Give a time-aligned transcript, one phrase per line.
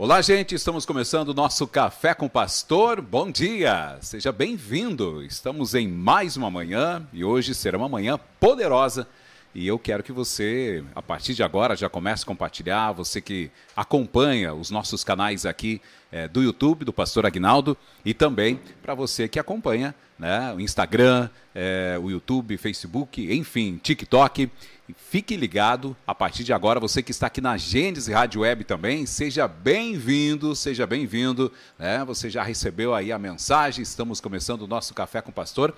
[0.00, 3.02] Olá, gente, estamos começando o nosso Café com Pastor.
[3.02, 5.24] Bom dia, seja bem-vindo.
[5.24, 9.08] Estamos em mais uma manhã e hoje será uma manhã poderosa.
[9.54, 12.92] E eu quero que você, a partir de agora, já comece a compartilhar.
[12.92, 15.80] Você que acompanha os nossos canais aqui
[16.12, 21.30] é, do YouTube, do Pastor Agnaldo, e também para você que acompanha né, o Instagram,
[21.54, 24.50] é, o YouTube, Facebook, enfim, TikTok.
[24.96, 29.04] Fique ligado, a partir de agora, você que está aqui na Gênesis Rádio Web também,
[29.04, 31.52] seja bem-vindo, seja bem-vindo.
[31.78, 32.02] Né?
[32.06, 35.74] Você já recebeu aí a mensagem, estamos começando o nosso Café com o Pastor.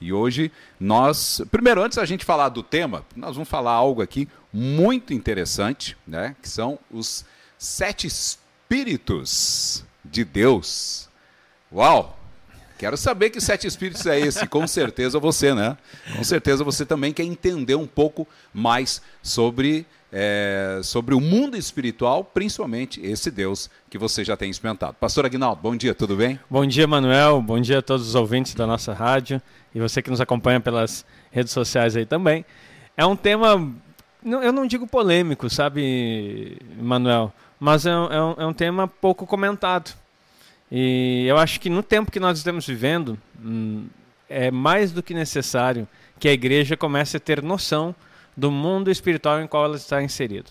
[0.00, 4.28] E hoje nós, primeiro, antes da gente falar do tema, nós vamos falar algo aqui
[4.52, 6.36] muito interessante, né?
[6.42, 7.24] que são os
[7.58, 11.08] sete espíritos de Deus.
[11.72, 12.18] Uau!
[12.76, 14.46] Quero saber que sete espíritos é esse.
[14.46, 15.76] Com certeza você, né?
[16.16, 19.86] Com certeza você também quer entender um pouco mais sobre,
[20.16, 24.94] é, sobre o mundo espiritual, principalmente esse Deus que você já tem experimentado.
[24.94, 26.38] Pastor Aguinaldo, bom dia, tudo bem?
[26.48, 27.42] Bom dia, Manuel.
[27.42, 29.42] Bom dia a todos os ouvintes da nossa rádio
[29.74, 32.44] e você que nos acompanha pelas redes sociais aí também.
[32.96, 33.74] É um tema,
[34.24, 37.32] eu não digo polêmico, sabe, Manuel?
[37.58, 39.92] Mas é um, é um, é um tema pouco comentado
[40.70, 43.86] e eu acho que no tempo que nós estamos vivendo, hum,
[44.28, 45.88] é mais do que necessário
[46.20, 47.94] que a igreja comece a ter noção
[48.36, 50.50] do mundo espiritual em qual ela está inserida.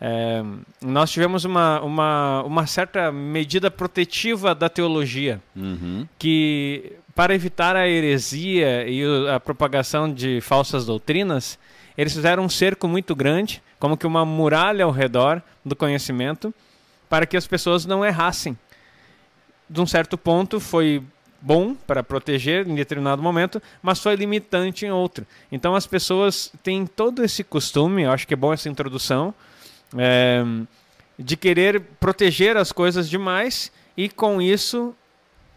[0.00, 0.42] É,
[0.80, 6.08] nós tivemos uma, uma, uma, certa medida protetiva da teologia, uhum.
[6.18, 11.58] que para evitar a heresia e a propagação de falsas doutrinas,
[11.98, 16.54] eles fizeram um cerco muito grande, como que uma muralha ao redor do conhecimento,
[17.06, 18.56] para que as pessoas não errassem
[19.68, 21.02] de um certo ponto, foi
[21.40, 25.26] bom para proteger em determinado momento, mas foi limitante em outro.
[25.50, 29.34] Então as pessoas têm todo esse costume, eu acho que é bom essa introdução,
[29.96, 30.44] é,
[31.18, 34.94] de querer proteger as coisas demais e com isso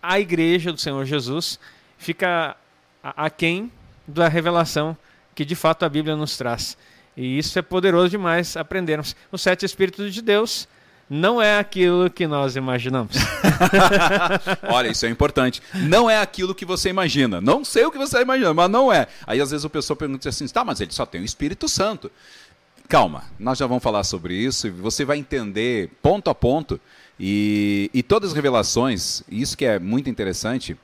[0.01, 1.59] a igreja do Senhor Jesus
[1.97, 2.55] fica
[3.01, 3.71] aquém
[4.07, 4.97] da revelação
[5.33, 6.77] que de fato a Bíblia nos traz.
[7.15, 9.15] E isso é poderoso demais aprendermos.
[9.31, 10.67] Os sete Espíritos de Deus
[11.13, 13.15] não é aquilo que nós imaginamos.
[14.67, 15.61] Olha, isso é importante.
[15.73, 17.39] Não é aquilo que você imagina.
[17.39, 19.07] Não sei o que você imagina, mas não é.
[19.27, 22.11] Aí às vezes o pessoal pergunta assim: tá, mas ele só tem o Espírito Santo.
[22.89, 26.81] Calma, nós já vamos falar sobre isso e você vai entender ponto a ponto.
[27.19, 30.75] E, e todas as revelações, isso que é muito interessante,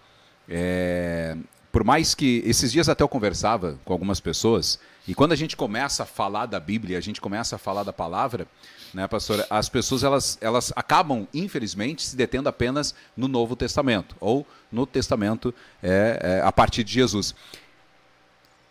[0.48, 1.36] é,
[1.72, 5.58] por mais que esses dias até eu conversava com algumas pessoas, e quando a gente
[5.58, 8.48] começa a falar da Bíblia, a gente começa a falar da palavra,
[8.94, 9.46] né, pastora?
[9.50, 15.54] As pessoas elas, elas acabam, infelizmente, se detendo apenas no Novo Testamento ou no Testamento
[15.82, 17.36] é, é, a partir de Jesus.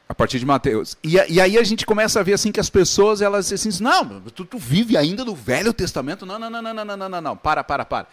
[0.09, 0.97] A partir de Mateus.
[1.05, 4.21] E, e, aí a gente começa a ver assim que as pessoas, elas assim, não,
[4.23, 6.25] tu, tu vive ainda no Velho Testamento?
[6.25, 8.07] Não, não, não, não, não, não, não, não, para, para, para.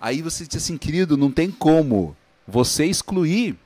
[0.00, 2.16] Aí você diz assim, querido, não tem como
[2.46, 3.56] você excluir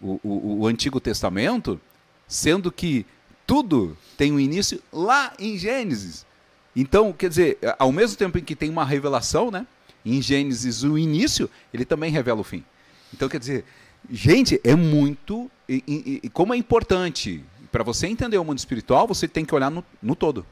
[0.00, 1.80] o, o, o Antigo Testamento,
[2.26, 3.06] sendo que
[3.46, 6.25] tudo tem um início lá em Gênesis.
[6.76, 9.66] Então, quer dizer, ao mesmo tempo em que tem uma revelação, né?
[10.04, 12.62] Em Gênesis, o início, ele também revela o fim.
[13.14, 13.64] Então, quer dizer,
[14.10, 15.50] gente, é muito.
[15.66, 17.42] E, e, e como é importante.
[17.72, 20.46] Para você entender o mundo espiritual, você tem que olhar no, no todo.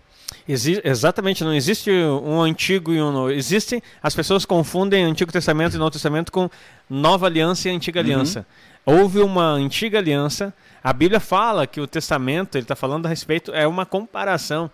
[0.47, 3.31] Exi exatamente, não existe um antigo e um novo.
[3.31, 6.51] Existem, as pessoas confundem Antigo Testamento e Novo Testamento com
[6.89, 8.07] Nova Aliança e Antiga uhum.
[8.07, 8.47] Aliança.
[8.85, 10.53] Houve uma antiga aliança.
[10.83, 14.71] A Bíblia fala que o Testamento, ele está falando a respeito, é uma comparação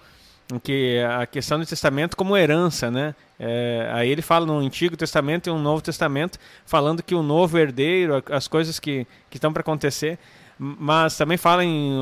[0.58, 3.14] que a questão do testamento como herança, né?
[3.38, 7.58] É, aí ele fala no Antigo Testamento e no Novo Testamento, falando que o novo
[7.58, 10.18] herdeiro, as coisas que, que estão para acontecer,
[10.58, 11.96] mas também fala em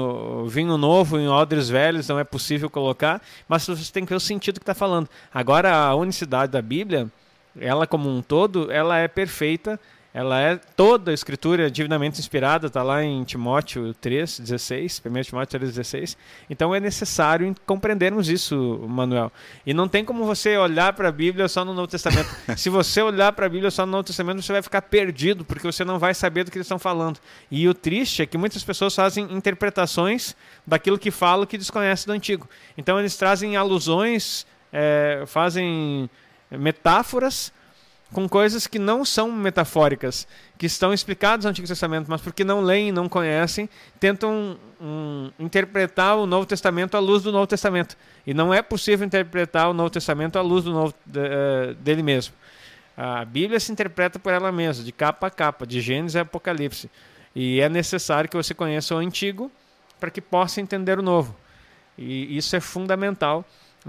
[0.48, 4.20] vinho novo, em odres velhos, não é possível colocar, mas você tem que ver o
[4.20, 5.08] sentido que está falando.
[5.32, 7.08] Agora, a unicidade da Bíblia,
[7.60, 9.78] ela como um todo, ela é perfeita,
[10.12, 15.58] ela é toda a escritura divinamente inspirada, está lá em Timóteo 3, 16, 1 Timóteo
[15.60, 16.16] 3, 16.
[16.48, 19.30] Então é necessário compreendermos isso, Manuel.
[19.66, 22.28] E não tem como você olhar para a Bíblia só no Novo Testamento.
[22.56, 25.66] Se você olhar para a Bíblia só no Novo Testamento, você vai ficar perdido, porque
[25.66, 27.20] você não vai saber do que eles estão falando.
[27.50, 30.34] E o triste é que muitas pessoas fazem interpretações
[30.66, 32.48] daquilo que falam que desconhecem do Antigo.
[32.78, 36.08] Então eles trazem alusões, é, fazem
[36.50, 37.52] metáforas
[38.12, 40.26] com coisas que não são metafóricas,
[40.56, 43.68] que estão explicadas no Antigo Testamento, mas porque não leem, não conhecem,
[44.00, 47.96] tentam um, interpretar o Novo Testamento à luz do Novo Testamento.
[48.26, 52.02] E não é possível interpretar o Novo Testamento à luz do novo, de, uh, dele
[52.02, 52.34] mesmo.
[52.96, 56.90] A Bíblia se interpreta por ela mesma, de capa a capa, de Gênesis a Apocalipse.
[57.34, 59.52] E é necessário que você conheça o Antigo
[60.00, 61.36] para que possa entender o Novo.
[61.96, 63.44] E isso é fundamental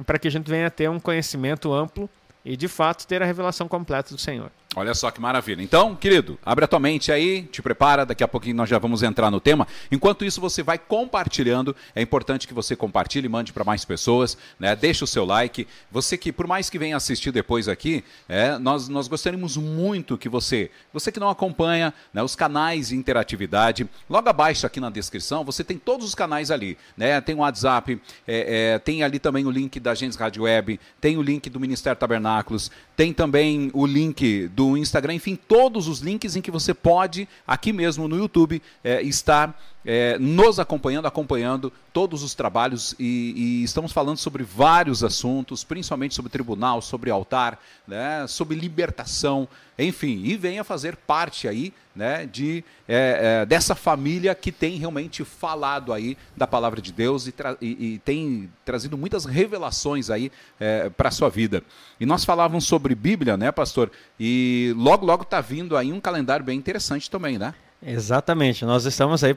[0.06, 2.10] para que a gente venha a ter um conhecimento amplo
[2.44, 4.52] e de fato ter a revelação completa do Senhor.
[4.76, 5.64] Olha só que maravilha.
[5.64, 9.02] Então, querido, abre a tua mente aí, te prepara, daqui a pouquinho nós já vamos
[9.02, 9.68] entrar no tema.
[9.92, 11.76] Enquanto isso, você vai compartilhando.
[11.96, 14.76] É importante que você compartilhe, mande para mais pessoas, né?
[14.76, 15.68] Deixa o seu like.
[15.92, 20.30] Você que, por mais que venha assistir depois aqui, é, nós, nós gostaríamos muito que
[20.30, 25.44] você, você que não acompanha né, os canais de interatividade, logo abaixo aqui na descrição,
[25.44, 27.20] você tem todos os canais ali, né?
[27.22, 31.18] Tem o WhatsApp, é, é, tem ali também o link da Agência Rádio Web, tem
[31.18, 36.36] o link do Ministério Tabernáculos, tem também o link do Instagram, enfim, todos os links
[36.36, 42.22] em que você pode, aqui mesmo no YouTube, é, estar é, nos acompanhando, acompanhando todos
[42.22, 48.26] os trabalhos e, e, estamos falando sobre vários assuntos, principalmente sobre tribunal, sobre altar, né,
[48.28, 49.48] sobre libertação,
[49.78, 55.24] enfim, e venha fazer parte aí né, de, é, é, dessa família que tem realmente
[55.24, 60.90] falado aí da palavra de Deus e, e, e tem trazido muitas revelações aí é,
[60.90, 61.64] para a sua vida.
[62.00, 63.92] E nós falávamos sobre Bíblia, né, pastor?
[64.20, 67.54] E logo, logo está vindo aí um calendário bem interessante também, né?
[67.82, 68.66] Exatamente.
[68.66, 69.36] Nós estamos aí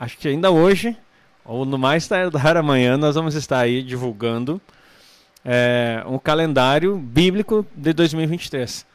[0.00, 0.96] acho que ainda hoje,
[1.44, 4.58] ou no mais tardar amanhã, nós vamos estar aí divulgando
[5.44, 8.86] é, um calendário bíblico de 2023.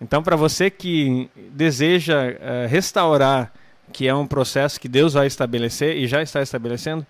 [0.00, 3.52] Então, para você que deseja é, restaurar,
[3.92, 7.06] que é um processo que Deus vai estabelecer e já está estabelecendo,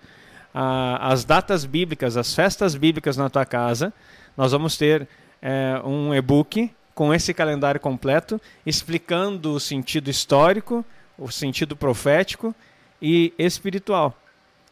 [0.53, 3.93] a, as datas bíblicas, as festas bíblicas na tua casa,
[4.35, 5.07] nós vamos ter
[5.41, 10.85] é, um e-book com esse calendário completo, explicando o sentido histórico,
[11.17, 12.53] o sentido profético
[13.05, 14.17] e espiritual.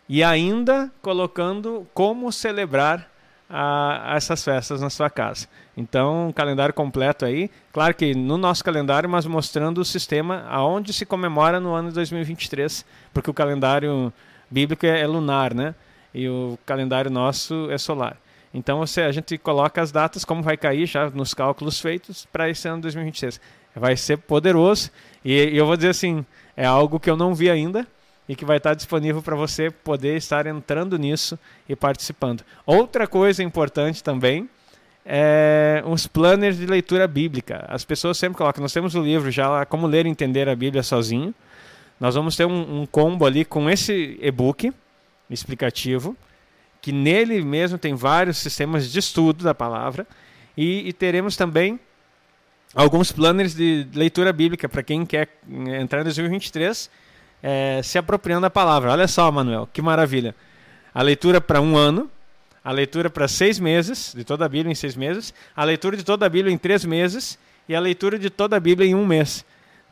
[0.10, 3.08] E ainda colocando como celebrar
[3.48, 5.48] a, essas festas na sua casa.
[5.78, 7.52] Então, um calendário completo aí.
[7.72, 11.96] Claro que no nosso calendário, mas mostrando o sistema aonde se comemora no ano de
[11.96, 12.84] 2023,
[13.14, 14.12] porque o calendário
[14.50, 15.76] bíblico é, é lunar, né?
[16.12, 18.18] E o calendário nosso é solar.
[18.52, 22.50] Então, você, a gente coloca as datas, como vai cair já nos cálculos feitos para
[22.50, 23.40] esse ano de 2023.
[23.76, 24.90] Vai ser poderoso.
[25.24, 26.26] E, e eu vou dizer assim,
[26.58, 27.88] é algo que eu não vi ainda
[28.28, 31.38] e que vai estar disponível para você poder estar entrando nisso
[31.68, 32.44] e participando.
[32.66, 34.50] Outra coisa importante também
[35.06, 37.66] é os planners de leitura bíblica.
[37.68, 40.56] As pessoas sempre colocam, nós temos o livro já lá, Como Ler e Entender a
[40.56, 41.34] Bíblia Sozinho.
[42.00, 44.74] Nós vamos ter um, um combo ali com esse e-book
[45.30, 46.16] explicativo,
[46.82, 50.08] que nele mesmo tem vários sistemas de estudo da palavra,
[50.56, 51.80] e, e teremos também
[52.74, 55.30] alguns planners de leitura bíblica para quem quer
[55.80, 56.90] entrar em 2023
[57.44, 58.92] é, se apropriando da palavra.
[58.92, 60.34] Olha só, Manuel, que maravilha.
[60.94, 62.10] A leitura para um ano,
[62.64, 66.04] a leitura para seis meses, de toda a Bíblia em seis meses, a leitura de
[66.04, 67.38] toda a Bíblia em três meses
[67.68, 69.46] e a leitura de toda a Bíblia em um mês.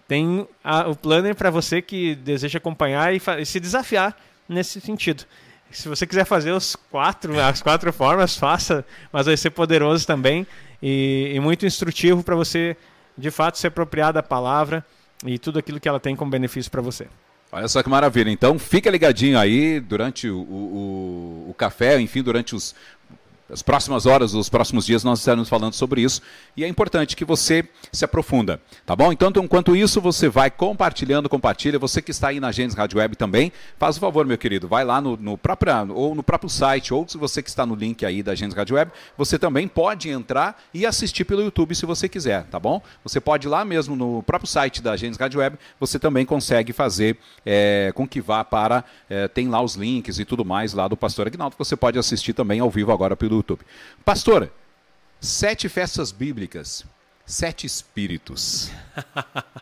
[0.07, 5.25] Tem a, o planner para você que deseja acompanhar e, e, se desafiar nesse sentido.
[5.69, 10.45] Se você quiser fazer os quatro, as quatro formas, faça, mas vai ser poderoso também
[10.81, 12.75] e, e muito instrutivo para você,
[13.18, 14.86] de fato, se apropriar da palavra
[15.25, 17.07] e tudo aquilo que ela tem como benefício para você.
[17.51, 18.30] Olha só que maravilha.
[18.30, 22.74] Então, fica ligadinho aí durante o, o, o café, enfim, durante os,
[23.51, 26.21] as próximas horas, os próximos dias, nós estaremos falando sobre isso.
[26.56, 29.12] E é importante que você se aprofunda, tá bom?
[29.12, 31.77] Então, enquanto isso, você vai compartilhando, compartilha.
[31.77, 34.86] Você que está aí na Gênesis Rádio Web também, faz o favor, meu querido, vai
[34.86, 38.06] lá no, no, próprio, ou no próprio site, ou se você que está no link
[38.06, 42.07] aí da Gênesis Rádio Web, você também pode entrar e assistir pelo YouTube se você
[42.07, 42.81] quiser, tá bom?
[43.04, 46.71] Você pode ir lá mesmo no próprio site da Gênesis Rádio Web, você também consegue
[46.71, 48.85] fazer é, com que vá para.
[49.09, 52.33] É, tem lá os links e tudo mais lá do Pastor Agnaldo, você pode assistir
[52.33, 53.62] também ao vivo agora pelo YouTube.
[54.06, 54.52] Pastora,
[55.19, 56.86] sete festas bíblicas,
[57.26, 58.71] sete espíritos.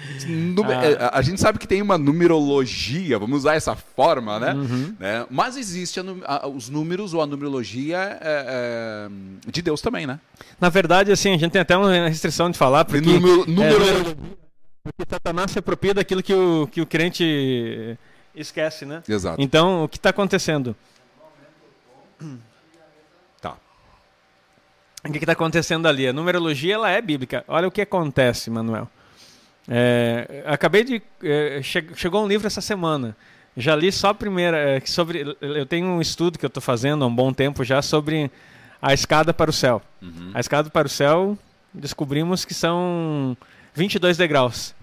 [0.00, 1.06] ah.
[1.06, 4.52] a, a, gente sabe que tem uma numerologia, vamos usar essa forma, né?
[4.54, 4.96] Uhum.
[4.98, 5.26] né?
[5.30, 10.20] Mas existe a, a, os números ou a numerologia é, é, de Deus também, né?
[10.60, 13.84] Na verdade, assim, a gente tem até uma restrição de falar, porque, número, número...
[13.84, 14.36] É,
[14.84, 17.98] porque Satanás se apropria daquilo que o, que o crente
[18.34, 19.02] esquece, né?
[19.08, 19.40] Exato.
[19.40, 20.76] Então, o que está acontecendo?
[25.08, 26.06] O que está acontecendo ali?
[26.08, 27.44] A numerologia ela é bíblica.
[27.46, 28.88] Olha o que acontece, Manuel.
[29.68, 31.02] É, acabei de.
[31.22, 33.16] É, che chegou um livro essa semana.
[33.56, 34.56] Já li só a primeira.
[34.56, 37.82] É, sobre, eu tenho um estudo que eu estou fazendo há um bom tempo já
[37.82, 38.30] sobre
[38.80, 39.82] a escada para o céu.
[40.00, 40.30] Uhum.
[40.34, 41.38] A escada para o céu,
[41.72, 43.36] descobrimos que são
[43.74, 44.74] 22 degraus.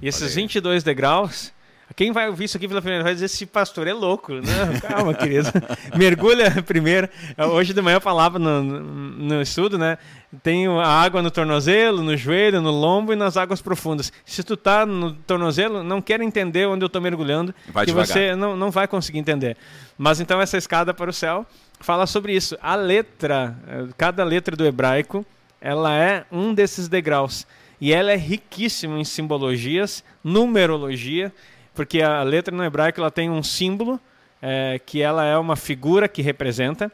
[0.00, 1.52] E esses 22 degraus
[1.94, 4.32] quem vai ouvir isso aqui pela primeira vez vai dizer: esse pastor é louco.
[4.32, 5.48] Não, calma, querido.
[5.96, 7.08] Mergulha primeiro.
[7.52, 9.98] Hoje de manhã eu falava no, no estudo, né?
[10.42, 14.12] Tem a água no tornozelo, no joelho, no lombo e nas águas profundas.
[14.24, 18.06] Se tu tá no tornozelo, não quer entender onde eu estou mergulhando, vai que devagar.
[18.06, 19.56] você não, não vai conseguir entender.
[19.98, 21.44] Mas então essa escada para o céu
[21.80, 22.56] fala sobre isso.
[22.62, 23.56] A letra,
[23.96, 25.26] cada letra do hebraico
[25.60, 27.46] ela é um desses degraus.
[27.80, 31.32] E ela é riquíssima em simbologias, numerologia,
[31.80, 33.98] porque a letra no hebraico ela tem um símbolo,
[34.42, 36.92] é, que ela é uma figura que representa,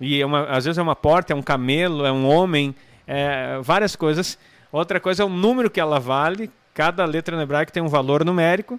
[0.00, 2.72] e é uma, às vezes é uma porta, é um camelo, é um homem,
[3.08, 4.38] é, várias coisas.
[4.70, 8.24] Outra coisa é o número que ela vale, cada letra no hebraico tem um valor
[8.24, 8.78] numérico,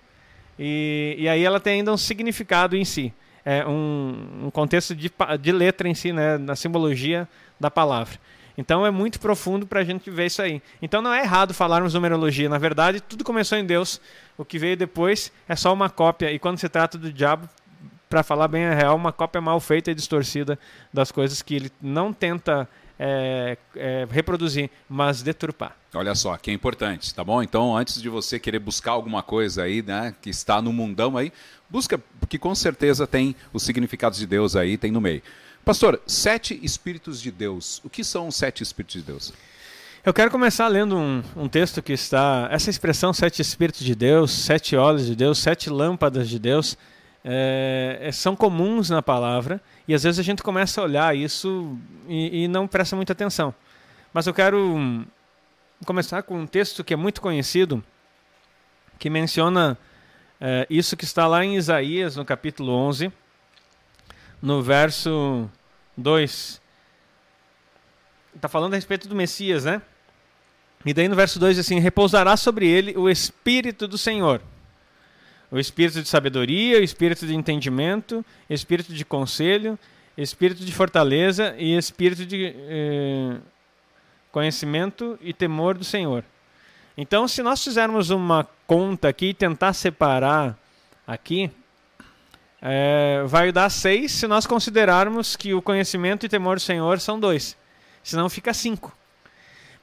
[0.57, 3.13] e, e aí ela tem ainda um significado em si.
[3.43, 7.27] É um, um contexto de, de letra em si, né, na simbologia
[7.59, 8.17] da palavra.
[8.57, 10.61] Então é muito profundo para a gente ver isso aí.
[10.81, 12.49] Então não é errado falarmos numerologia.
[12.49, 14.01] Na verdade, tudo começou em Deus.
[14.37, 16.31] O que veio depois é só uma cópia.
[16.31, 17.49] E quando se trata do diabo,
[18.09, 20.59] para falar bem a real, uma cópia mal feita e distorcida
[20.93, 22.67] das coisas que ele não tenta
[22.99, 25.75] é, é, reproduzir, mas deturpar.
[25.93, 27.41] Olha só, que é importante, tá bom?
[27.41, 31.31] Então, antes de você querer buscar alguma coisa aí, né, que está no mundão aí,
[31.69, 35.23] busca, porque com certeza tem os significados de Deus aí, tem no meio.
[35.63, 37.79] Pastor, sete Espíritos de Deus.
[37.83, 39.31] O que são os sete Espíritos de Deus?
[40.03, 42.47] Eu quero começar lendo um, um, texto que está.
[42.51, 46.75] Essa expressão, sete Espíritos de Deus, sete olhos de Deus, sete lâmpadas de Deus,
[47.23, 51.77] é, é, são comuns na palavra e às vezes a gente começa a olhar isso
[52.07, 53.53] e, e não presta muita atenção.
[54.11, 55.05] Mas eu quero
[55.85, 57.83] começar com um texto que é muito conhecido,
[58.97, 59.77] que menciona
[60.39, 63.13] é, isso que está lá em Isaías, no capítulo 11
[64.41, 65.49] no verso
[65.97, 66.61] 2.
[68.35, 69.81] Está falando a respeito do Messias, né?
[70.85, 74.41] E daí no verso 2 assim: repousará sobre ele o Espírito do Senhor.
[75.51, 79.77] O espírito de sabedoria, o espírito de entendimento, espírito de conselho,
[80.17, 83.37] espírito de fortaleza e espírito de eh,
[84.31, 86.23] conhecimento e temor do Senhor.
[86.97, 90.57] Então, se nós fizermos uma conta aqui e tentar separar
[91.05, 91.51] aqui,
[92.61, 97.19] é, vai dar seis se nós considerarmos que o conhecimento e temor do Senhor são
[97.19, 97.57] dois.
[98.03, 98.95] Senão fica cinco.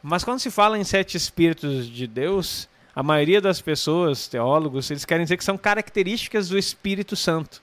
[0.02, 5.04] Mas quando se fala em sete espíritos de Deus, a maioria das pessoas, teólogos, eles
[5.04, 7.60] querem dizer que são características do Espírito Santo.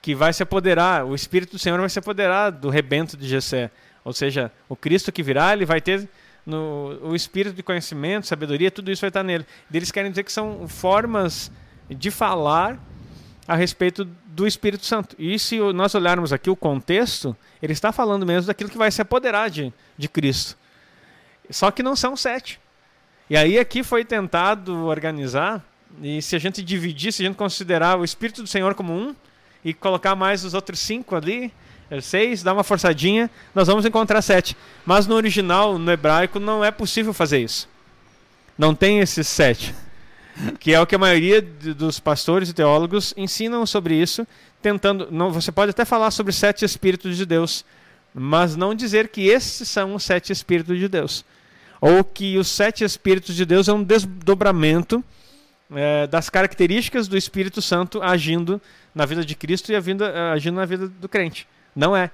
[0.00, 3.70] Que vai se apoderar, o Espírito do Senhor vai se apoderar do rebento de Jessé.
[4.04, 6.08] Ou seja, o Cristo que virá, ele vai ter
[6.46, 9.44] no, o espírito de conhecimento, sabedoria, tudo isso vai estar nele.
[9.72, 11.50] Eles querem dizer que são formas
[11.90, 12.78] de falar
[13.46, 15.14] a respeito do Espírito Santo.
[15.18, 19.00] E se nós olharmos aqui o contexto, ele está falando mesmo daquilo que vai se
[19.00, 20.56] apoderar de, de Cristo.
[21.50, 22.60] Só que não são sete.
[23.30, 25.64] E aí aqui foi tentado organizar,
[26.02, 29.14] e se a gente dividir, se a gente considerar o Espírito do Senhor como um,
[29.64, 31.52] e colocar mais os outros cinco ali,
[31.90, 34.56] é seis, dar uma forçadinha, nós vamos encontrar sete.
[34.84, 37.68] Mas no original, no hebraico, não é possível fazer isso.
[38.58, 39.74] Não tem esses sete
[40.58, 44.26] que é o que a maioria dos pastores e teólogos ensinam sobre isso,
[44.60, 45.08] tentando.
[45.10, 47.64] Não, você pode até falar sobre sete espíritos de Deus,
[48.14, 51.24] mas não dizer que esses são os sete espíritos de Deus,
[51.80, 55.02] ou que os sete espíritos de Deus é um desdobramento
[55.74, 58.60] é, das características do Espírito Santo agindo
[58.94, 61.46] na vida de Cristo e agindo na vida do crente.
[61.74, 62.10] Não é.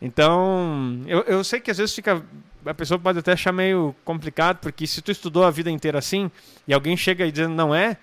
[0.00, 2.22] Então, eu, eu sei que às vezes fica
[2.64, 6.30] a pessoa pode até achar meio complicado, porque se tu estudou a vida inteira assim,
[6.66, 7.96] e alguém chega e dizendo não é,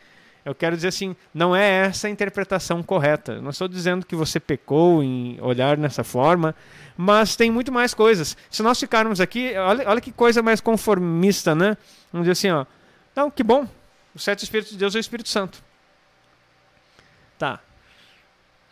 [0.45, 3.41] eu quero dizer assim, não é essa a interpretação correta.
[3.41, 6.55] Não estou dizendo que você pecou em olhar nessa forma,
[6.97, 8.35] mas tem muito mais coisas.
[8.49, 11.77] Se nós ficarmos aqui, olha, olha que coisa mais conformista, né?
[12.11, 12.65] Vamos dizer assim, ó.
[13.15, 13.67] Não, que bom.
[14.15, 15.61] O sete Espíritos de Deus é o Espírito Santo.
[17.37, 17.59] Tá.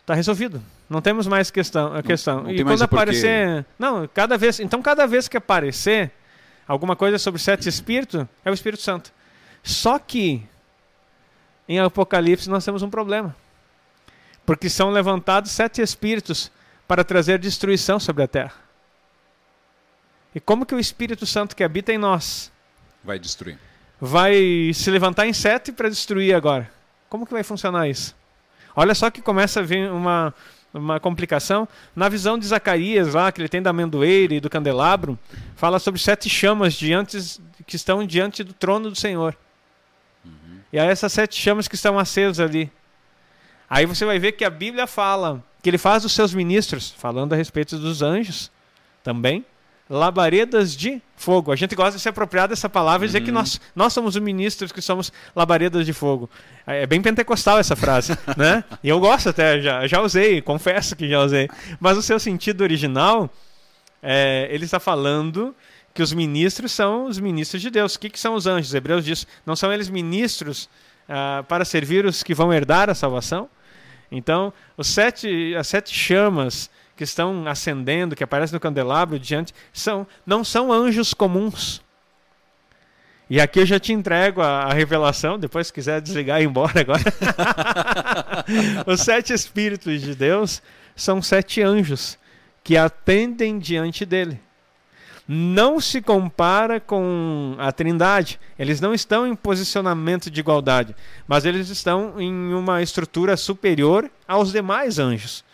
[0.04, 0.62] Tá resolvido.
[0.88, 2.00] Não temos mais questão.
[2.02, 2.44] Questão.
[2.44, 3.64] Não e quando aparecer.
[3.78, 4.58] Não, cada vez.
[4.60, 6.10] Então, cada vez que aparecer
[6.66, 9.12] alguma coisa sobre sete espíritos, é o Espírito Santo.
[9.62, 10.46] Só que
[11.68, 13.36] em Apocalipse nós temos um problema.
[14.46, 16.50] Porque são levantados sete espíritos
[16.86, 18.54] para trazer destruição sobre a terra.
[20.34, 22.50] E como que o Espírito Santo que habita em nós
[23.04, 23.58] vai destruir?
[24.00, 26.70] Vai se levantar em sete para destruir agora.
[27.10, 28.16] Como que vai funcionar isso?
[28.74, 30.32] Olha só que começa a vir uma,
[30.78, 31.68] uma complicação.
[31.94, 35.18] Na visão de Zacarias, lá, que ele tem da amendoeira e do candelabro,
[35.56, 37.18] fala sobre sete chamas diante,
[37.66, 39.36] que estão diante do trono do Senhor.
[40.24, 40.60] Uhum.
[40.72, 42.70] E aí essas sete chamas que estão acesas ali.
[43.68, 47.32] Aí você vai ver que a Bíblia fala que ele faz dos seus ministros, falando
[47.32, 48.50] a respeito dos anjos
[49.02, 49.44] também,
[49.88, 51.50] labaredas de fogo.
[51.50, 53.34] A gente gosta de se apropriar dessa palavra e dizer que uhum.
[53.34, 56.28] nós, nós somos os ministros que somos labaredas de fogo.
[56.66, 58.62] É bem pentecostal essa frase, né?
[58.82, 61.48] E eu gosto até, já, já usei, confesso que já usei.
[61.80, 63.30] Mas o seu sentido original,
[64.02, 65.54] é, ele está falando
[65.94, 67.94] que os ministros são os ministros de Deus.
[67.94, 68.74] O que, que são os anjos?
[68.74, 70.68] Hebreus diz, não são eles ministros
[71.08, 73.48] ah, para servir os que vão herdar a salvação?
[74.10, 80.04] Então, os sete, as sete chamas que estão acendendo, que aparecem no candelabro diante, são,
[80.26, 81.80] não são anjos comuns.
[83.30, 86.46] E aqui eu já te entrego a, a revelação, depois se quiser desligar e ir
[86.46, 87.00] embora agora.
[88.84, 90.60] Os sete Espíritos de Deus
[90.96, 92.18] são sete anjos
[92.64, 94.40] que atendem diante dele.
[95.28, 98.40] Não se compara com a Trindade.
[98.58, 100.96] Eles não estão em posicionamento de igualdade,
[101.28, 105.44] mas eles estão em uma estrutura superior aos demais anjos.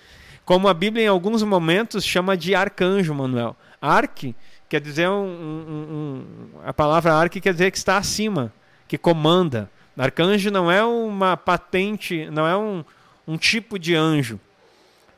[0.44, 3.56] Como a Bíblia em alguns momentos chama de arcanjo, Manuel.
[3.80, 4.34] Arque
[4.68, 6.24] quer dizer um, um, um,
[6.64, 8.52] a palavra arque quer dizer que está acima,
[8.86, 9.70] que comanda.
[9.96, 12.84] Arcanjo não é uma patente, não é um,
[13.26, 14.40] um tipo de anjo,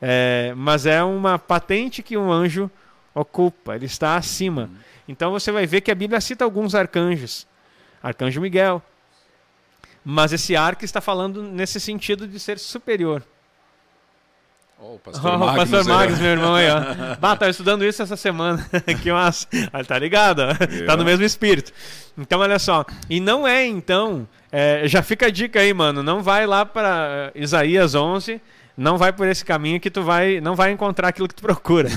[0.01, 2.69] é, mas é uma patente que um anjo
[3.13, 4.69] ocupa, ele está acima.
[5.07, 7.47] Então você vai ver que a Bíblia cita alguns arcanjos.
[8.01, 8.81] Arcanjo Miguel.
[10.05, 13.23] Mas esse arque está falando nesse sentido de ser superior.
[14.79, 17.15] Oh, o pastor, oh, Magnus, pastor Magnus, meu irmão aí, ó.
[17.19, 18.65] Bah, tá estudando isso essa semana.
[19.01, 19.47] que massa.
[19.73, 20.41] Ah, tá ligado?
[20.41, 20.85] Ó.
[20.85, 21.71] Tá no mesmo espírito.
[22.17, 22.85] Então, olha só.
[23.09, 24.27] E não é, então.
[24.51, 26.03] É, já fica a dica aí, mano.
[26.03, 28.39] Não vai lá para Isaías 11.
[28.77, 31.89] Não vai por esse caminho que tu vai, não vai encontrar aquilo que tu procura.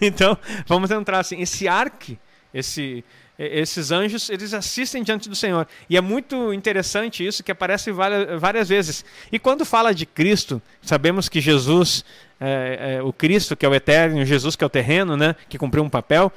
[0.00, 1.40] então, vamos entrar assim.
[1.40, 2.18] Esse arque,
[2.52, 3.02] esse,
[3.38, 5.66] esses anjos, eles assistem diante do Senhor.
[5.88, 9.04] E é muito interessante isso, que aparece várias, várias vezes.
[9.30, 12.04] E quando fala de Cristo, sabemos que Jesus,
[12.40, 15.56] é, é, o Cristo que é o eterno, Jesus que é o terreno, né, que
[15.56, 16.32] cumpriu um papel,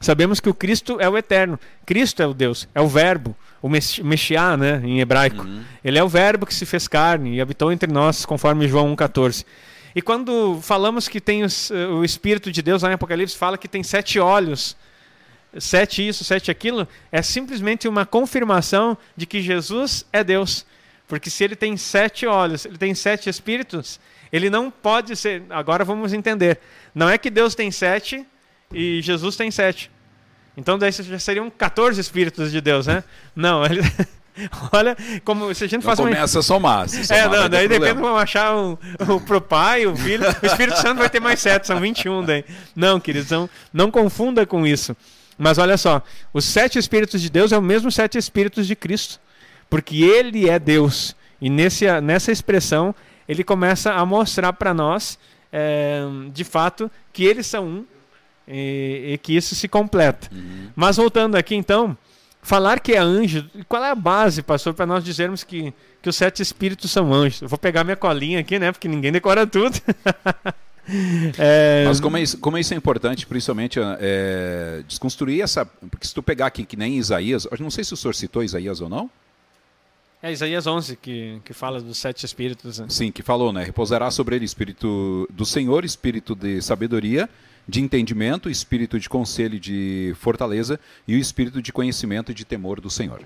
[0.00, 1.58] sabemos que o Cristo é o eterno.
[1.86, 5.44] Cristo é o Deus, é o verbo, o Meshiá, né, em hebraico.
[5.44, 5.62] Uhum.
[5.84, 9.44] Ele é o verbo que se fez carne e habitou entre nós, conforme João 1,14.
[9.94, 13.68] E quando falamos que tem os, o Espírito de Deus, lá em Apocalipse, fala que
[13.68, 14.76] tem sete olhos
[15.58, 20.64] sete isso, sete aquilo, é simplesmente uma confirmação de que Jesus é Deus.
[21.08, 23.98] Porque se ele tem sete olhos, ele tem sete espíritos,
[24.32, 25.42] ele não pode ser.
[25.50, 26.60] Agora vamos entender.
[26.94, 28.24] Não é que Deus tem sete
[28.72, 29.90] e Jesus tem sete.
[30.56, 33.02] Então daí já seriam 14 espíritos de Deus, né?
[33.34, 33.80] Não, ele.
[34.72, 36.08] Olha, como se a gente faz uma.
[36.08, 36.88] Começa a somar.
[36.88, 40.24] Somar é, não, daí depende vamos achar o, o pro pai, o filho.
[40.42, 42.44] O Espírito Santo vai ter mais sete, são 21 daí.
[42.74, 44.96] Não, queridos, não, não confunda com isso.
[45.40, 46.02] Mas olha só,
[46.34, 49.18] os sete Espíritos de Deus é o mesmo sete Espíritos de Cristo.
[49.70, 51.16] Porque Ele é Deus.
[51.40, 52.94] E nesse, nessa expressão,
[53.26, 55.18] ele começa a mostrar para nós,
[55.50, 57.86] é, de fato, que eles são um
[58.46, 60.28] e, e que isso se completa.
[60.30, 60.68] Uhum.
[60.76, 61.96] Mas voltando aqui então,
[62.42, 65.72] falar que é anjo, qual é a base, pastor, para nós dizermos que,
[66.02, 67.40] que os sete espíritos são anjos?
[67.40, 68.72] Eu vou pegar minha colinha aqui, né?
[68.72, 69.80] Porque ninguém decora tudo.
[71.38, 71.84] É...
[71.86, 75.64] Mas como, é isso, como isso é importante, principalmente, é, desconstruir essa.
[75.64, 78.42] Porque se tu pegar aqui, que nem Isaías, eu não sei se o senhor citou
[78.42, 79.10] Isaías ou não.
[80.22, 82.78] É Isaías 11 que, que fala dos sete espíritos.
[82.78, 82.86] Né?
[82.90, 83.64] Sim, que falou, né?
[83.64, 87.28] Repousará sobre ele espírito do Senhor, espírito de sabedoria,
[87.66, 92.44] de entendimento, espírito de conselho e de fortaleza e o espírito de conhecimento e de
[92.44, 93.22] temor do Senhor.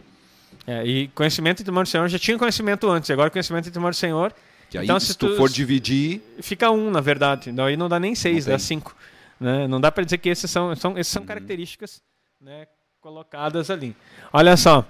[0.66, 3.90] É, e conhecimento e temor do Senhor já tinha conhecimento antes, agora conhecimento e temor
[3.90, 4.32] do Senhor
[4.74, 6.20] que aí, então, se, se tu, for dividir.
[6.40, 7.52] Fica um, na verdade.
[7.52, 8.96] Daí não dá nem seis, dá cinco.
[9.38, 9.68] Né?
[9.68, 11.28] Não dá para dizer que esses são, são, esses são uhum.
[11.28, 12.02] características
[12.40, 12.66] né,
[13.00, 13.94] colocadas ali.
[14.32, 14.84] Olha só.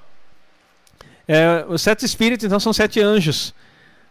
[1.28, 3.54] É, os sete espíritos, então, são sete anjos.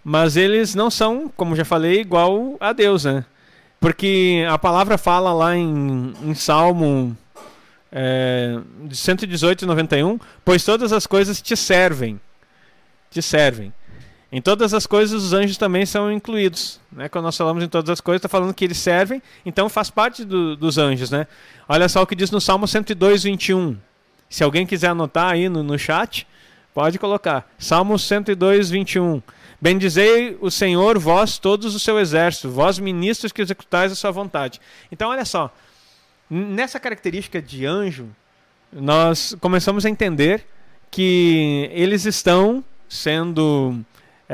[0.04, 3.26] Mas eles não são, como já falei, igual a Deus, né?
[3.80, 7.18] Porque a palavra fala lá em, em Salmo
[7.92, 12.22] é, de 118 e 91, pois todas as coisas te servem.
[13.10, 13.74] Te servem.
[14.36, 16.80] Em todas as coisas, os anjos também são incluídos.
[16.92, 17.08] Né?
[17.08, 20.26] Quando nós falamos em todas as coisas, está falando que eles servem, então faz parte
[20.26, 21.12] do, dos anjos.
[21.12, 21.28] Né?
[21.70, 23.78] Olha só o que diz no Salmo 102, 21.
[24.28, 26.26] Se alguém quiser anotar aí no, no chat,
[26.74, 27.48] pode colocar.
[27.60, 29.22] Salmo 102, 21.
[29.62, 34.60] Bendizei o Senhor, vós todos o seu exército, vós ministros que executais a sua vontade.
[34.92, 35.56] Então, olha só.
[36.28, 38.08] Nessa característica de anjo,
[38.72, 40.44] nós começamos a entender
[40.90, 43.86] que eles estão sendo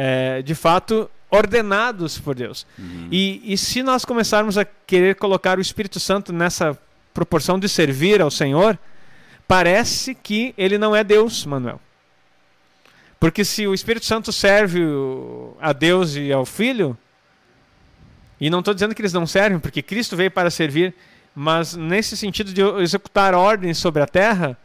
[0.01, 2.65] é, de fato, ordenados por Deus.
[2.77, 3.09] Uhum.
[3.11, 6.77] E, e se nós começarmos a querer colocar o Espírito Santo nessa
[7.13, 8.79] proporção de servir ao Senhor,
[9.45, 11.81] parece que ele não é Deus, Manuel.
[13.19, 14.79] Porque se o Espírito Santo serve
[15.59, 16.97] a Deus e ao Filho,
[18.39, 20.95] e não estou dizendo que eles não servem, porque Cristo veio para servir,
[21.35, 24.57] mas nesse sentido de executar ordens sobre a terra,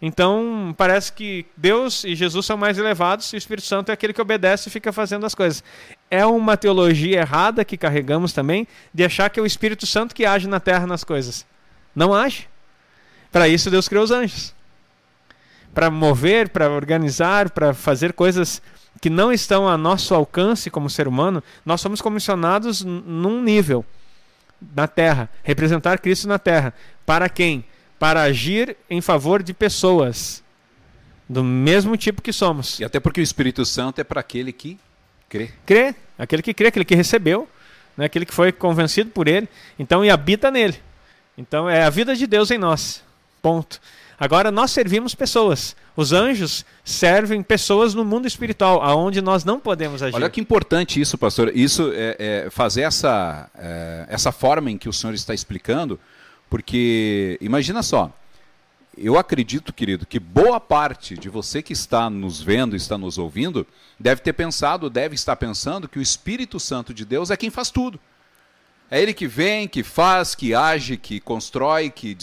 [0.00, 4.12] então, parece que Deus e Jesus são mais elevados e o Espírito Santo é aquele
[4.12, 5.62] que obedece e fica fazendo as coisas.
[6.10, 10.24] É uma teologia errada que carregamos também de achar que é o Espírito Santo que
[10.24, 11.44] age na terra nas coisas.
[11.94, 12.48] Não age.
[13.32, 14.54] Para isso, Deus criou os anjos
[15.78, 18.60] para mover, para organizar, para fazer coisas
[19.00, 23.84] que não estão a nosso alcance como ser humano, nós somos comissionados num nível.
[24.74, 26.74] na terra, representar Cristo na terra.
[27.06, 27.64] Para quem?
[27.98, 30.42] Para agir em favor de pessoas
[31.28, 32.80] do mesmo tipo que somos.
[32.80, 34.78] E até porque o Espírito Santo é para aquele que
[35.28, 35.50] crê.
[35.66, 37.48] Crê, aquele que crê, aquele que recebeu,
[37.96, 38.06] né?
[38.06, 40.76] aquele que foi convencido por ele, então e habita nele.
[41.36, 43.02] Então é a vida de Deus em nós.
[43.42, 43.80] Ponto.
[44.18, 45.76] Agora nós servimos pessoas.
[45.94, 50.16] Os anjos servem pessoas no mundo espiritual, aonde nós não podemos agir.
[50.16, 51.52] Olha que importante isso, pastor.
[51.54, 56.00] Isso é, é fazer essa, é, essa forma em que o senhor está explicando,
[56.48, 58.12] porque imagina só,
[58.96, 63.66] eu acredito, querido, que boa parte de você que está nos vendo, está nos ouvindo,
[63.98, 67.70] deve ter pensado, deve estar pensando que o Espírito Santo de Deus é quem faz
[67.70, 68.00] tudo.
[68.90, 72.16] É ele que vem, que faz, que age, que constrói, que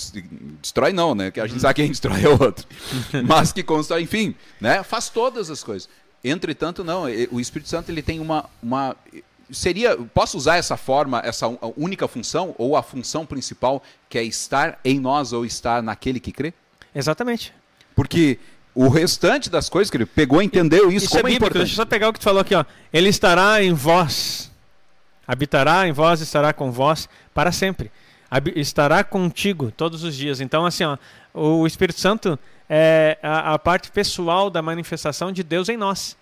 [0.61, 1.29] destrói não, né?
[1.29, 2.67] Que a gente sabe quem destrói é o outro.
[3.25, 4.81] Mas que constrói, enfim, né?
[4.83, 5.87] Faz todas as coisas.
[6.23, 8.95] Entretanto, não, o Espírito Santo ele tem uma, uma
[9.51, 14.79] seria, posso usar essa forma, essa única função ou a função principal que é estar
[14.83, 16.53] em nós ou estar naquele que crê?
[16.93, 17.53] Exatamente.
[17.95, 18.39] Porque
[18.73, 21.59] o restante das coisas que ele pegou, entendeu isso, isso como é, bíblico, é importante.
[21.67, 22.65] Deixa eu só pegar o que tu falou aqui, ó.
[22.91, 24.51] Ele estará em vós.
[25.27, 27.91] Habitará em vós, estará com vós para sempre.
[28.55, 30.41] Estará contigo todos os dias.
[30.41, 30.97] Então, assim, ó,
[31.33, 32.37] o Espírito Santo
[32.69, 36.17] é a, a parte pessoal da manifestação de Deus em nós.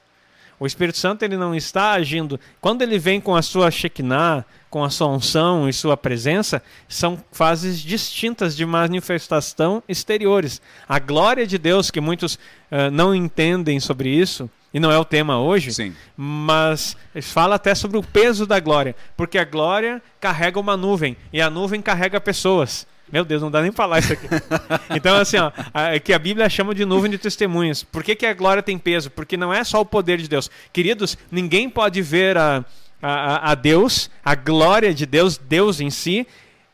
[0.63, 2.39] O Espírito Santo ele não está agindo.
[2.62, 7.21] Quando ele vem com a sua Shekinah, com a sua unção e sua presença, são
[7.34, 10.62] fases distintas de manifestação exteriores.
[10.88, 15.04] A glória de Deus, que muitos uh, não entendem sobre isso, e não é o
[15.04, 15.93] tema hoje, Sim.
[16.15, 21.41] mas fala até sobre o peso da glória, porque a glória carrega uma nuvem e
[21.41, 22.88] a nuvem carrega pessoas.
[23.13, 24.28] Meu Deus, não dá nem pra falar isso aqui.
[24.89, 27.84] Então, assim, ó, a, que a Bíblia chama de nuvem de testemunhas.
[27.84, 29.12] Por que, que a glória tem peso?
[29.12, 30.49] Porque não é só o poder de Deus.
[30.71, 32.65] Queridos, ninguém pode ver a,
[32.99, 36.26] a, a Deus, a glória de Deus, Deus em si,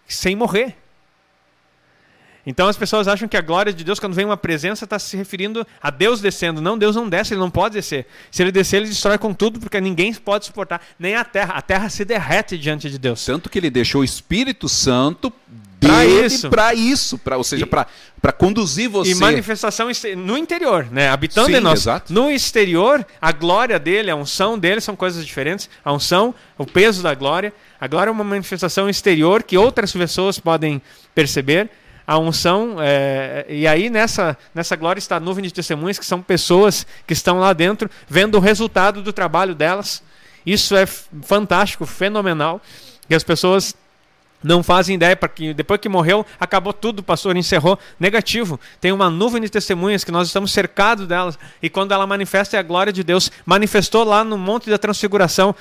[0.07, 0.77] sem morrer.
[2.49, 5.15] Então as pessoas acham que a glória de Deus, quando vem uma presença, está se
[5.15, 6.59] referindo a Deus descendo.
[6.59, 8.07] Não, Deus não desce, ele não pode descer.
[8.31, 11.53] Se ele descer, ele destrói com tudo, porque ninguém pode suportar, nem a terra.
[11.53, 13.23] A terra se derrete diante de Deus.
[13.23, 15.31] Tanto que ele deixou o Espírito Santo
[15.79, 19.11] para isso, para isso, ou seja, para conduzir você.
[19.11, 21.07] E manifestação no interior, né?
[21.07, 21.81] Habitando Sim, em nós.
[21.81, 22.11] Exato.
[22.11, 25.69] No exterior, a glória dele, a unção dele são coisas diferentes.
[25.85, 27.53] A unção, o peso da glória.
[27.79, 30.81] A glória é uma manifestação exterior que outras pessoas podem
[31.13, 31.69] perceber.
[32.09, 36.23] A unção, é, e aí nessa, nessa glória está a nuvem de testemunhas, que são
[36.23, 40.01] pessoas que estão lá dentro vendo o resultado do trabalho delas.
[40.43, 42.59] Isso é fantástico, fenomenal.
[43.07, 43.75] E as pessoas
[44.43, 47.77] não fazem ideia, porque depois que morreu, acabou tudo, o pastor encerrou.
[47.99, 48.59] Negativo.
[48.81, 51.37] Tem uma nuvem de testemunhas que nós estamos cercados delas.
[51.61, 53.31] E quando ela manifesta é a glória de Deus.
[53.45, 55.53] Manifestou lá no Monte da Transfiguração,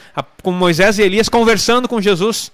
[0.42, 2.50] com Moisés e Elias conversando com Jesus.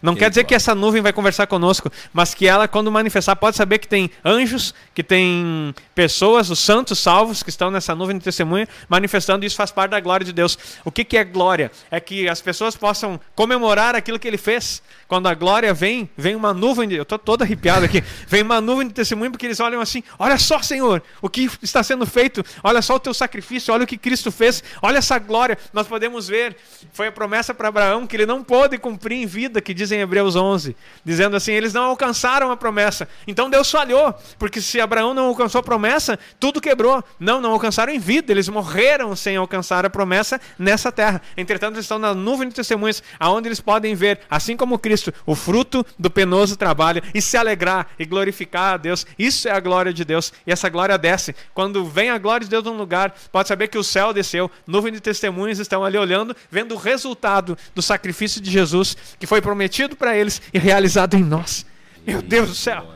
[0.00, 3.34] Não que quer dizer que essa nuvem vai conversar conosco, mas que ela, quando manifestar,
[3.36, 8.16] pode saber que tem anjos, que tem pessoas, os santos salvos que estão nessa nuvem
[8.16, 10.58] de testemunha, manifestando, e isso faz parte da glória de Deus.
[10.84, 11.70] O que, que é glória?
[11.90, 14.82] É que as pessoas possam comemorar aquilo que ele fez.
[15.08, 16.94] Quando a glória vem, vem uma nuvem de.
[16.94, 18.04] Eu estou todo arrepiado aqui.
[18.28, 21.82] Vem uma nuvem de testemunho, porque eles olham assim: olha só, Senhor, o que está
[21.82, 25.58] sendo feito, olha só o teu sacrifício, olha o que Cristo fez, olha essa glória.
[25.72, 26.56] Nós podemos ver,
[26.92, 29.92] foi a promessa para Abraão que ele não pôde cumprir em vida, que diz diz
[29.92, 33.08] em Hebreus 11, dizendo assim: eles não alcançaram a promessa.
[33.26, 37.02] Então Deus falhou, porque se Abraão não alcançou a promessa, tudo quebrou.
[37.18, 41.20] Não, não alcançaram em vida, eles morreram sem alcançar a promessa nessa terra.
[41.36, 45.34] Entretanto, eles estão na nuvem de testemunhas, aonde eles podem ver, assim como Cristo, o
[45.34, 49.06] fruto do penoso trabalho e se alegrar e glorificar a Deus.
[49.18, 50.32] Isso é a glória de Deus.
[50.46, 51.34] E essa glória desce.
[51.54, 54.92] Quando vem a glória de Deus num lugar, pode saber que o céu desceu, nuvem
[54.92, 59.96] de testemunhas estão ali olhando, vendo o resultado do sacrifício de Jesus que foi prometido
[59.96, 61.64] para eles e realizado em nós.
[62.06, 62.94] Meu Deus do céu.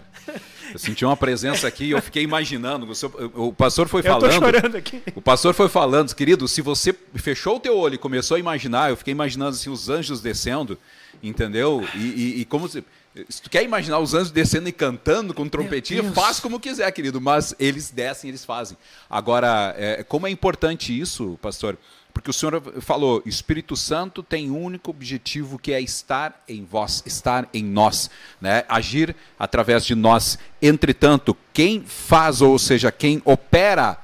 [0.73, 2.89] Eu senti uma presença aqui e eu fiquei imaginando.
[3.35, 4.25] O pastor foi falando.
[4.25, 5.03] Eu tô chorando aqui.
[5.15, 8.89] O pastor foi falando, querido, se você fechou o teu olho e começou a imaginar,
[8.89, 10.79] eu fiquei imaginando assim, os anjos descendo,
[11.23, 11.87] entendeu?
[11.95, 12.85] E, e, e como se.
[13.29, 17.21] Se tu quer imaginar os anjos descendo e cantando com trompetinha, faz como quiser, querido,
[17.21, 18.75] mas eles descem, eles fazem.
[19.09, 21.77] Agora, é, como é importante isso, pastor?
[22.13, 27.03] Porque o Senhor falou, Espírito Santo tem um único objetivo que é estar em vós,
[27.07, 28.65] estar em nós, né?
[28.69, 30.39] agir através de nós.
[30.61, 33.99] Entretanto, quem faz, ou seja, quem opera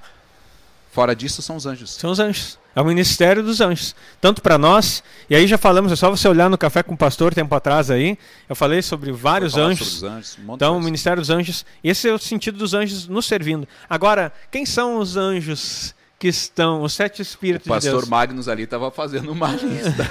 [0.90, 1.90] fora disso são os anjos.
[1.94, 2.58] São os anjos.
[2.78, 3.92] É o ministério dos anjos.
[4.20, 6.96] Tanto para nós, e aí já falamos, é só você olhar no café com o
[6.96, 8.16] pastor tempo atrás aí,
[8.48, 9.94] eu falei sobre vários anjos.
[9.94, 13.26] Sobre anjos um então, o ministério dos anjos, esse é o sentido dos anjos nos
[13.26, 13.66] servindo.
[13.90, 18.08] Agora, quem são os anjos que estão, os sete espíritos o pastor de Deus.
[18.08, 20.10] Magnus ali estava fazendo uma lista.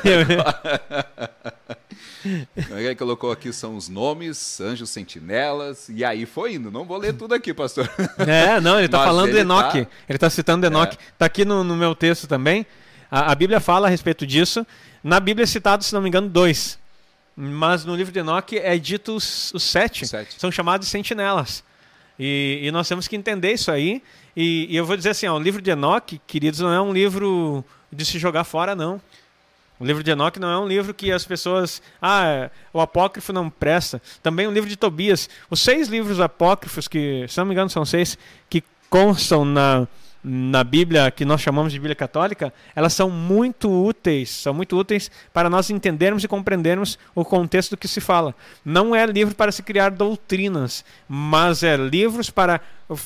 [2.70, 6.72] Ele colocou aqui são os nomes, anjos sentinelas, e aí foi indo.
[6.72, 7.89] Não vou ler tudo aqui, pastor.
[8.20, 9.86] É, não, ele está falando ele de Enoque.
[9.86, 10.98] tá- Ele está citando Enoque.
[10.98, 11.10] É.
[11.13, 12.65] Está aqui no, no meu texto também.
[13.12, 14.65] A, a Bíblia fala a respeito disso.
[15.04, 16.78] Na Bíblia é citado, se não me engano, dois.
[17.36, 20.08] Mas no livro de Enoque é dito os, os sete.
[20.08, 20.39] Sete.
[20.39, 21.63] São chamados de sentinelas.
[22.19, 24.01] E, e nós temos que entender isso aí.
[24.36, 26.93] E, e eu vou dizer assim, ó, o livro de Enoque, queridos, não é um
[26.93, 29.01] livro de se jogar fora, não.
[29.80, 31.82] O livro de Enoque não é um livro que as pessoas.
[32.01, 34.01] Ah, o apócrifo não presta.
[34.23, 35.30] Também o livro de Tobias.
[35.49, 38.17] Os seis livros apócrifos, que, se não me engano, são seis,
[38.49, 39.88] que constam na,
[40.30, 44.30] na Bíblia, que nós chamamos de Bíblia Católica, elas são muito úteis.
[44.30, 48.36] São muito úteis para nós entendermos e compreendermos o contexto do que se fala.
[48.66, 52.60] Não é livro para se criar doutrinas, mas é livros para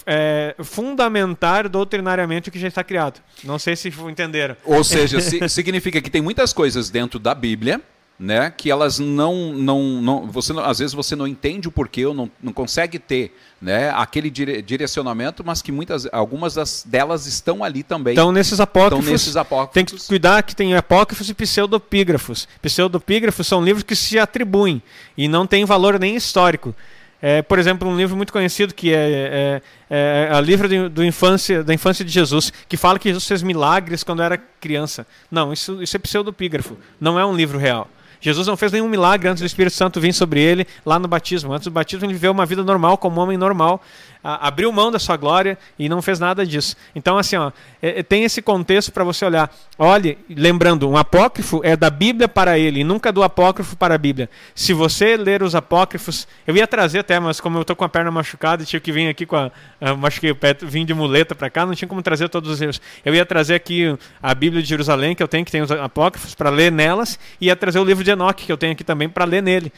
[0.05, 3.21] é, fundamentar doutrinariamente o que já está criado.
[3.43, 4.57] Não sei se entenderam.
[4.65, 7.79] Ou seja, si- significa que tem muitas coisas dentro da Bíblia,
[8.23, 12.05] né, que elas não, não, não você não- às vezes você não entende o porquê,
[12.05, 17.25] ou não, não consegue ter, né, aquele dire- direcionamento, mas que muitas, algumas das, delas
[17.25, 18.13] estão ali também.
[18.13, 19.73] Então, nesses apócrifos, Estão nesses apócrifos.
[19.73, 22.47] tem que cuidar que tem apócrifos e pseudopígrafos.
[22.61, 24.83] Pseudopígrafos são livros que se atribuem
[25.17, 26.75] e não têm valor nem histórico.
[27.23, 31.63] É, por exemplo, um livro muito conhecido que é, é, é a livro do infância,
[31.63, 35.07] da infância de Jesus, que fala que Jesus fez milagres quando era criança.
[35.29, 36.77] Não, isso, isso é pseudopígrafo.
[36.99, 37.89] Não é um livro real.
[38.21, 41.51] Jesus não fez nenhum milagre antes do Espírito Santo vir sobre ele lá no batismo.
[41.51, 43.81] Antes do batismo, ele viveu uma vida normal, como homem normal,
[44.23, 46.75] abriu mão da sua glória e não fez nada disso.
[46.95, 49.51] Então, assim, ó, é- é- tem esse contexto para você olhar.
[49.77, 53.97] Olhe, lembrando, um apócrifo é da Bíblia para ele, e nunca do apócrifo para a
[53.97, 54.29] Bíblia.
[54.53, 57.89] Se você ler os apócrifos, eu ia trazer até, mas como eu tô com a
[57.89, 59.51] perna machucada e tive que vir aqui com a.
[59.97, 62.79] machuquei o pé, vim de muleta para cá, não tinha como trazer todos os livros.
[63.03, 66.35] Eu ia trazer aqui a Bíblia de Jerusalém, que eu tenho, que tem os apócrifos,
[66.35, 69.09] para ler nelas, e ia trazer o livro de Enoque, que eu tenho aqui também,
[69.09, 69.71] para ler nele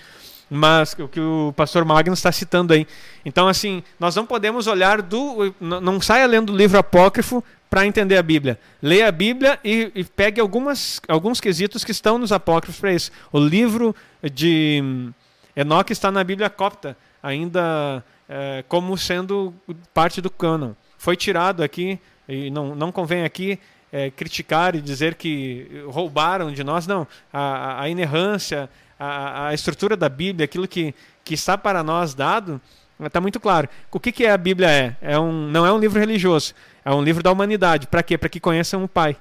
[0.53, 2.85] mas o que o pastor Magnus está citando aí.
[3.25, 5.53] Então, assim, nós não podemos olhar do.
[5.59, 8.59] Não saia lendo o livro apócrifo para entender a Bíblia.
[8.81, 13.11] Leia a Bíblia e, e pegue algumas, alguns quesitos que estão nos apócrifos para isso.
[13.31, 13.95] O livro
[14.31, 15.11] de hum,
[15.55, 19.53] Enoque está na Bíblia copta, ainda eh, como sendo
[19.93, 20.73] parte do cânon.
[20.99, 23.57] Foi tirado aqui, e não, não convém aqui
[23.91, 27.07] eh, criticar e dizer que roubaram de nós, não.
[27.31, 32.59] A- a inerrância, a, a estrutura da Bíblia, aquilo que, que está para nós dado,
[33.03, 33.67] está muito claro.
[33.91, 34.95] O que, que é a Bíblia é?
[35.01, 36.53] é um, não é um livro religioso,
[36.85, 37.87] é um livro da humanidade.
[37.87, 38.17] Para quê?
[38.17, 39.15] Para que conheçam o Pai.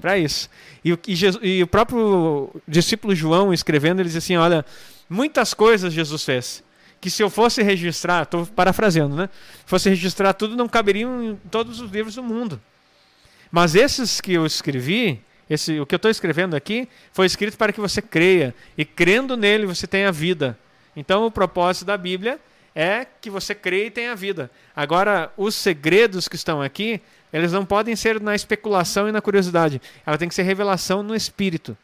[0.00, 0.48] Para isso.
[0.84, 4.64] E, o- e Jesus- e o próprio discípulo João escrevendo, ele diz assim: olha,
[5.10, 6.62] muitas coisas Jesus fez.
[7.00, 9.28] Que se eu fosse registrar, estou parafraseando, né?
[9.66, 12.60] Fosse registrar tudo, não caberiam em todos os livros do mundo.
[13.50, 15.20] Mas esses que eu escrevi,
[15.52, 18.54] esse, o que eu estou escrevendo aqui, foi escrito para que você creia.
[18.76, 20.58] E crendo nele, você tenha vida.
[20.96, 22.38] Então, o propósito da Bíblia
[22.74, 24.50] é que você creia e tenha vida.
[24.74, 27.00] Agora, os segredos que estão aqui,
[27.32, 29.80] eles não podem ser na especulação e na curiosidade.
[30.06, 31.76] Ela tem que ser revelação no Espírito.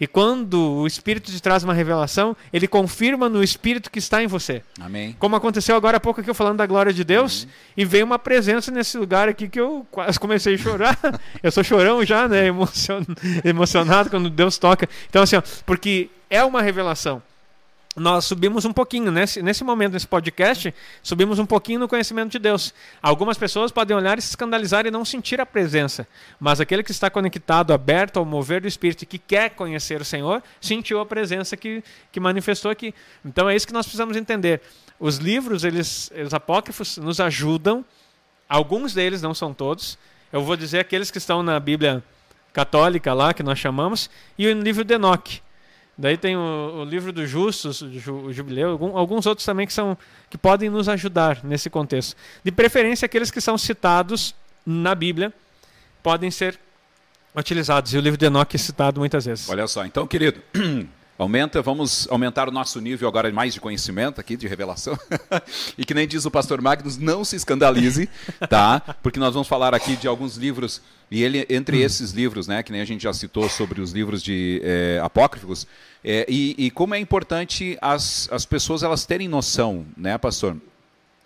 [0.00, 4.26] E quando o Espírito te traz uma revelação, ele confirma no Espírito que está em
[4.26, 4.62] você.
[4.80, 5.16] Amém.
[5.18, 8.18] Como aconteceu agora há pouco aqui eu falando da glória de Deus, e veio uma
[8.18, 10.98] presença nesse lugar aqui que eu quase comecei a chorar.
[11.42, 12.46] eu sou chorão já, né?
[12.46, 13.02] Emocion...
[13.44, 14.88] Emocionado quando Deus toca.
[15.08, 17.22] Então, assim, ó, porque é uma revelação.
[17.98, 22.38] Nós subimos um pouquinho, nesse, nesse momento, nesse podcast, subimos um pouquinho no conhecimento de
[22.38, 22.72] Deus.
[23.02, 26.06] Algumas pessoas podem olhar e se escandalizar e não sentir a presença.
[26.38, 30.04] Mas aquele que está conectado, aberto ao mover do Espírito e que quer conhecer o
[30.04, 31.82] Senhor, sentiu a presença que,
[32.12, 32.94] que manifestou aqui.
[33.24, 34.60] Então é isso que nós precisamos entender.
[35.00, 37.84] Os livros, eles, os apócrifos, nos ajudam.
[38.48, 39.98] Alguns deles, não são todos.
[40.32, 42.02] Eu vou dizer aqueles que estão na Bíblia
[42.52, 45.40] católica lá, que nós chamamos, e o livro de Enoque.
[46.00, 49.66] Daí tem o, o livro dos justos, o Ju- o jubileu, algum- alguns outros também
[49.66, 49.98] que são
[50.30, 52.16] que podem nos ajudar nesse contexto.
[52.44, 54.32] De preferência aqueles que são citados
[54.64, 55.32] na Bíblia
[56.02, 56.58] podem ser
[57.34, 57.92] utilizados.
[57.94, 59.48] E o livro de Enoque é citado muitas vezes.
[59.48, 60.40] Olha só, então, querido,
[61.18, 64.96] aumenta, vamos aumentar o nosso nível agora mais de conhecimento aqui, de revelação.
[65.76, 68.08] e que nem diz o pastor Magnus, não se escandalize,
[68.48, 68.80] tá?
[69.02, 72.70] Porque nós vamos falar aqui de alguns livros, e ele, entre esses livros, né, que
[72.70, 75.66] nem a gente já citou sobre os livros de eh, apócrifos,
[76.04, 80.56] eh, e, e como é importante as, as pessoas elas terem noção, né, pastor?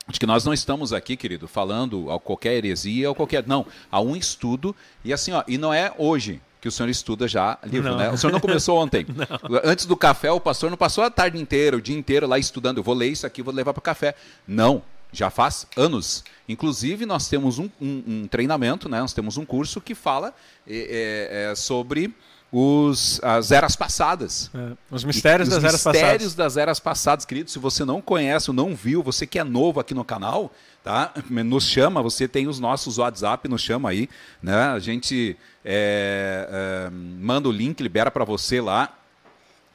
[0.09, 3.47] de que nós não estamos aqui, querido, falando a qualquer heresia ou qualquer.
[3.47, 4.75] Não, há um estudo,
[5.05, 7.99] e assim, ó, e não é hoje que o senhor estuda já livro, Não.
[7.99, 8.11] né?
[8.11, 9.05] O senhor não começou ontem.
[9.65, 12.79] Antes do café, o pastor não passou a tarde inteira, o dia inteiro lá estudando.
[12.79, 14.15] Eu vou ler isso aqui, vou levar para o café.
[14.47, 14.81] Não.
[15.13, 16.23] Já faz anos.
[16.49, 19.01] Inclusive, nós temos um, um, um treinamento, né?
[19.01, 20.33] nós temos um curso que fala
[20.67, 22.15] é, é, sobre
[22.53, 24.51] os, as eras passadas.
[24.55, 26.35] É, os mistérios e, das os eras mistérios passadas.
[26.35, 27.51] das eras passadas, querido.
[27.51, 30.53] Se você não conhece ou não viu, você que é novo aqui no canal,
[30.85, 31.15] tá?
[31.31, 34.07] Nos chama, você tem os nossos WhatsApp, nos chama aí,
[34.43, 34.67] né?
[34.67, 35.35] A gente
[35.65, 38.99] é, é, manda o link, libera para você lá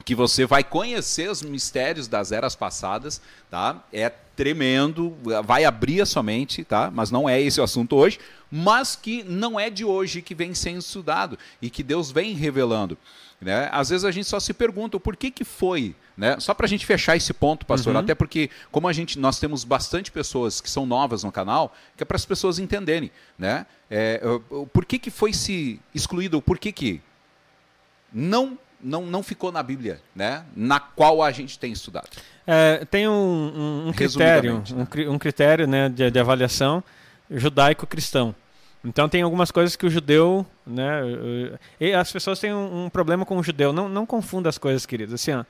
[0.08, 3.84] que você vai conhecer os mistérios das eras passadas, tá?
[3.92, 6.90] É tremendo, vai abrir a sua mente, tá?
[6.90, 8.18] Mas não é esse o assunto hoje,
[8.50, 12.96] mas que não é de hoje que vem sendo estudado e que Deus vem revelando.
[13.38, 13.68] Né?
[13.70, 16.40] Às vezes a gente só se pergunta por que, que foi, né?
[16.40, 18.00] Só para a gente fechar esse ponto, pastor, Uhum.
[18.00, 22.02] até porque como a gente, nós temos bastante pessoas que são novas no canal, que
[22.02, 23.66] é para as pessoas entenderem, né?
[23.90, 24.22] É,
[24.72, 26.40] por que, que foi se excluído?
[26.40, 27.02] Por que que
[28.10, 30.44] não não não ficou na Bíblia, né?
[30.56, 32.08] Na qual a gente tem estudado.
[32.46, 34.82] É, tem um, um- um critério, Resumidamente, né?
[34.82, 36.82] um, cri- um critério né, de, de avaliação
[37.30, 38.34] judaico-cristão.
[38.84, 41.00] Então tem algumas coisas que o judeu, né,
[41.80, 43.72] e as pessoas têm um, um problema com o judeu.
[43.72, 45.14] Não, não confunda as coisas, queridos.
[45.14, 45.44] Assim, ó,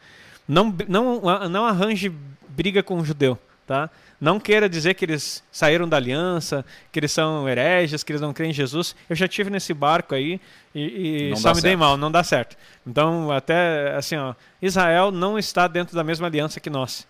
[0.47, 2.11] não, não, não arranje
[2.49, 3.39] briga com o judeu,
[3.69, 3.91] tá?
[4.19, 8.33] Não queira dizer que eles saíram da aliança, que eles são hereges, que eles não
[8.33, 8.97] creem em Jesus.
[9.09, 10.41] Eu já tive nesse barco aí
[10.75, 11.79] e, e só me dei certo.
[11.79, 12.57] mal, não dá certo.
[12.87, 17.07] Então, até assim, ó, Israel não está dentro da mesma aliança que nós.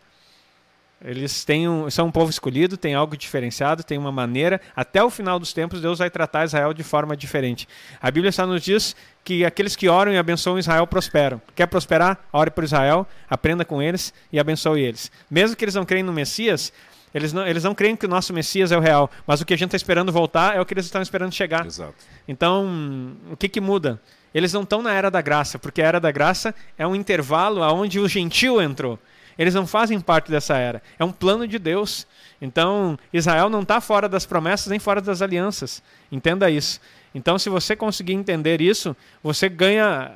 [1.05, 4.61] Eles têm um, são um povo escolhido, tem algo diferenciado, tem uma maneira.
[4.75, 7.69] Até o final dos tempos, Deus vai tratar Israel de forma diferente.
[8.01, 11.41] A Bíblia só nos diz que aqueles que oram e abençoam Israel prosperam.
[11.55, 12.19] Quer prosperar?
[12.33, 15.11] Ore por Israel, aprenda com eles e abençoe eles.
[15.31, 16.73] Mesmo que eles não creem no Messias,
[17.15, 19.55] eles não, eles não creem que o nosso Messias é o real, mas o que
[19.55, 21.65] a gente está esperando voltar é o que eles estão esperando chegar.
[21.65, 21.95] Exato.
[22.27, 24.01] Então, o que, que muda?
[24.35, 27.63] Eles não estão na era da graça, porque a era da graça é um intervalo
[27.73, 28.99] onde o gentil entrou.
[29.39, 30.83] Eles não fazem parte dessa era.
[30.99, 32.07] É um plano de Deus.
[32.43, 35.83] Então, Israel não está fora das promessas nem fora das alianças.
[36.11, 36.81] Entenda isso.
[37.15, 40.13] Então, se você conseguir entender isso, você ganha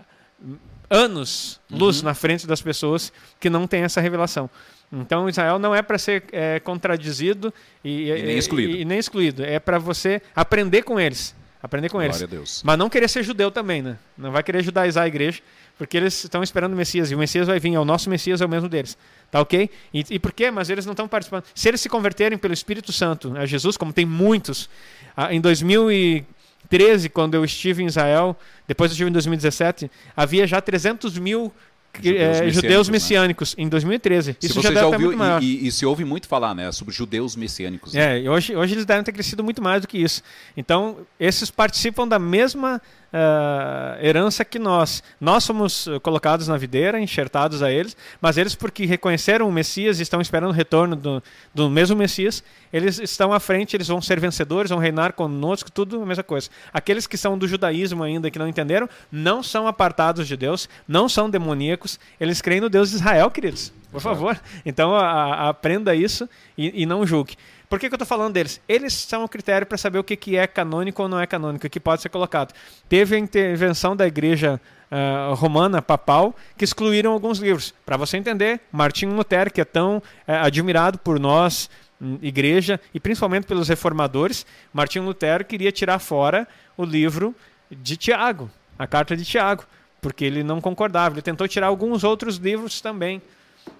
[0.90, 4.50] anos luz na frente das pessoas que não têm essa revelação.
[4.92, 8.76] Então, Israel não é para ser é, contradizido e, E nem excluído.
[8.76, 9.42] e- e nem excluído.
[9.42, 11.34] É para você aprender com eles.
[11.62, 12.18] Aprender com eles.
[12.18, 12.62] Glória a Deus.
[12.64, 13.96] Mas não querer ser judeu também, né?
[14.18, 15.40] Não vai querer judaizar a igreja,
[15.78, 17.10] porque eles estão esperando o Messias.
[17.10, 18.96] E o Messias vai vir, é o nosso Messias, é o mesmo deles.
[19.30, 19.68] Tá ok?
[19.92, 20.50] E, e por quê?
[20.50, 21.44] Mas eles não estão participando.
[21.54, 24.68] Se eles se converterem pelo Espírito Santo a Jesus, como tem muitos,
[25.16, 30.60] ah, em 2013, quando eu estive em Israel, depois eu estive em 2017, havia já
[30.60, 31.52] 300 mil
[31.94, 32.92] Judeus eh, messiânicos, judeus né?
[32.92, 34.36] messiânicos em 2013.
[34.40, 37.36] Se Isso já já, ouviu, e, e- e se ouve muito falar, né, sobre judeus
[37.36, 37.92] messiânicos.
[37.92, 38.18] né?
[38.18, 40.22] É, e hoje, hoje eles devem ter crescido muito mais do que isso.
[40.56, 42.80] Então, esses participam da mesma
[43.12, 45.02] ah, herança que nós.
[45.20, 50.00] Nós somos eh, colocados na videira, enxertados a eles, mas eles, porque reconheceram o Messias
[50.00, 51.22] e estão esperando o retorno do,
[51.54, 56.02] do mesmo Messias, eles estão à frente, eles vão ser vencedores, vão reinar conosco, tudo
[56.02, 56.48] a mesma coisa.
[56.72, 61.06] Aqueles que são do judaísmo ainda, que não entenderam, não são apartados de Deus, não
[61.06, 63.72] são demoníacos, eles creem no Deus de Israel, queridos.
[63.92, 64.40] Por favor.
[64.66, 67.36] Então, a- a- aprenda isso e, e não julgue.
[67.68, 68.60] Por que, que eu estou falando deles?
[68.68, 71.66] Eles são o critério para saber o que, que é canônico ou não é canônico,
[71.66, 72.52] o que pode ser colocado.
[72.88, 77.72] Teve a intervenção da igreja ah, romana, papal, que excluíram alguns livros.
[77.86, 83.00] Para você entender, Martinho Lutero, que é tão eh, admirado por nós, hum, igreja, e
[83.00, 87.34] principalmente pelos reformadores, Martinho Lutero queria tirar fora o livro
[87.70, 89.64] de Tiago, a carta de Tiago,
[90.02, 91.14] porque ele não concordava.
[91.14, 93.22] Ele tentou tirar alguns outros livros também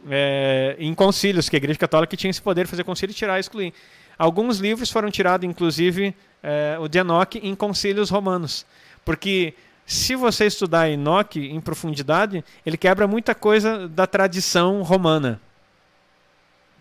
[0.08, 3.36] é, em concílios, que a Igreja Católica tinha esse poder de fazer concílio e tirar
[3.36, 3.72] e excluir.
[4.18, 8.66] Alguns livros foram tirados, inclusive é, o de Enoque, em concílios romanos.
[9.04, 9.54] Porque
[9.86, 15.40] se você estudar Enoque em profundidade, ele quebra muita coisa da tradição romana.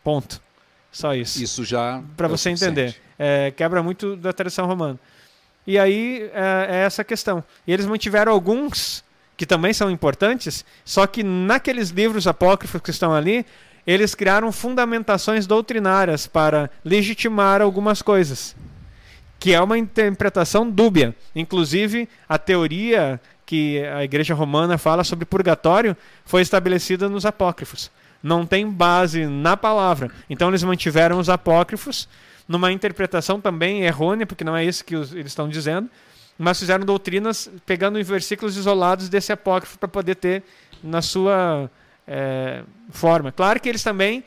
[0.04, 0.42] Ponto.
[0.92, 1.42] Só isso.
[1.42, 2.04] Isso já.
[2.18, 2.96] Para é você entender.
[3.18, 5.00] É, quebra muito da tradição romana.
[5.66, 7.44] E aí é, é essa questão.
[7.66, 9.04] E eles mantiveram alguns
[9.42, 13.44] que também são importantes, só que naqueles livros apócrifos que estão ali,
[13.88, 18.56] eles criaram fundamentações doutrinárias para legitimar algumas coisas,
[19.40, 21.16] que é uma interpretação dúbia.
[21.36, 27.90] Inclusive, a teoria que a Igreja Romana fala sobre purgatório foi estabelecida nos apócrifos.
[28.22, 30.12] Não tem base na palavra.
[30.30, 32.08] Então, eles mantiveram os apócrifos
[32.48, 35.90] numa interpretação também errônea, porque não é isso que eles estão dizendo,
[36.38, 40.44] mas fizeram doutrinas pegando em versículos isolados desse apócrifo para poder ter
[40.84, 41.70] na sua
[42.08, 43.32] eh, forma.
[43.32, 44.24] Claro que eles também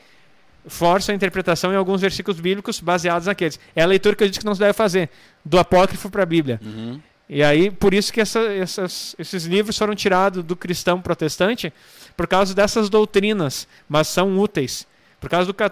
[0.67, 3.59] forçam a interpretação em alguns versículos bíblicos baseados naqueles.
[3.75, 5.09] É a leitura que eu disse que não se deve fazer,
[5.43, 6.59] do apócrifo para a Bíblia.
[6.63, 6.99] Uhum.
[7.27, 11.73] E aí, por isso que essa- essas- esses livros foram tirados do cristão protestante,
[12.15, 14.87] por causa dessas doutrinas, mas são úteis.
[15.19, 15.71] Por causa do, ca-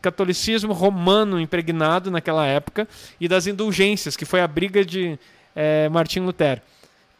[0.00, 2.88] catolicismo romano impregnado naquela época
[3.20, 5.18] e das indulgências, que foi a briga de
[5.54, 6.60] é, Martim Lutero.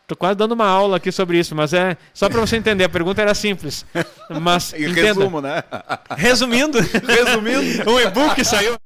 [0.03, 2.85] Estou quase dando uma aula aqui sobre isso, mas é só para você entender.
[2.85, 3.87] A pergunta era simples.
[4.29, 5.01] Mas entenda.
[5.01, 5.63] resumo, né?
[6.17, 7.89] Resumindo, Resumindo.
[7.91, 8.77] um e-book saiu.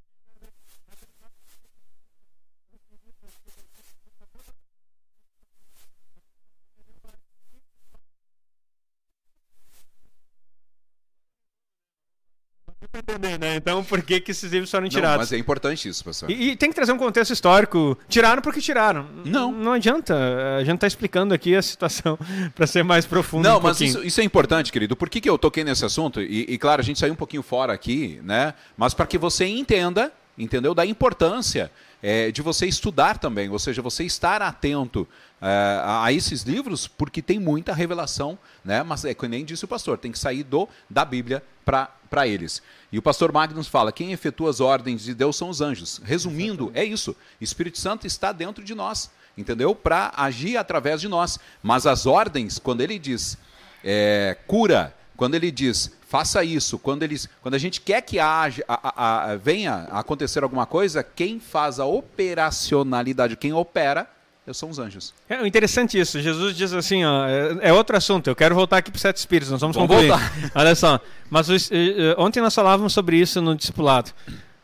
[13.40, 13.57] Né?
[13.57, 15.18] Então, por que, que esses livros foram Não, tirados?
[15.18, 16.30] mas é importante isso, pastor.
[16.30, 17.99] E, e tem que trazer um contexto histórico.
[18.09, 19.07] Tiraram porque tiraram.
[19.24, 19.53] Não.
[19.53, 20.14] Não adianta.
[20.59, 22.18] A gente está explicando aqui a situação
[22.55, 23.44] para ser mais profundo.
[23.44, 24.97] Não, um mas isso, isso é importante, querido.
[24.97, 26.20] Por que, que eu toquei nesse assunto?
[26.20, 28.55] E, e, claro, a gente saiu um pouquinho fora aqui, né?
[28.76, 30.74] Mas para que você entenda, entendeu?
[30.74, 31.70] Da importância
[32.03, 35.07] é, de você estudar também, ou seja, você estar atento
[35.40, 38.82] é, a, esses livros, porque tem muita revelação, né?
[38.82, 42.62] Mas é que nem disse o pastor, tem que sair do da Bíblia para eles.
[42.90, 46.01] E o pastor Magnus fala: quem efetua as ordens de Deus são os anjos.
[46.05, 47.14] Resumindo, é isso.
[47.40, 49.74] Espírito Santo está dentro de nós, entendeu?
[49.74, 51.38] Para agir através de nós.
[51.62, 53.36] Mas as ordens, quando ele diz
[53.84, 58.64] é, cura, quando ele diz faça isso, quando, eles, quando a gente quer que haja,
[58.68, 64.08] a, a, a, venha a acontecer alguma coisa, quem faz a operacionalidade, quem opera,
[64.52, 65.12] são os anjos.
[65.28, 66.20] É interessante isso.
[66.20, 68.28] Jesus diz assim, ó, é, é outro assunto.
[68.30, 69.50] Eu quero voltar aqui para os sete espíritos.
[69.50, 70.08] Nós vamos, Vamos concluir.
[70.08, 70.32] voltar.
[70.54, 71.00] Olha só.
[71.28, 71.68] Mas os,
[72.16, 74.12] ontem nós falávamos sobre isso no discipulado.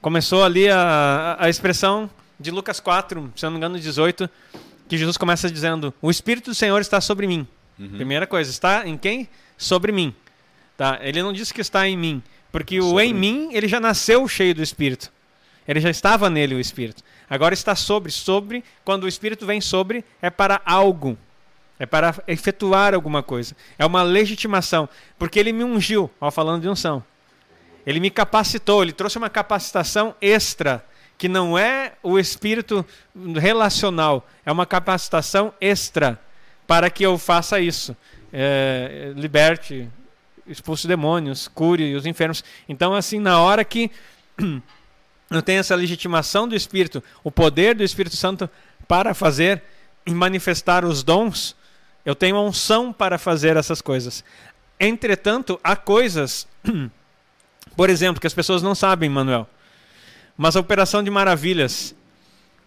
[0.00, 4.30] Começou ali a, a expressão de Lucas 4, se não me engano, 18,
[4.88, 7.46] que Jesus começa dizendo: O Espírito do Senhor está sobre mim.
[7.76, 9.28] Primeira coisa, está em quem?
[9.58, 10.14] Sobre mim.
[10.76, 10.98] Tá?
[11.02, 14.26] Ele não disse que está em mim, porque o Sobre em mim, ele já nasceu
[14.26, 15.12] cheio do Espírito.
[15.66, 17.02] Ele já estava nele o Espírito.
[17.28, 18.10] Agora está sobre.
[18.10, 21.16] Sobre, quando o Espírito vem sobre, é para algo.
[21.78, 23.56] É para efetuar alguma coisa.
[23.78, 24.88] É uma legitimação.
[25.18, 27.02] Porque ele me ungiu, ó, falando de unção.
[27.86, 30.84] Ele me capacitou, ele trouxe uma capacitação extra,
[31.18, 32.86] que não é o espírito
[33.36, 36.20] relacional, é uma capacitação extra
[36.66, 37.96] para que eu faça isso.
[38.32, 39.88] É, liberte,
[40.46, 42.44] expulse demônios, cure os enfermos.
[42.68, 43.90] Então, assim, na hora que
[45.30, 48.48] eu tenho essa legitimação do Espírito, o poder do Espírito Santo
[48.86, 49.62] para fazer
[50.04, 51.56] e manifestar os dons,
[52.04, 54.24] eu tenho a unção para fazer essas coisas.
[54.78, 56.48] Entretanto, há coisas,
[57.76, 59.48] por exemplo, que as pessoas não sabem, Manuel.
[60.36, 61.94] Mas a operação de maravilhas,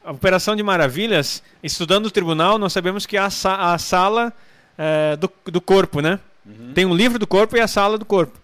[0.04, 4.32] a operação de maravilhas, estudando o tribunal, nós sabemos que há a sala
[4.78, 6.20] é, do, do corpo, né?
[6.46, 6.74] Uhum.
[6.74, 8.40] Tem o livro do corpo e a sala do corpo.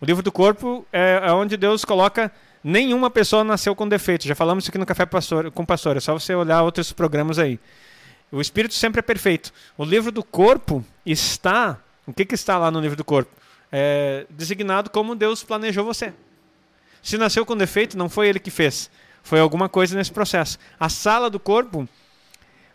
[0.00, 2.30] O livro do corpo é, é onde Deus coloca
[2.62, 4.26] nenhuma pessoa nasceu com defeito.
[4.26, 7.38] Já falamos isso aqui no Café Pastor, com Pastor, é só você olhar outros programas
[7.38, 7.60] aí.
[8.32, 9.52] O espírito sempre é perfeito.
[9.76, 11.78] O livro do corpo está.
[12.06, 13.30] O que, que está lá no livro do corpo?
[13.70, 16.12] É designado como Deus planejou você.
[17.02, 18.90] Se nasceu com defeito, não foi ele que fez.
[19.22, 20.58] Foi alguma coisa nesse processo.
[20.80, 21.88] A sala do corpo,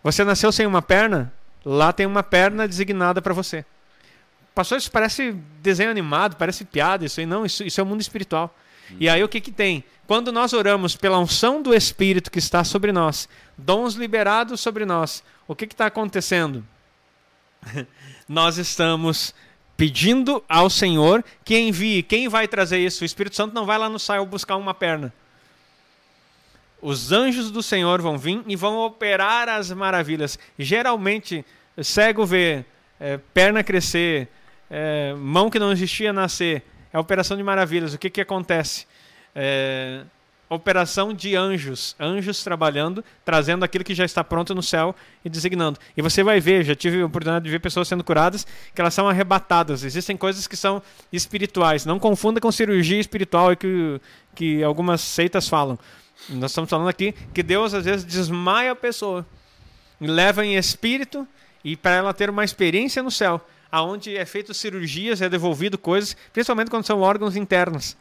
[0.04, 1.32] você nasceu sem uma perna,
[1.66, 3.66] lá tem uma perna designada para você.
[4.54, 5.32] Pastor, isso parece
[5.62, 7.26] desenho animado, parece piada, isso aí.
[7.26, 8.54] Não, isso, isso é o mundo espiritual.
[9.00, 9.84] E aí o que, que tem?
[10.08, 15.24] Quando nós oramos pela unção do Espírito que está sobre nós, dons liberados sobre nós,
[15.48, 16.66] o que está acontecendo?
[18.28, 19.34] nós estamos
[19.78, 22.04] pedindo ao Senhor que envie.
[22.04, 23.04] Quem vai trazer isso?
[23.04, 25.14] O Espírito Santo não vai lá no céu buscar uma perna.
[26.82, 30.40] Os anjos do Senhor vão vir e vão operar as maravilhas.
[30.58, 31.46] Geralmente,
[31.82, 32.66] cego vê,
[33.00, 34.30] é, perna crescer,
[34.70, 36.64] é, mão que não existia nascer.
[36.92, 37.94] É a operação de maravilhas.
[37.94, 38.86] O que, que acontece?
[39.36, 40.04] É,
[40.50, 45.80] operação de anjos, anjos trabalhando, trazendo aquilo que já está pronto no céu e designando.
[45.96, 48.94] E você vai ver, já tive a oportunidade de ver pessoas sendo curadas, que elas
[48.94, 49.84] são arrebatadas.
[49.84, 50.82] Existem coisas que são
[51.14, 51.86] espirituais.
[51.86, 54.02] Não confunda com cirurgia espiritual que,
[54.34, 55.78] que algumas seitas falam.
[56.28, 59.26] Nós estamos falando aqui que Deus às vezes desmaia a pessoa,
[60.02, 61.28] leva em espírito
[61.64, 63.40] e para ela ter uma experiência no céu,
[63.72, 67.96] aonde é feito cirurgias, é devolvido coisas, principalmente quando são órgãos internos.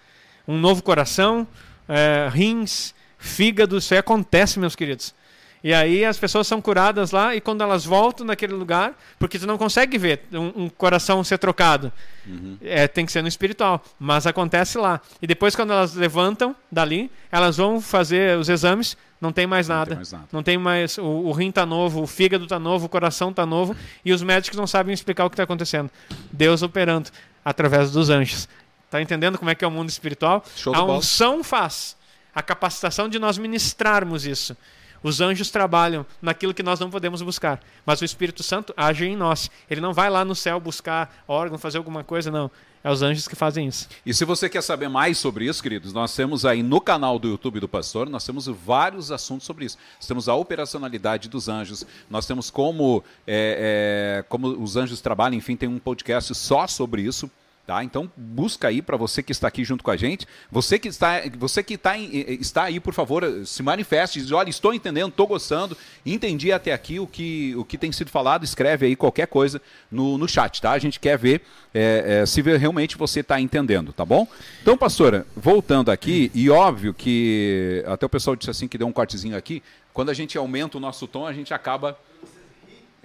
[0.47, 1.47] Um novo coração,
[1.89, 5.15] é, rins, fígado, isso aí acontece, meus queridos.
[5.63, 9.47] E aí as pessoas são curadas lá e quando elas voltam naquele lugar, porque tu
[9.47, 11.93] não consegue ver um, um coração ser trocado,
[12.27, 12.57] uhum.
[12.63, 15.01] é, tem que ser no espiritual, mas acontece lá.
[15.21, 19.77] E depois quando elas levantam dali, elas vão fazer os exames, não tem mais, não
[19.77, 19.89] nada.
[19.91, 20.29] Tem mais nada.
[20.33, 20.97] Não tem mais.
[20.97, 24.23] O, o rim tá novo, o fígado tá novo, o coração tá novo e os
[24.23, 25.91] médicos não sabem explicar o que está acontecendo.
[26.31, 27.11] Deus operando
[27.45, 28.49] através dos anjos.
[28.91, 30.45] Tá entendendo como é que é o mundo espiritual?
[30.57, 31.97] Show a unção faz
[32.35, 34.57] a capacitação de nós ministrarmos isso.
[35.03, 39.17] Os anjos trabalham naquilo que nós não podemos buscar, mas o Espírito Santo age em
[39.17, 39.51] nós.
[39.71, 42.51] Ele não vai lá no céu buscar órgão, fazer alguma coisa, não.
[42.83, 43.89] é os anjos que fazem isso.
[44.05, 47.29] E se você quer saber mais sobre isso, queridos, nós temos aí no canal do
[47.29, 49.79] YouTube do Pastor, nós temos vários assuntos sobre isso.
[49.97, 55.37] Nós temos a operacionalidade dos anjos, nós temos como, é, é, como os anjos trabalham,
[55.37, 57.31] enfim, tem um podcast só sobre isso.
[57.69, 57.85] Tá?
[57.85, 61.21] Então busca aí para você que está aqui junto com a gente, você que está,
[61.37, 65.77] você que está, está aí, por favor, se manifeste, diz, olha, estou entendendo, estou gostando,
[66.07, 69.61] entendi até aqui o que, o que tem sido falado, escreve aí qualquer coisa
[69.91, 70.73] no, no chat, tá?
[70.73, 71.43] A gente quer ver
[71.75, 74.27] é, é, se realmente você está entendendo, tá bom?
[74.63, 78.93] Então, pastora, voltando aqui, e óbvio que até o pessoal disse assim que deu um
[78.93, 79.63] cortezinho aqui,
[79.93, 81.99] quando a gente aumenta o nosso tom, a gente acaba.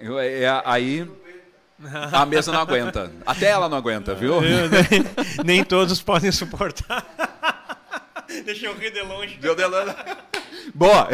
[0.00, 1.06] É, aí
[2.12, 3.10] a mesa não aguenta.
[3.26, 4.34] Até ela não aguenta, viu?
[4.44, 4.84] Eu, nem,
[5.44, 7.04] nem, todos podem suportar.
[8.44, 9.36] Deixa eu rir de longe.
[9.36, 9.94] Deu de longe.
[10.74, 11.08] Boa.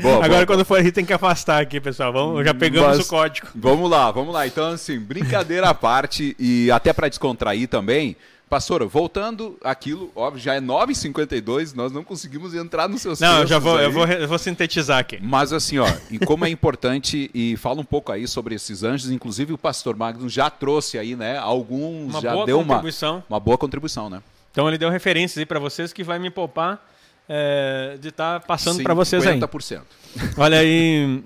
[0.00, 0.16] boa.
[0.16, 2.12] Agora, boa, quando for rir, tem que afastar aqui, pessoal.
[2.12, 3.48] Vamos, já pegamos Mas, o código.
[3.54, 4.46] Vamos lá, vamos lá.
[4.46, 8.16] Então, assim, brincadeira à parte e até para descontrair também.
[8.54, 13.48] Pastora, voltando aquilo, óbvio, já é 9h52, nós não conseguimos entrar nos seus Não, eu
[13.48, 15.18] já vou, eu vou, eu vou sintetizar aqui.
[15.20, 19.10] Mas assim, ó, e como é importante, e fala um pouco aí sobre esses anjos,
[19.10, 23.14] inclusive o pastor Magnus já trouxe aí, né, alguns, uma já boa deu contribuição.
[23.16, 24.22] Uma, uma boa contribuição, né?
[24.52, 26.80] Então ele deu referências aí para vocês que vai me poupar
[27.28, 29.36] é, de estar tá passando para vocês aí.
[29.36, 29.82] 50%.
[30.38, 31.24] Olha aí,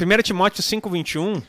[0.00, 1.42] 1 Timóteo 5,21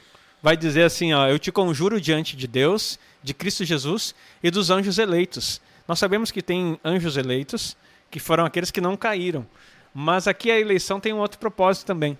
[0.44, 4.14] vai dizer assim, ó, eu te conjuro diante de Deus de Cristo Jesus
[4.44, 5.62] e dos anjos eleitos.
[5.88, 7.78] Nós sabemos que tem anjos eleitos,
[8.12, 9.48] que foram aqueles que não caíram.
[9.94, 12.18] Mas aqui a eleição tem um outro propósito também.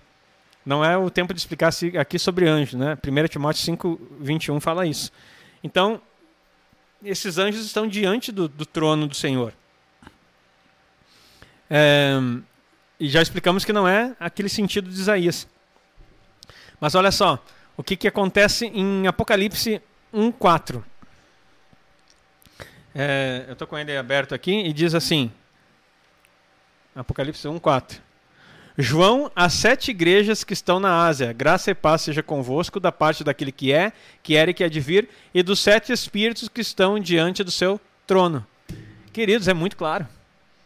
[0.64, 1.70] Não é o tempo de explicar
[2.00, 2.96] aqui sobre anjos, né?
[3.06, 5.12] 1 Timóteo 5, 21 fala isso.
[5.62, 6.00] Então,
[7.04, 9.52] esses anjos estão diante do, do trono do Senhor.
[11.68, 12.14] É,
[12.98, 15.46] e já explicamos que não é aquele sentido de Isaías.
[16.80, 17.38] Mas olha só,
[17.76, 19.80] o que, que acontece em Apocalipse
[20.12, 20.82] 1,4.
[22.94, 25.32] É, eu estou com ele aberto aqui e diz assim:
[26.94, 28.00] Apocalipse 1, 4.
[28.76, 33.22] João, as sete igrejas que estão na Ásia, graça e paz seja convosco, da parte
[33.22, 36.60] daquele que é, que era e que há de vir, e dos sete espíritos que
[36.60, 38.44] estão diante do seu trono.
[39.12, 40.08] Queridos, é muito claro.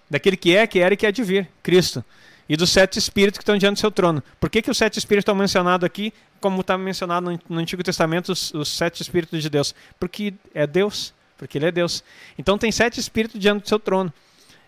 [0.08, 2.02] Daquele que é, que era e que há de vir, Cristo.
[2.48, 4.22] E dos sete espíritos que estão diante do seu trono.
[4.40, 8.32] Por que, que os sete espíritos estão mencionados aqui, como está mencionado no, Antigo Testamento,
[8.32, 9.74] os, os sete espíritos de Deus?
[9.98, 12.02] Porque é Deus porque ele é Deus.
[12.36, 14.12] Então tem sete espíritos diante do seu trono.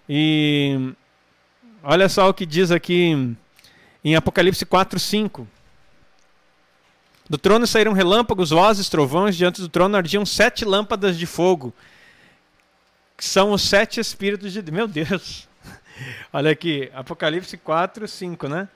[0.09, 0.95] E
[1.83, 3.37] olha só o que diz aqui
[4.05, 5.47] em Apocalipse 4, 5.
[7.29, 11.73] Do trono saíram relâmpagos, vozes, trovões, diante do trono ardiam sete lâmpadas de fogo,
[13.17, 14.75] que são os sete espíritos de Deus.
[14.75, 15.49] Meu Deus!
[16.33, 18.69] Olha aqui, Apocalipse 4, 5, né?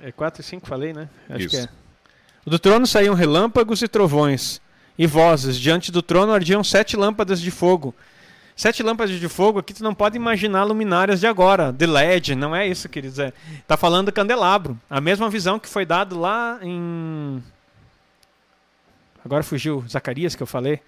[0.00, 1.08] É 4 e 5, falei, né?
[1.28, 1.48] Acho Isso.
[1.50, 1.68] que é.
[2.46, 4.60] Do trono saíam relâmpagos e trovões,
[4.98, 5.56] e vozes.
[5.58, 7.94] Diante do trono ardiam sete lâmpadas de fogo.
[8.56, 12.54] Sete lâmpadas de fogo, aqui tu não pode imaginar luminárias de agora, de LED, não
[12.54, 13.18] é isso, queridos.
[13.18, 13.32] É,
[13.66, 14.78] tá falando candelabro.
[14.88, 17.42] A mesma visão que foi dado lá em.
[19.24, 20.80] Agora fugiu Zacarias que eu falei.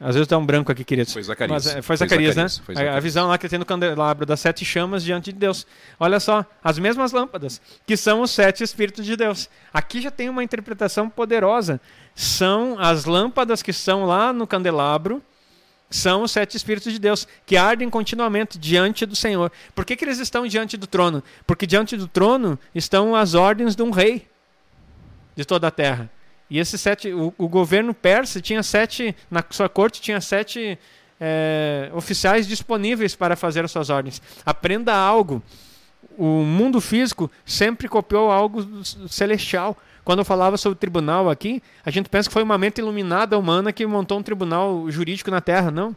[0.00, 1.12] Às vezes dá um branco aqui, queridos.
[1.12, 1.64] Foi Zacarias.
[1.66, 2.64] Mas, é, foi, Zacarias, foi Zacarias, né?
[2.64, 2.94] Foi Zacarias.
[2.94, 5.66] A, a visão lá que tem no candelabro das sete chamas diante de Deus.
[5.98, 9.50] Olha só, as mesmas lâmpadas, que são os sete Espíritos de Deus.
[9.74, 11.80] Aqui já tem uma interpretação poderosa.
[12.14, 15.20] São as lâmpadas que estão lá no candelabro,
[15.90, 19.50] são os sete Espíritos de Deus, que ardem continuamente diante do Senhor.
[19.74, 21.24] Por que, que eles estão diante do trono?
[21.44, 24.28] Porque diante do trono estão as ordens de um rei
[25.34, 26.08] de toda a terra.
[26.50, 30.78] E esses sete, o, o, governo persa tinha sete, na sua corte tinha sete
[31.20, 34.22] é, oficiais disponíveis para fazer as suas ordens.
[34.46, 35.42] Aprenda algo.
[36.16, 39.76] O mundo físico sempre copiou algo celestial.
[40.04, 43.72] Quando eu falava sobre tribunal aqui, a gente pensa que foi uma mente iluminada humana
[43.72, 45.70] que montou um tribunal jurídico na Terra.
[45.70, 45.94] Não.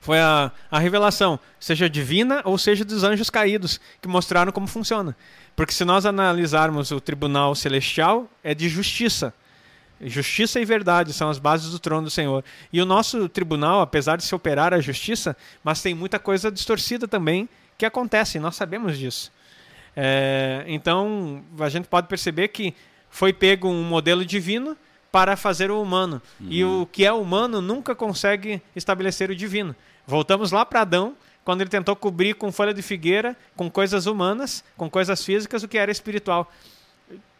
[0.00, 5.16] Foi a, a revelação, seja divina ou seja dos anjos caídos, que mostraram como funciona.
[5.56, 9.32] Porque se nós analisarmos o tribunal celestial, é de justiça.
[10.00, 12.44] Justiça e verdade são as bases do trono do Senhor.
[12.72, 17.06] E o nosso tribunal, apesar de se operar a justiça, mas tem muita coisa distorcida
[17.06, 17.48] também
[17.78, 19.32] que acontece, nós sabemos disso.
[19.96, 22.74] É, então, a gente pode perceber que
[23.08, 24.76] foi pego um modelo divino
[25.12, 26.20] para fazer o humano.
[26.40, 26.46] Uhum.
[26.50, 29.74] E o que é humano nunca consegue estabelecer o divino.
[30.06, 34.64] Voltamos lá para Adão, quando ele tentou cobrir com folha de figueira, com coisas humanas,
[34.76, 36.50] com coisas físicas, o que era espiritual.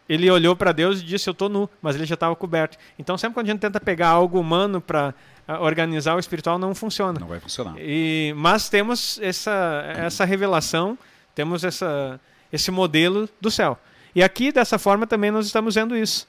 [0.09, 2.76] Ele olhou para Deus e disse: Eu estou nu, mas ele já estava coberto.
[2.98, 5.14] Então, sempre quando a gente tenta pegar algo humano para
[5.48, 7.18] ah, organizar o espiritual, não funciona.
[7.18, 7.74] Não vai funcionar.
[7.78, 10.98] E, mas temos essa, essa revelação,
[11.34, 12.20] temos essa,
[12.52, 13.78] esse modelo do céu.
[14.14, 16.28] E aqui, dessa forma, também nós estamos vendo isso.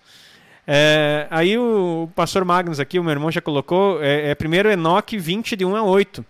[0.66, 5.18] É, aí o, pastor Magnus aqui, o meu irmão já colocou, é, é primeiro Enoque
[5.18, 6.26] 20, de 1 a 8.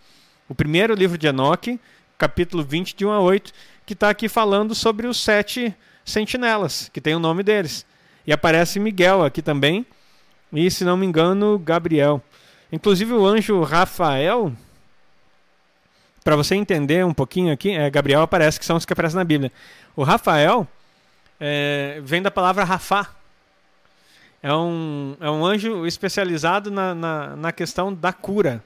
[0.48, 1.80] O primeiro livro de Enoque,
[2.20, 3.52] capítulo 20, de 1 a 8,
[3.84, 7.84] que está aqui falando sobre os sete sentinelas, que tem o nome deles.
[8.28, 9.84] E aparece Miguel aqui também,
[10.54, 12.22] e se não me engano, Gabriel.
[12.72, 14.54] Inclusive o anjo Rafael,
[16.24, 19.24] para você entender um pouquinho aqui, é, Gabriel aparece, que são os que aparecem na
[19.24, 19.52] Bíblia.
[19.96, 20.68] O Rafael
[21.40, 23.10] é, vem da palavra Rafá.
[24.44, 28.64] É um, é um anjo especializado na, na, na questão da cura.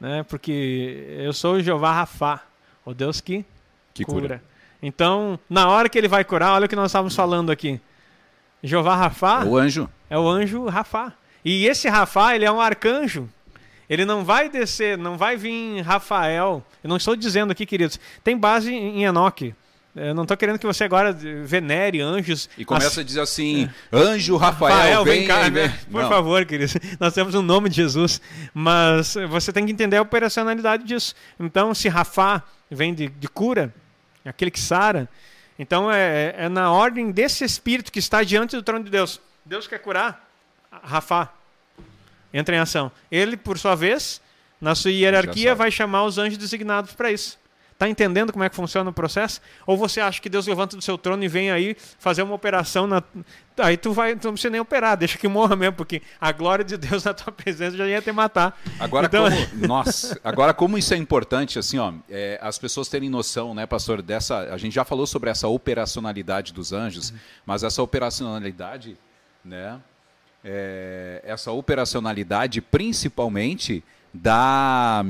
[0.00, 0.22] Né?
[0.22, 2.42] Porque eu sou o Jeová Rafá,
[2.84, 3.44] o Deus que,
[3.92, 4.20] que cura.
[4.20, 4.42] cura.
[4.82, 7.78] Então, na hora que ele vai curar, olha o que nós estávamos falando aqui.
[8.62, 9.44] Jeová Rafá.
[9.44, 9.88] O anjo.
[10.08, 11.12] É o anjo Rafá.
[11.44, 13.28] E esse Rafá, ele é um arcanjo.
[13.88, 16.64] Ele não vai descer, não vai vir Rafael.
[16.82, 17.98] Eu não estou dizendo aqui, queridos.
[18.22, 19.54] Tem base em Enoque.
[19.94, 22.48] Eu não estou querendo que você agora venere anjos.
[22.56, 25.42] E começa a dizer assim: anjo Rafael, Rafael vem, vem cá.
[25.42, 25.50] Vem.
[25.50, 25.80] Né?
[25.90, 26.08] Por não.
[26.08, 26.76] favor, queridos.
[27.00, 28.20] Nós temos um nome de Jesus.
[28.54, 31.14] Mas você tem que entender a operacionalidade disso.
[31.38, 33.74] Então, se Rafa vem de, de cura,
[34.24, 35.08] aquele que sara.
[35.58, 39.20] Então, é, é na ordem desse espírito que está diante do trono de Deus.
[39.44, 40.30] Deus quer curar
[40.70, 41.28] Rafa.
[42.32, 42.92] Entra em ação.
[43.10, 44.20] Ele, por sua vez,
[44.60, 47.39] na sua hierarquia, vai chamar os anjos designados para isso.
[47.80, 49.40] Está entendendo como é que funciona o processo?
[49.66, 52.86] Ou você acha que Deus levanta do seu trono e vem aí fazer uma operação
[52.86, 53.02] na...
[53.56, 56.62] Aí tu vai, tu não precisa nem operar, deixa que morra mesmo, porque a glória
[56.62, 58.60] de Deus na tua presença já ia te matar.
[58.78, 59.24] Agora então...
[59.30, 63.64] como, nossa, agora como isso é importante, assim, ó, é, as pessoas terem noção, né,
[63.64, 67.14] pastor, dessa, a gente já falou sobre essa operacionalidade dos anjos,
[67.46, 68.94] mas essa operacionalidade,
[69.42, 69.80] né,
[70.44, 75.02] é, essa operacionalidade principalmente da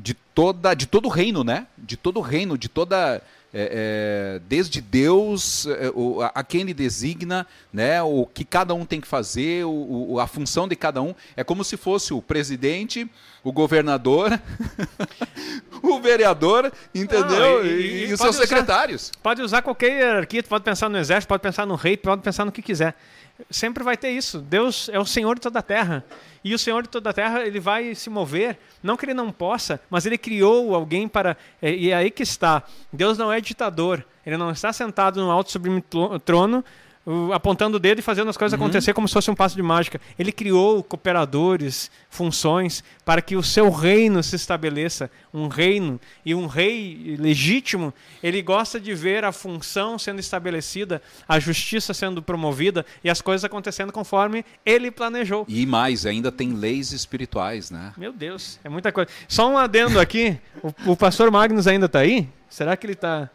[0.00, 1.66] de toda de todo o reino, né?
[1.76, 3.22] De todo o reino, de toda
[3.52, 8.02] é, é, desde Deus é, o, a, a, quem ele designa, né?
[8.02, 11.44] O que cada um tem que fazer, o, o, a função de cada um é
[11.44, 13.10] como se fosse o presidente,
[13.42, 14.40] o governador,
[15.82, 17.66] o vereador, entendeu?
[17.66, 19.12] e, e, e os seus usar, secretários.
[19.22, 22.52] Pode usar qualquer hierarquia, pode pensar no exército, pode pensar no rei, pode pensar no
[22.52, 22.94] que quiser.
[23.50, 24.38] Sempre vai ter isso.
[24.38, 26.04] Deus é o Senhor de toda a terra.
[26.42, 29.30] E o Senhor de toda a terra, ele vai se mover, não que ele não
[29.30, 31.36] possa, mas ele criou alguém para.
[31.62, 32.62] E é aí que está.
[32.92, 34.04] Deus não é ditador.
[34.24, 35.82] Ele não está sentado no alto sublime
[36.24, 36.64] trono
[37.34, 38.64] apontando o dedo e fazendo as coisas uhum.
[38.64, 40.00] acontecer como se fosse um passo de mágica.
[40.18, 45.10] Ele criou cooperadores, funções, para que o seu reino se estabeleça.
[45.32, 46.00] Um reino.
[46.24, 47.92] E um rei legítimo,
[48.22, 53.44] ele gosta de ver a função sendo estabelecida, a justiça sendo promovida e as coisas
[53.44, 55.44] acontecendo conforme ele planejou.
[55.48, 57.92] E mais, ainda tem leis espirituais, né?
[57.96, 59.10] Meu Deus, é muita coisa.
[59.26, 60.38] Só um adendo aqui.
[60.62, 62.28] o, o pastor Magnus ainda está aí?
[62.48, 63.30] Será que ele está.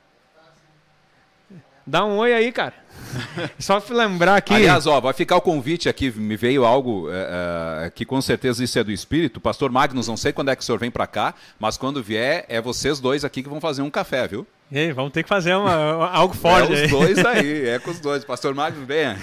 [1.86, 2.74] Dá um oi aí, cara.
[3.60, 4.54] Só lembrar aqui.
[4.54, 6.12] Aliás, ó, vai ficar o convite aqui.
[6.12, 9.40] Me veio algo é, é, que com certeza isso é do Espírito.
[9.40, 12.46] Pastor Magnus, não sei quando é que o senhor vem para cá, mas quando vier,
[12.50, 14.48] é vocês dois aqui que vão fazer um café, viu?
[14.72, 16.74] E aí, vamos ter que fazer uma, algo forte.
[16.74, 18.26] É os dois aí, é com os dois.
[18.26, 19.16] Pastor Magnus, venha.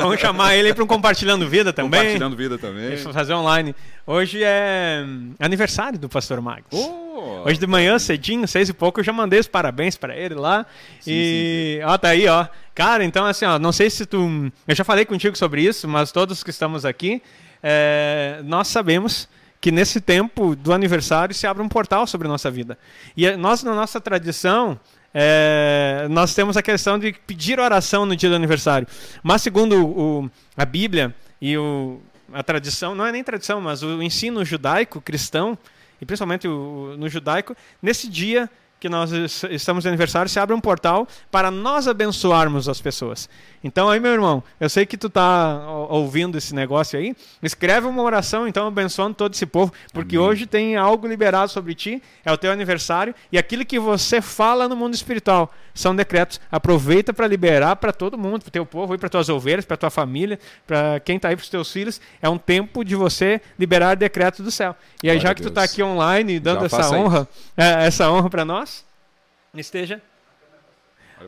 [0.00, 2.00] vamos chamar ele para um Compartilhando Vida também.
[2.00, 2.96] Compartilhando Vida também.
[2.96, 3.74] Fazer online.
[4.06, 5.04] Hoje é
[5.38, 6.68] aniversário do Pastor Magnus.
[6.72, 10.34] Oh, Hoje de manhã, cedinho, seis e pouco, eu já mandei os parabéns para ele
[10.34, 10.64] lá.
[10.98, 11.84] Sim, e, sim, sim.
[11.84, 12.46] ó, tá aí, ó.
[12.74, 14.50] Cara, então assim, ó, não sei se tu.
[14.66, 17.22] Eu já falei contigo sobre isso, mas todos que estamos aqui,
[17.62, 19.28] é, nós sabemos
[19.64, 22.76] que nesse tempo do aniversário se abre um portal sobre a nossa vida.
[23.16, 24.78] E é, nós, na nossa tradição,
[25.14, 28.86] é, nós temos a questão de pedir oração no dia do aniversário.
[29.22, 31.98] Mas, segundo o, a Bíblia e o,
[32.30, 35.56] a tradição, não é nem tradição, mas o ensino judaico, cristão,
[35.98, 38.50] e principalmente o, no judaico, nesse dia
[38.84, 39.10] que nós
[39.50, 43.30] estamos de aniversário, se abre um portal para nós abençoarmos as pessoas.
[43.64, 48.02] Então aí, meu irmão, eu sei que tu está ouvindo esse negócio aí, escreve uma
[48.02, 50.28] oração, então, abençoando todo esse povo, porque Amém.
[50.28, 54.68] hoje tem algo liberado sobre ti, é o teu aniversário, e aquilo que você fala
[54.68, 56.40] no mundo espiritual são decretos.
[56.52, 59.90] Aproveita para liberar para todo mundo, para o teu povo, para tuas ovelhas, para tua
[59.90, 62.00] família, para quem está aí, para os teus filhos.
[62.20, 64.76] É um tempo de você liberar decretos do céu.
[65.02, 68.10] E aí, Glória já que tu está aqui online dando já essa honra, é, essa
[68.10, 68.73] honra para nós,
[69.60, 70.00] esteja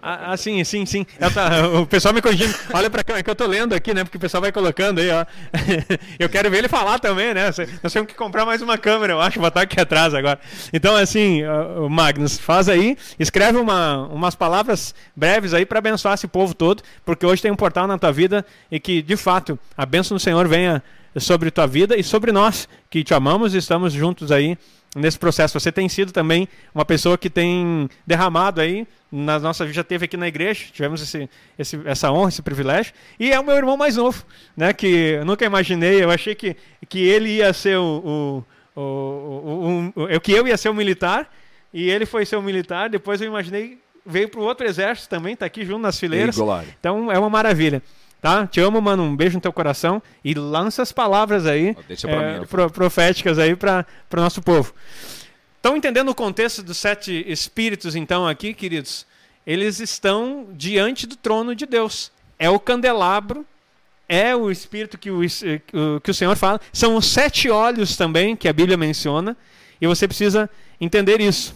[0.02, 1.06] ah, ah, sim, sim, sim.
[1.32, 2.54] Tá, o pessoal me corrigindo.
[2.72, 4.04] Olha para cá, é que eu tô lendo aqui, né?
[4.04, 5.24] Porque o pessoal vai colocando aí, ó.
[6.18, 7.46] eu quero ver ele falar também, né?
[7.82, 10.38] Nós temos que comprar mais uma câmera, eu acho, botar aqui atrás agora.
[10.72, 11.42] Então, assim,
[11.78, 16.82] o Magnus, faz aí, escreve uma, umas palavras breves aí para abençoar esse povo todo,
[17.04, 20.20] porque hoje tem um portal na tua vida e que, de fato, a bênção do
[20.20, 20.82] Senhor venha
[21.18, 24.58] sobre tua vida e sobre nós, que te amamos e estamos juntos aí
[24.96, 25.58] nesse processo.
[25.58, 30.06] Você tem sido também uma pessoa que tem derramado aí na nossa vida, já teve
[30.06, 31.28] aqui na igreja, tivemos esse,
[31.58, 32.92] esse, essa honra, esse privilégio.
[33.20, 34.24] E é o meu irmão mais novo,
[34.56, 34.72] né?
[34.72, 36.56] Que eu nunca imaginei, eu achei que,
[36.88, 38.44] que ele ia ser o,
[38.74, 41.32] o, o, o, o, que eu ia ser o militar
[41.72, 42.88] e ele foi ser o militar.
[42.88, 46.36] Depois eu imaginei veio para o outro exército também, está aqui junto nas fileiras.
[46.78, 47.82] Então é uma maravilha.
[48.20, 48.46] Tá?
[48.46, 49.02] Te amo, mano.
[49.02, 50.02] Um beijo no teu coração.
[50.24, 54.74] E lança as palavras aí, é, mim, pro, proféticas aí para o nosso povo.
[55.56, 59.06] Estão entendendo o contexto dos sete espíritos, então, aqui, queridos?
[59.46, 62.12] Eles estão diante do trono de Deus.
[62.38, 63.44] É o candelabro,
[64.08, 65.20] é o espírito que o,
[66.00, 66.60] que o Senhor fala.
[66.72, 69.36] São os sete olhos também, que a Bíblia menciona.
[69.80, 70.48] E você precisa
[70.80, 71.54] entender isso.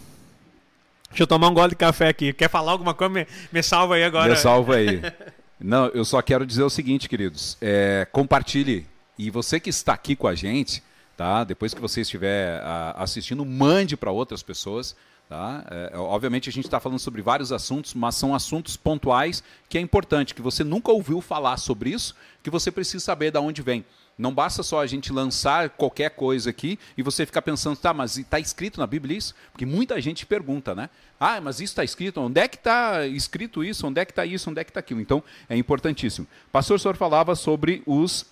[1.10, 2.32] Deixa eu tomar um gole de café aqui.
[2.32, 3.12] Quer falar alguma coisa?
[3.12, 4.30] Me, me salva aí agora.
[4.30, 5.00] Me salva aí.
[5.60, 7.58] Não, eu só quero dizer o seguinte, queridos.
[7.60, 8.86] É, compartilhe.
[9.18, 10.82] E você que está aqui com a gente,
[11.16, 11.44] tá?
[11.44, 14.96] Depois que você estiver a, assistindo, mande para outras pessoas.
[15.28, 15.64] Tá?
[15.70, 19.80] É, obviamente a gente está falando sobre vários assuntos, mas são assuntos pontuais que é
[19.80, 23.84] importante, que você nunca ouviu falar sobre isso, que você precisa saber de onde vem.
[24.20, 28.18] Não basta só a gente lançar qualquer coisa aqui e você ficar pensando, tá, mas
[28.18, 29.34] está escrito na Bíblia isso?
[29.50, 30.90] Porque muita gente pergunta, né?
[31.18, 32.20] Ah, mas isso está escrito?
[32.20, 33.86] Onde é que está escrito isso?
[33.86, 34.50] Onde é que está isso?
[34.50, 35.00] Onde é que está aquilo?
[35.00, 36.26] Então, é importantíssimo.
[36.52, 38.26] Pastor o senhor falava sobre os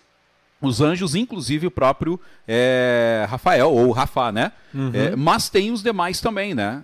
[0.60, 4.50] os anjos, inclusive o próprio é, Rafael, ou Rafa, né?
[4.74, 4.90] Uhum.
[4.92, 6.82] É, mas tem os demais também, né?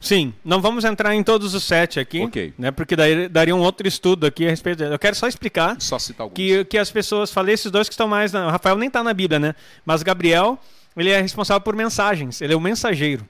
[0.00, 2.54] Sim, não vamos entrar em todos os sete aqui, okay.
[2.56, 2.70] né?
[2.70, 4.84] Porque daí daria um outro estudo aqui a respeito.
[4.84, 8.06] Eu quero só explicar só citar que que as pessoas falei esses dois que estão
[8.06, 9.54] mais, o Rafael nem está na Bíblia, né?
[9.84, 10.58] Mas Gabriel
[10.96, 13.28] ele é responsável por mensagens, ele é o mensageiro,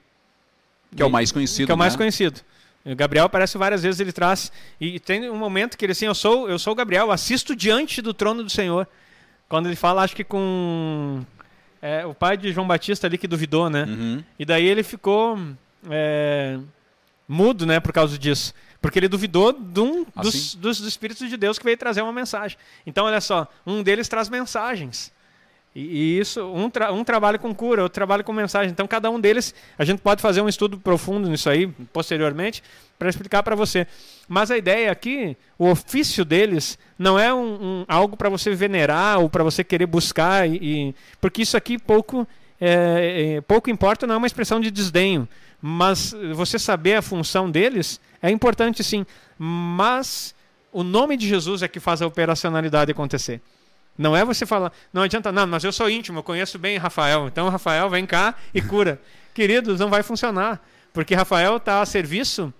[0.95, 1.65] que é o mais conhecido.
[1.65, 1.97] Que é o mais né?
[1.97, 2.39] conhecido.
[2.85, 6.15] O Gabriel aparece várias vezes, ele traz e tem um momento que ele assim, eu
[6.15, 8.87] sou eu sou o Gabriel, assisto diante do trono do Senhor.
[9.47, 11.25] Quando ele fala, acho que com
[11.81, 13.85] é, o pai de João Batista ali que duvidou, né?
[13.85, 14.23] Uhum.
[14.37, 15.37] E daí ele ficou
[15.89, 16.59] é,
[17.27, 18.53] mudo, né, por causa disso.
[18.81, 20.29] Porque ele duvidou de um assim?
[20.29, 22.57] dos, dos, dos, Espíritos de Deus que veio trazer uma mensagem.
[22.85, 25.11] Então, olha só, um deles traz mensagens.
[25.75, 28.71] E, e isso, um, tra um trabalha com cura, outro trabalha com mensagem.
[28.71, 32.63] Então, cada um deles, a gente pode fazer um estudo profundo nisso aí, posteriormente,
[32.97, 33.85] para explicar para você.
[34.27, 39.19] Mas a ideia aqui, o ofício deles, não é um, um algo para você venerar
[39.19, 42.25] ou para você querer buscar, e, e, porque isso aqui pouco,
[42.59, 45.27] é, é, pouco importa, não é uma expressão de desdenho
[45.61, 49.05] mas você saber a função deles é importante sim.
[49.37, 50.35] Mas
[50.71, 53.41] o nome de Jesus é que faz a operacionalidade acontecer.
[53.97, 57.27] Não é você falar, não adianta, não, mas eu sou íntimo, eu conheço bem Rafael,
[57.27, 58.99] então Rafael vem cá e cura.
[59.35, 62.53] Queridos, não vai funcionar, porque Rafael está a serviço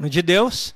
[0.00, 0.74] de Deus,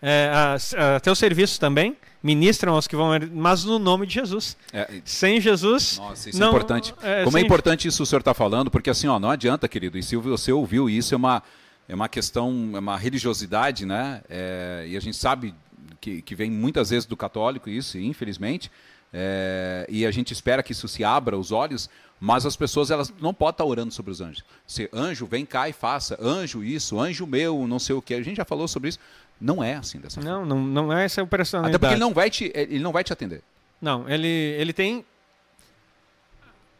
[0.00, 1.96] é, a, a teu serviço também,
[2.26, 4.56] ministram aos que vão, mas no nome de Jesus.
[4.72, 5.98] É, sem Jesus.
[5.98, 6.94] Nossa, isso é não, é importante.
[7.00, 9.96] É, Como é importante isso o senhor está falando, porque assim, ó, não adianta, querido,
[9.96, 11.40] e se você ouviu isso, é uma,
[11.88, 14.22] é uma questão, é uma religiosidade, né?
[14.28, 15.54] É, e a gente sabe
[16.00, 18.72] que, que vem muitas vezes do católico, isso, infelizmente.
[19.12, 23.12] É, e a gente espera que isso se abra os olhos, mas as pessoas elas
[23.20, 24.44] não podem estar orando sobre os anjos.
[24.66, 28.14] Se anjo, vem cá e faça, anjo isso, anjo meu, não sei o que.
[28.14, 28.98] A gente já falou sobre isso.
[29.40, 30.54] Não é assim dessa não, forma.
[30.54, 31.76] Não, não é essa operacionalidade.
[31.76, 33.42] Até porque ele não vai te, ele não vai te atender.
[33.80, 35.04] Não, ele, ele tem.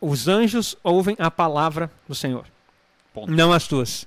[0.00, 2.46] Os anjos ouvem a palavra do Senhor,
[3.12, 3.30] Ponto.
[3.30, 4.06] não as tuas.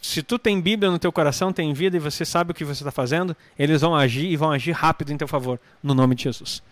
[0.00, 2.82] Se tu tem Bíblia no teu coração, tem vida e você sabe o que você
[2.82, 6.24] está fazendo, eles vão agir e vão agir rápido em teu favor, no nome de
[6.24, 6.62] Jesus.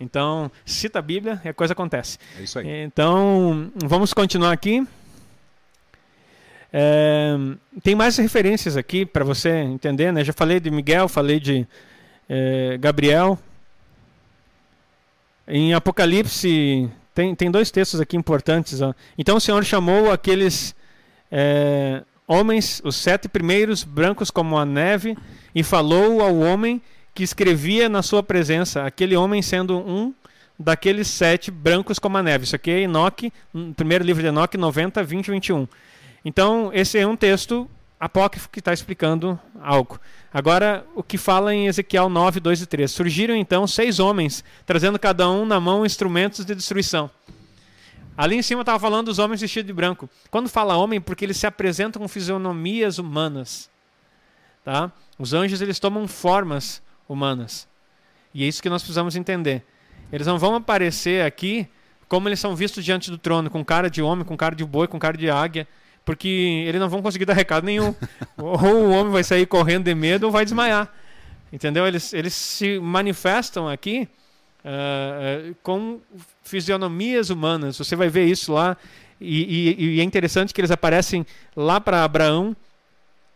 [0.00, 2.18] Então, cita a Bíblia e a coisa acontece.
[2.36, 2.66] É isso aí.
[2.82, 4.84] Então, vamos continuar aqui.
[6.72, 7.36] É,
[7.82, 10.22] tem mais referências aqui para você entender, né?
[10.22, 11.66] Já falei de Miguel, falei de
[12.28, 13.38] é, Gabriel.
[15.48, 18.80] Em Apocalipse tem, tem dois textos aqui importantes.
[18.80, 18.94] Ó.
[19.18, 20.74] Então o Senhor chamou aqueles
[21.30, 25.16] é, homens, os sete primeiros, brancos como a neve,
[25.52, 26.80] e falou ao homem
[27.12, 30.14] que escrevia na sua presença, aquele homem sendo um
[30.56, 32.44] daqueles sete brancos como a neve.
[32.44, 33.32] Isso aqui é Enoque,
[33.74, 35.68] primeiro livro de Enoque, 90, 20 e 21.
[36.24, 37.68] Então, esse é um texto
[38.00, 40.00] apócrifo que está explicando algo.
[40.32, 42.90] Agora, o que fala em Ezequiel 9, 2 e 3.
[42.90, 47.10] Surgiram então seis homens, trazendo cada um na mão instrumentos de destruição.
[48.16, 50.08] Ali em cima estava falando dos homens vestidos de branco.
[50.30, 53.70] Quando fala homem, porque eles se apresentam com fisionomias humanas.
[54.64, 54.92] Tá?
[55.18, 57.68] Os anjos eles tomam formas humanas.
[58.32, 59.64] E é isso que nós precisamos entender.
[60.12, 61.68] Eles não vão aparecer aqui
[62.08, 64.88] como eles são vistos diante do trono, com cara de homem, com cara de boi,
[64.88, 65.66] com cara de águia
[66.04, 67.94] porque eles não vão conseguir dar recado nenhum.
[68.36, 70.92] ou o homem vai sair correndo de medo ou vai desmaiar.
[71.52, 71.86] Entendeu?
[71.86, 74.08] Eles, eles se manifestam aqui
[74.64, 76.00] uh, uh, com
[76.42, 77.76] fisionomias humanas.
[77.78, 78.76] Você vai ver isso lá
[79.20, 82.56] E, e, e é interessante que eles aparecem lá para Abraão,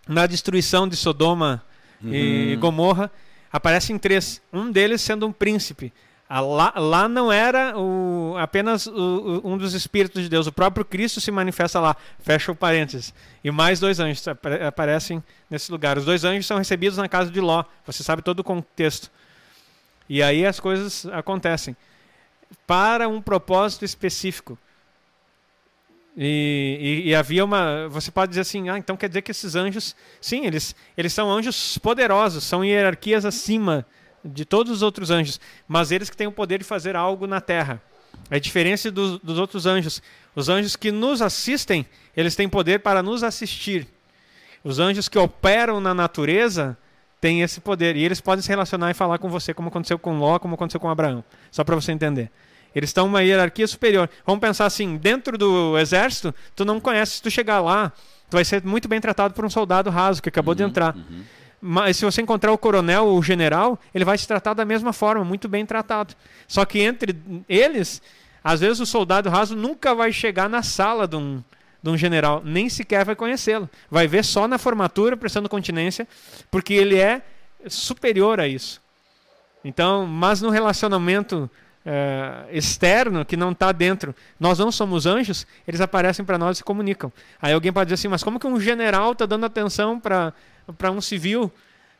[0.08, 1.62] na destruição de Sodoma
[2.02, 3.10] e Gomorra.
[3.52, 4.40] Aparecem três.
[4.52, 5.92] Um deles sendo um príncipe.
[6.40, 10.46] Lá, lá não era o- apenas o- um dos espíritos de Deus.
[10.46, 11.96] O próprio Cristo se manifesta lá.
[12.18, 13.14] Fecha o parênteses.
[13.44, 15.96] E mais dois anjos apare- aparecem nesse lugar.
[15.96, 17.64] Os dois anjos são recebidos na casa de Ló.
[17.86, 19.10] Você sabe todo o contexto.
[20.08, 21.76] E aí as coisas acontecem.
[22.66, 24.58] Para um propósito específico.
[26.16, 27.88] E, e- e havia uma.
[27.88, 29.94] Você pode dizer assim, ah, então quer dizer que esses anjos.
[30.20, 33.84] Sim, eles, eles são anjos poderosos, são hierarquias acima
[34.24, 37.40] de todos os outros anjos, mas eles que têm o poder de fazer algo na
[37.40, 37.82] terra.
[38.30, 40.02] A diferença dos, dos outros anjos.
[40.34, 43.86] Os anjos que nos assistem, eles têm poder para nos assistir.
[44.62, 46.76] Os anjos que operam na natureza
[47.20, 47.96] têm esse poder.
[47.96, 50.80] E eles podem se relacionar e falar com você, como aconteceu com Ló, como aconteceu
[50.80, 51.22] com Abraão.
[51.50, 52.30] Só para você entender.
[52.74, 54.10] Eles estão uma hierarquia superior.
[54.26, 57.92] Vamos pensar assim, dentro do exército, tu não conhece, se tu chegar lá,
[58.28, 60.96] tu vai ser muito bem tratado por um soldado raso que acabou de entrar.
[61.60, 64.92] Mas se você encontrar o coronel ou o general, ele vai te tratar da mesma
[64.92, 66.14] forma, muito bem tratado.
[66.46, 67.16] Só que entre
[67.48, 68.02] eles,
[68.42, 71.42] às vezes o soldado raso nunca vai chegar na sala de um,
[71.82, 73.68] de um general, nem sequer vai conhecê-lo.
[73.90, 76.06] Vai ver só na formatura, prestando continência,
[76.50, 77.22] porque ele é
[77.68, 78.82] superior a isso.
[79.64, 81.50] Então, mas no relacionamento
[81.86, 86.58] eh, externo, que não está dentro, nós não somos anjos, eles aparecem para nós e
[86.58, 87.12] se comunicam.
[87.40, 90.32] Aí alguém pode dizer assim, mas como que um general está dando atenção para
[90.92, 91.50] um civil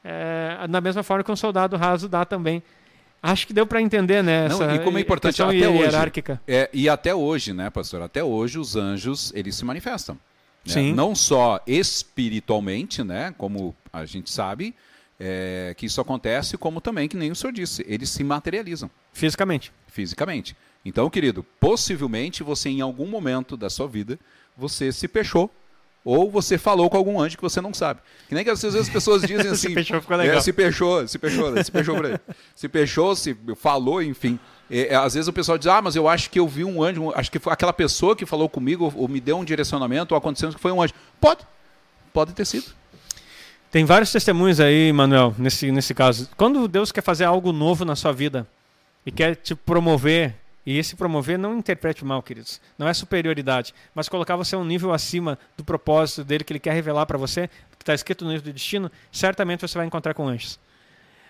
[0.05, 2.63] eh, da mesma forma que um soldado raso dá também?
[3.23, 4.49] Acho que deu para entender, né?
[4.49, 5.79] Não, essa e como é importante até hoje.
[5.79, 6.41] hierárquica.
[6.47, 8.03] É, e até hoje, né, pastor?
[8.03, 10.15] Até hoje os anjos, eles se manifestam.
[10.67, 10.73] né?
[10.73, 10.93] Sim.
[10.93, 14.75] Não só espiritualmente, né, como a gente sabe
[15.19, 19.73] é, que isso acontece, como também, que nem o senhor disse, eles se materializam Fisicamente.
[19.87, 20.55] fisicamente.
[20.85, 24.19] Então, querido, possivelmente você em algum momento da sua vida,
[24.55, 25.51] você se fechou
[26.05, 28.01] ou você falou com algum anjo que você não sabe.
[28.29, 29.69] Que nem que às vezes as pessoas dizem assim...
[29.69, 30.37] Se fechou, ficou legal.
[30.37, 32.19] É, se fechou, se fechou, se fechou por aí.
[32.55, 34.39] Se fechou, se falou, enfim.
[34.71, 36.83] É, é, às vezes o pessoal diz, ah, mas eu acho que eu vi um
[36.83, 40.15] anjo, acho que foi aquela pessoa que falou comigo, ou, ou me deu um direcionamento,
[40.15, 40.93] ou aconteceu que foi um anjo.
[41.21, 41.41] Pode,
[42.13, 42.67] pode ter sido.
[43.71, 46.29] Tem vários testemunhos aí, Manuel, nesse, nesse caso.
[46.37, 48.47] Quando Deus quer fazer algo novo na sua vida
[49.05, 50.37] e quer te promover,
[50.67, 54.93] e esse promover não interprete mal, queridos, não é superioridade, mas colocar você um nível
[54.93, 58.45] acima do propósito dele que ele quer revelar para você, que está escrito no livro
[58.45, 60.59] do destino, certamente você vai encontrar com anjos.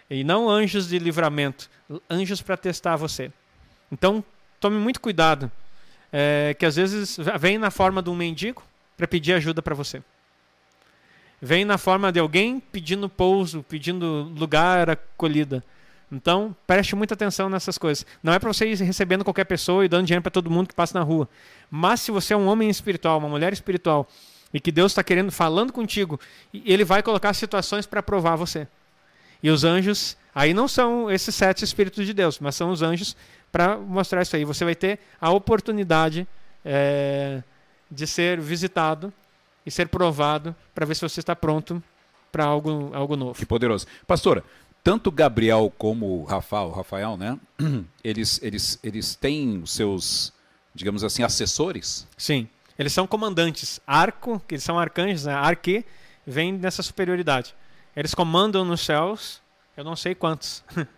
[0.09, 1.69] E não anjos de livramento,
[2.09, 3.33] anjos para testar você.
[3.91, 4.23] Então,
[4.61, 5.51] tome muito cuidado,
[6.13, 8.63] é, que às vezes vem na forma de um mendigo
[8.97, 10.03] para pedir ajuda para você
[11.45, 15.63] vem na forma de alguém pedindo pouso, pedindo lugar, acolhida.
[16.15, 18.07] Então, preste muita atenção nessas coisas.
[18.23, 20.75] Não é para você ir recebendo qualquer pessoa e dando dinheiro para todo mundo que
[20.75, 21.29] passa na rua.
[21.69, 24.09] Mas se você é um homem espiritual, uma mulher espiritual,
[24.53, 26.21] e que Deus está querendo, falando contigo,
[26.53, 28.69] ele vai colocar situações para provar você.
[29.43, 33.17] E os anjos, aí não são esses sete espíritos de Deus, mas são os anjos
[33.51, 34.45] para mostrar isso aí.
[34.45, 36.29] Você vai ter a oportunidade
[36.65, 37.43] é,
[37.91, 39.13] de ser visitado
[39.67, 41.83] e ser provado para ver se você está pronto
[42.35, 43.35] para algo, algo novo.
[43.35, 43.87] Que poderoso.
[44.09, 44.43] Pastora,
[44.85, 47.39] tanto Gabriel como o Rafael, Rafael, né?
[48.05, 50.31] Eles, eles, eles têm os seus,
[50.75, 52.07] digamos assim, assessores.
[52.19, 52.47] Sim.
[52.79, 53.81] Eles são comandantes.
[53.87, 55.33] Arco, que eles são arcanjos, né?
[55.33, 55.87] Arque,
[56.27, 57.55] vem nessa superioridade.
[57.97, 59.41] Eles comandam nos céus,
[59.75, 60.63] eu não sei quantos.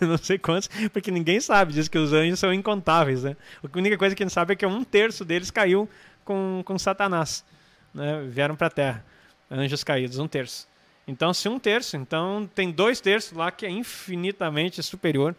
[0.00, 1.72] Não sei quantos, porque ninguém sabe.
[1.72, 3.36] Diz que os anjos são incontáveis, né?
[3.60, 5.88] A única coisa que a gente sabe é que um terço deles caiu
[6.24, 7.44] com, com Satanás.
[7.92, 8.24] Né?
[8.28, 9.04] Vieram para a terra.
[9.50, 10.68] Anjos caídos, um terço.
[11.06, 15.34] Então, se um terço, então tem dois terços lá que é infinitamente superior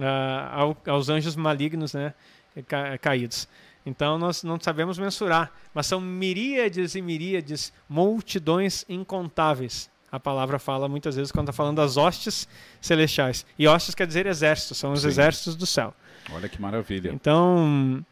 [0.00, 2.14] ah, ao- aos anjos malignos né?
[2.66, 3.46] ca- caídos.
[3.84, 9.90] Então, nós não sabemos mensurar, mas são miríades e miríades, multidões incontáveis.
[10.10, 12.46] A palavra fala muitas vezes quando está falando das hostes
[12.80, 13.44] celestiais.
[13.58, 15.08] E hostes quer dizer exércitos, são os Sim.
[15.08, 15.92] exércitos do céu.
[16.32, 17.10] Olha que maravilha.
[17.12, 18.04] Então,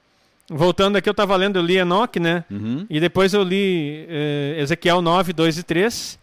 [0.48, 2.44] voltando aqui, eu estava lendo, eu li Enoque, né?
[2.50, 2.84] Uhum.
[2.90, 6.18] E depois eu li eh, Ezequiel 9, 2 e 3,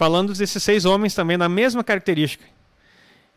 [0.00, 2.42] falando desses seis homens também, na mesma característica.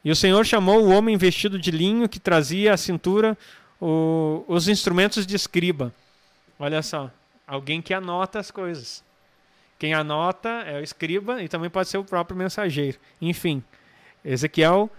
[0.02, 3.38] E o Senhor chamou o homem vestido de linho que trazia à cintura
[3.82, 5.94] o- os instrumentos de escriba.
[6.58, 7.12] Olha só,
[7.46, 9.04] alguém que anota as coisas.
[9.78, 12.98] Quem anota é o escriba e também pode ser o próprio mensageiro.
[13.22, 13.62] Enfim,
[14.24, 14.90] Ezequiel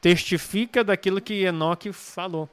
[0.00, 2.50] testifica daquilo que Enoque falou.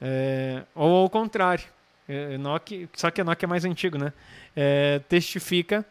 [0.00, 1.64] É, ou ao contrário.
[2.08, 4.10] É, Enoque, só que Enoque é mais antigo, né?
[4.56, 5.84] É, testifica,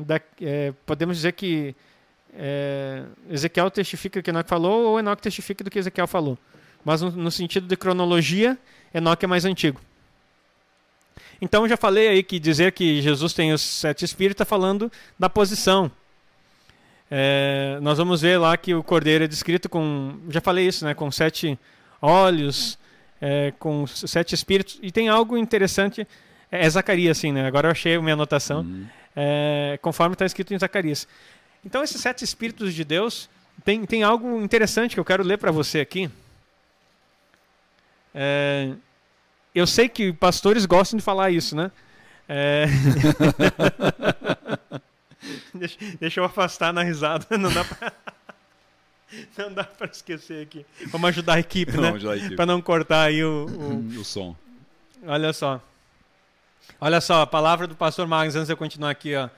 [0.00, 1.74] da, é, podemos dizer que
[2.34, 6.38] é, Ezequiel testifica o que Enoque falou, ou Enoque testifica do que Ezequiel falou.
[6.84, 8.58] Mas no, no sentido de cronologia,
[8.94, 9.80] Enoque é mais antigo.
[11.40, 15.28] Então já falei aí que dizer que Jesus tem os sete espíritos está falando da
[15.28, 15.90] posição.
[17.10, 20.94] É, nós vamos ver lá que o cordeiro é descrito com, já falei isso, né,
[20.94, 21.58] com sete
[22.00, 22.78] olhos,
[23.20, 24.78] é, com sete espíritos.
[24.82, 26.06] E tem algo interessante,
[26.52, 27.46] é, é Zacarias, assim, né?
[27.46, 28.86] Agora eu achei a minha anotação, uhum.
[29.14, 31.06] É, conforme está escrito em Zacarias.
[31.64, 33.28] Então esses sete espíritos de Deus
[33.64, 36.10] tem, tem algo interessante que eu quero ler para você aqui.
[38.14, 38.72] É,
[39.54, 41.70] eu sei que pastores gostam de falar isso, né?
[42.28, 42.66] É...
[45.54, 47.26] deixa, deixa, eu afastar na risada.
[47.36, 47.92] Não dá pra,
[49.36, 50.64] não dá pra esquecer aqui.
[50.86, 51.92] Vamos ajudar a equipe, né?
[52.36, 53.88] Para não cortar aí o, o...
[54.00, 54.36] o som.
[55.04, 55.60] Olha só.
[56.78, 59.30] Olha só, a palavra do pastor Magnus, antes de eu continuar aqui, ó.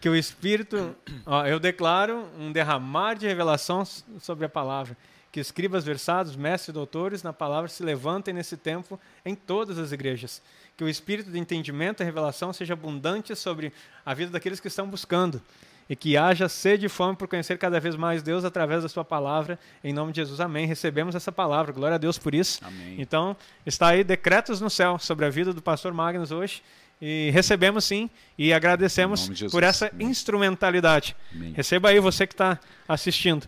[0.00, 3.84] Que o Espírito, ó, eu declaro um derramar de revelação
[4.20, 4.96] sobre a palavra
[5.34, 9.90] que escribas versados, mestres e doutores na palavra se levantem nesse tempo em todas as
[9.90, 10.40] igrejas.
[10.76, 13.72] Que o espírito de entendimento e revelação seja abundante sobre
[14.06, 15.42] a vida daqueles que estão buscando.
[15.88, 19.04] E que haja sede e fome por conhecer cada vez mais Deus através da sua
[19.04, 19.58] palavra.
[19.82, 20.66] Em nome de Jesus, amém.
[20.66, 21.72] Recebemos essa palavra.
[21.72, 22.60] Glória a Deus por isso.
[22.64, 22.96] Amém.
[22.98, 26.62] Então, está aí decretos no céu sobre a vida do pastor Magnus hoje.
[27.02, 28.08] E recebemos sim
[28.38, 30.06] e agradecemos por essa amém.
[30.06, 31.14] instrumentalidade.
[31.34, 31.52] Amém.
[31.52, 32.58] Receba aí você que está
[32.88, 33.46] assistindo.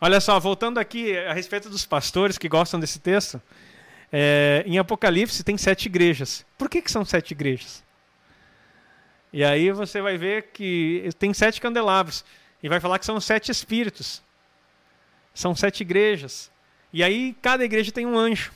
[0.00, 3.40] Olha só, voltando aqui a respeito dos pastores que gostam desse texto,
[4.12, 6.44] é, em Apocalipse tem sete igrejas.
[6.58, 7.82] Por que, que são sete igrejas?
[9.32, 12.24] E aí você vai ver que tem sete candelabros.
[12.62, 14.22] E vai falar que são sete espíritos.
[15.34, 16.50] São sete igrejas.
[16.92, 18.52] E aí cada igreja tem um anjo.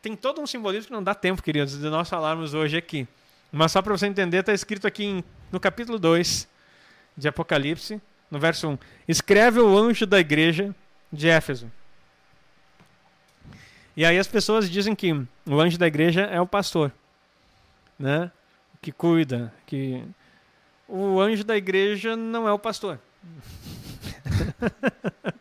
[0.00, 3.06] Tem todo um simbolismo que não dá tempo, queridos, de nós falarmos hoje aqui.
[3.50, 6.48] Mas só para você entender, está escrito aqui em, no capítulo 2
[7.16, 8.78] de Apocalipse, no verso 1.
[9.08, 10.74] Escreve o anjo da igreja
[11.12, 11.70] de Éfeso.
[13.96, 16.92] E aí as pessoas dizem que o anjo da igreja é o pastor,
[17.98, 18.30] né?
[18.80, 20.02] Que cuida, que
[20.86, 22.98] o anjo da igreja não é o pastor.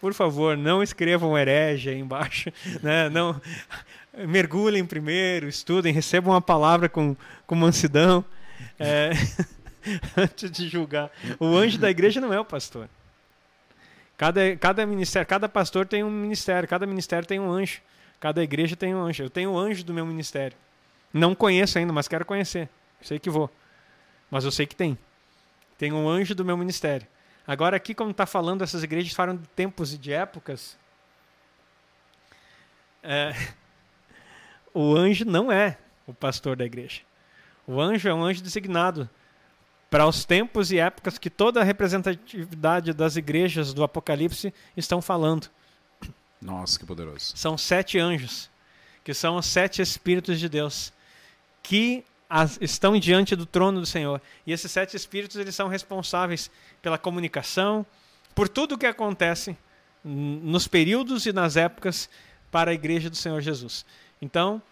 [0.00, 2.52] Por favor, não escrevam herege aí embaixo,
[2.82, 3.08] né?
[3.08, 3.40] Não
[4.26, 8.24] mergulhem primeiro, estudem, recebam a palavra com, com mansidão.
[8.78, 9.10] É...
[10.16, 11.10] antes de julgar.
[11.38, 12.88] O anjo da igreja não é o pastor.
[14.16, 17.80] Cada, cada ministério, cada pastor tem um ministério, cada ministério tem um anjo.
[18.18, 19.22] Cada igreja tem um anjo.
[19.22, 20.56] Eu tenho o anjo do meu ministério.
[21.12, 22.68] Não conheço ainda, mas quero conhecer.
[23.00, 23.50] Sei que vou.
[24.30, 24.98] Mas eu sei que tem.
[25.78, 27.06] Tem um anjo do meu ministério.
[27.46, 30.76] Agora, aqui, como está falando, essas igrejas falam de tempos e de épocas.
[33.02, 33.32] É,
[34.74, 37.02] o anjo não é o pastor da igreja.
[37.66, 39.08] O anjo é um anjo designado
[39.90, 45.48] para os tempos e épocas que toda a representatividade das igrejas do Apocalipse estão falando.
[46.40, 47.36] Nossa, que poderoso.
[47.36, 48.50] São sete anjos,
[49.02, 50.92] que são os sete Espíritos de Deus,
[51.66, 54.22] que as, estão diante do trono do Senhor.
[54.46, 56.48] E esses sete Espíritos eles são responsáveis
[56.80, 57.84] pela comunicação,
[58.36, 59.58] por tudo o que acontece
[60.04, 62.08] nos períodos e nas épocas
[62.52, 63.84] para a igreja do Senhor Jesus.
[64.22, 64.62] Então,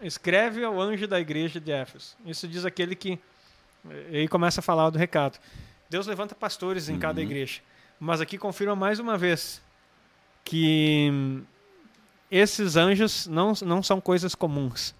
[0.00, 2.16] escreve ao anjo da igreja de Éfeso.
[2.24, 3.18] Isso diz aquele que
[4.12, 5.36] aí começa a falar do recado.
[5.90, 7.00] Deus levanta pastores em uhum.
[7.00, 7.60] cada igreja.
[7.98, 9.60] Mas aqui confirma mais uma vez
[10.44, 11.42] que
[12.30, 14.94] esses anjos não, não são coisas comuns.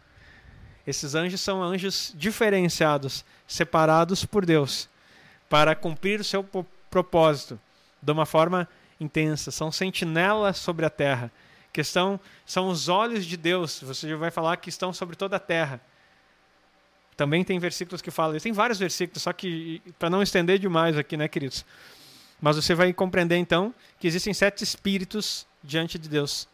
[0.89, 4.89] Esses anjos são anjos diferenciados, separados por Deus,
[5.47, 6.43] para cumprir o seu
[6.89, 7.61] propósito
[8.01, 8.67] de uma forma
[8.99, 9.51] intensa.
[9.51, 11.31] São sentinelas sobre a terra,
[11.75, 13.83] que estão, são os olhos de Deus.
[13.83, 15.79] Você já vai falar que estão sobre toda a terra.
[17.19, 21.19] Também tem versículos que falam, tem vários versículos, só que para não estender demais aqui,
[21.19, 21.67] né, queridos?
[22.41, 26.49] Mas você vai compreender então que existem sete espíritos diante de Deus,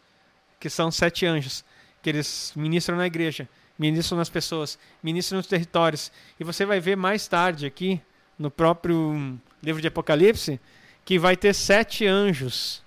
[0.59, 1.63] que são sete anjos,
[2.01, 3.47] que eles ministram na igreja,
[3.77, 6.11] ministram nas pessoas, ministram nos territórios.
[6.39, 8.01] E você vai ver mais tarde aqui,
[8.37, 10.59] no próprio livro de Apocalipse,
[11.03, 12.83] que vai ter sete anjos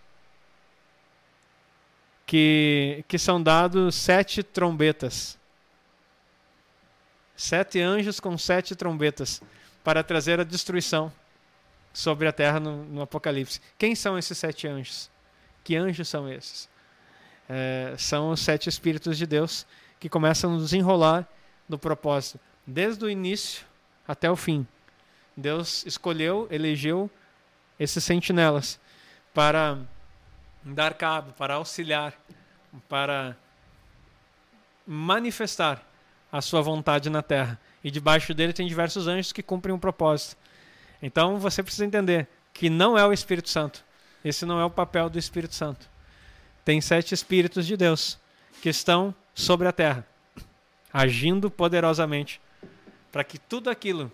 [2.26, 5.38] que, que são dados sete trombetas
[7.38, 9.40] sete anjos com sete trombetas
[9.84, 11.10] para trazer a destruição
[11.92, 13.60] sobre a terra no, no Apocalipse.
[13.78, 15.08] Quem são esses sete anjos?
[15.62, 16.68] Que anjos são esses?
[17.48, 19.64] É, são os sete Espíritos de Deus
[19.98, 21.26] que começam a nos enrolar
[21.68, 23.66] no propósito, desde o início
[24.06, 24.66] até o fim.
[25.36, 27.10] Deus escolheu, elegeu
[27.78, 28.80] esses sentinelas
[29.32, 29.78] para
[30.64, 32.14] dar cabo, para auxiliar,
[32.88, 33.36] para
[34.86, 35.82] manifestar
[36.32, 37.58] a sua vontade na terra.
[37.84, 40.36] E debaixo dele tem diversos anjos que cumprem um propósito.
[41.00, 43.84] Então você precisa entender que não é o Espírito Santo.
[44.24, 45.88] Esse não é o papel do Espírito Santo.
[46.64, 48.18] tem sete espíritos de Deus
[48.60, 50.04] que estão sobre a terra,
[50.92, 52.40] agindo poderosamente
[53.12, 54.10] para que tudo aquilo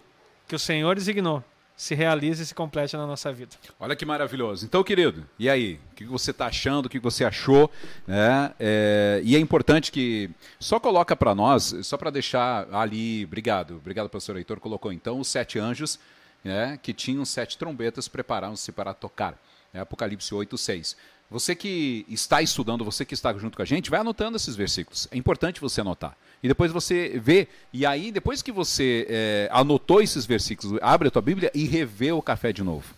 [0.46, 1.42] que o Senhor designou
[1.74, 3.56] se realize e se complete na nossa vida.
[3.80, 4.66] Olha que maravilhoso.
[4.66, 5.80] Então, querido, e aí?
[5.92, 6.86] O que você está achando?
[6.86, 7.70] O que você achou?
[8.06, 8.52] Né?
[8.60, 14.10] É, e é importante que só coloca para nós, só para deixar ali, obrigado, obrigado,
[14.10, 15.98] pastor Heitor, colocou então os sete anjos
[16.44, 19.40] né, que tinham sete trombetas, prepararam-se para tocar.
[19.72, 20.96] É Apocalipse 8, 6.
[21.30, 25.08] Você que está estudando, você que está junto com a gente, vai anotando esses versículos.
[25.10, 26.16] É importante você anotar.
[26.42, 27.48] E depois você vê.
[27.72, 32.12] E aí, depois que você é, anotou esses versículos, abre a tua Bíblia e revê
[32.12, 32.94] o café de novo.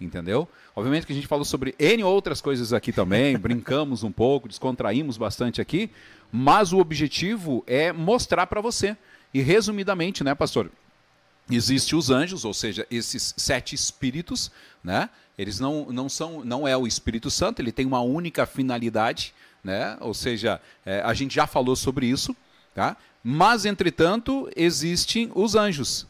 [0.00, 0.48] Entendeu?
[0.74, 5.16] Obviamente que a gente falou sobre N outras coisas aqui também, brincamos um pouco, descontraímos
[5.16, 5.90] bastante aqui,
[6.30, 8.96] mas o objetivo é mostrar para você.
[9.32, 10.70] E resumidamente, né, pastor?
[11.50, 14.50] Existem os anjos, ou seja, esses sete espíritos,
[14.82, 15.08] né?
[15.38, 19.96] Eles não, não são, não é o Espírito Santo, ele tem uma única finalidade, né?
[20.00, 22.34] Ou seja, é, a gente já falou sobre isso,
[22.74, 22.96] tá?
[23.22, 26.06] Mas entretanto existem os anjos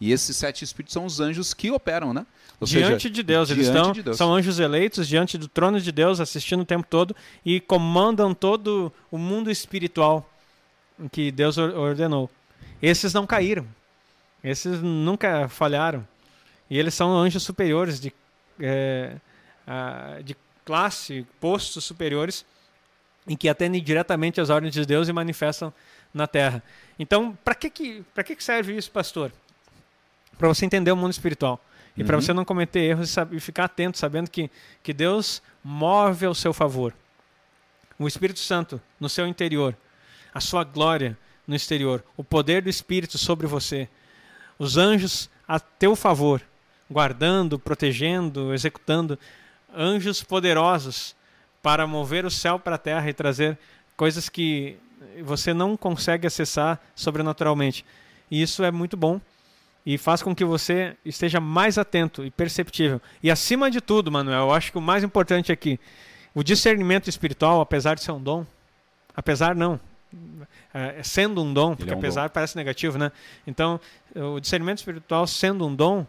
[0.00, 2.26] e esses sete espíritos são os anjos que operam, né?
[2.60, 4.16] Ou diante seja, de Deus, eles estão, de Deus.
[4.16, 7.14] são anjos eleitos diante do trono de Deus, assistindo o tempo todo
[7.44, 10.28] e comandam todo o mundo espiritual
[11.10, 12.30] que Deus ordenou.
[12.82, 13.66] Esses não caíram,
[14.42, 16.06] esses nunca falharam.
[16.68, 18.12] E eles são anjos superiores de
[18.60, 19.16] é,
[20.22, 22.44] de classe, postos superiores,
[23.26, 25.72] em que atendem diretamente às ordens de Deus e manifestam
[26.12, 26.62] na terra.
[26.98, 29.32] Então, para que, que, que serve isso, pastor?
[30.38, 31.62] Para você entender o mundo espiritual.
[31.96, 32.06] E uhum.
[32.06, 34.50] para você não cometer erros e, saber, e ficar atento, sabendo que,
[34.82, 36.94] que Deus move ao seu favor.
[37.98, 39.76] O Espírito Santo no seu interior,
[40.32, 43.88] a sua glória no exterior, o poder do Espírito sobre você,
[44.58, 46.42] os anjos a teu favor
[46.90, 49.18] guardando, protegendo, executando
[49.74, 51.16] anjos poderosos
[51.62, 53.58] para mover o céu para a terra e trazer
[53.96, 54.76] coisas que
[55.22, 57.84] você não consegue acessar sobrenaturalmente.
[58.30, 59.20] E isso é muito bom
[59.86, 63.00] e faz com que você esteja mais atento e perceptível.
[63.22, 65.78] E acima de tudo, Manuel, eu acho que o mais importante aqui,
[66.34, 68.46] o discernimento espiritual, apesar de ser um dom,
[69.14, 69.78] apesar não,
[70.72, 72.34] é, sendo um dom, porque é um apesar dom.
[72.34, 73.12] parece negativo, né?
[73.46, 73.78] Então,
[74.14, 76.06] o discernimento espiritual sendo um dom,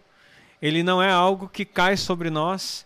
[0.61, 2.85] ele não é algo que cai sobre nós,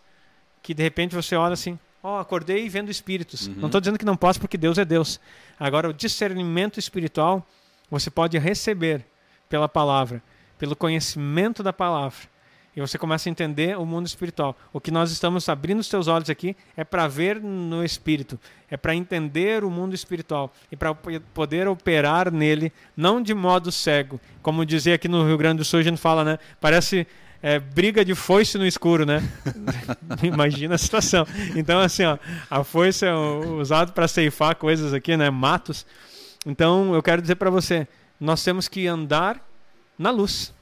[0.62, 3.48] que de repente você olha assim, ó, oh, acordei vendo espíritos.
[3.48, 3.56] Uhum.
[3.58, 5.20] Não estou dizendo que não posso, porque Deus é Deus.
[5.60, 7.46] Agora, o discernimento espiritual
[7.90, 9.06] você pode receber
[9.48, 10.22] pela palavra,
[10.58, 12.28] pelo conhecimento da palavra.
[12.76, 14.56] E você começa a entender o mundo espiritual.
[14.72, 18.40] O que nós estamos abrindo os teus olhos aqui é para ver no espírito,
[18.70, 24.22] é para entender o mundo espiritual e para poder operar nele, não de modo cego.
[24.42, 26.40] Como dizia aqui no Rio Grande do Sul, a gente fala, né?
[26.62, 27.08] Parece
[27.42, 29.22] é, briga de foice no escuro, né?
[30.24, 31.26] Imagina a situação.
[31.56, 32.18] Então, assim, ó,
[32.50, 35.30] a foice é usada para ceifar coisas aqui, né?
[35.30, 35.86] Matos.
[36.46, 37.88] Então, eu quero dizer para você,
[38.20, 39.46] nós temos que andar
[39.98, 40.54] na luz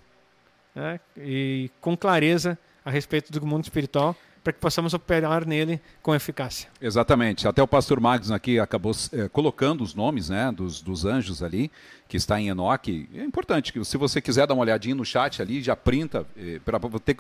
[0.75, 0.99] né?
[1.17, 4.15] e com clareza a respeito do mundo espiritual
[4.47, 6.69] para que possamos operar nele com eficácia.
[6.81, 7.49] Exatamente.
[7.49, 11.69] Até o pastor Magnus aqui acabou é, colocando os nomes né, dos, dos anjos ali,
[12.07, 13.09] que está em Enoque.
[13.13, 16.59] É importante que, se você quiser dar uma olhadinha no chat ali, já printa é,
[16.59, 17.17] para ter,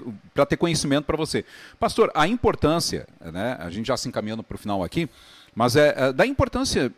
[0.47, 1.43] ter conhecimento para você.
[1.77, 5.09] Pastor, a importância, né, a gente já se encaminhando para o final aqui,
[5.53, 6.93] mas é, é da importância.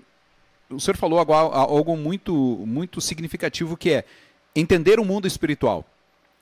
[0.70, 2.32] O senhor falou algo, algo muito,
[2.68, 4.06] muito significativo que é
[4.56, 5.84] entender o mundo espiritual.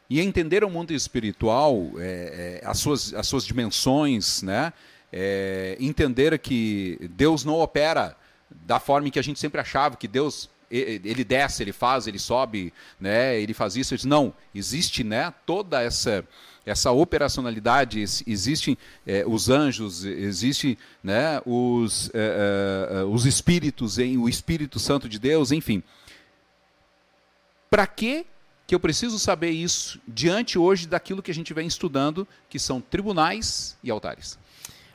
[0.10, 4.72] E entender o mundo espiritual, é, é, as, suas, as suas dimensões, né?
[5.12, 8.16] É, entender que Deus não opera
[8.50, 12.74] da forma que a gente sempre achava que Deus ele desce, ele faz, ele sobe,
[13.00, 13.40] né?
[13.40, 15.34] Ele faz isso, não, existe, né?
[15.46, 16.26] Toda essa
[16.68, 24.28] essa operacionalidade, existem é, os anjos, existem né, os, é, é, os espíritos, em, o
[24.28, 25.82] Espírito Santo de Deus, enfim.
[27.70, 28.26] Para que
[28.68, 32.82] que eu preciso saber isso diante hoje daquilo que a gente vem estudando, que são
[32.82, 34.38] tribunais e altares?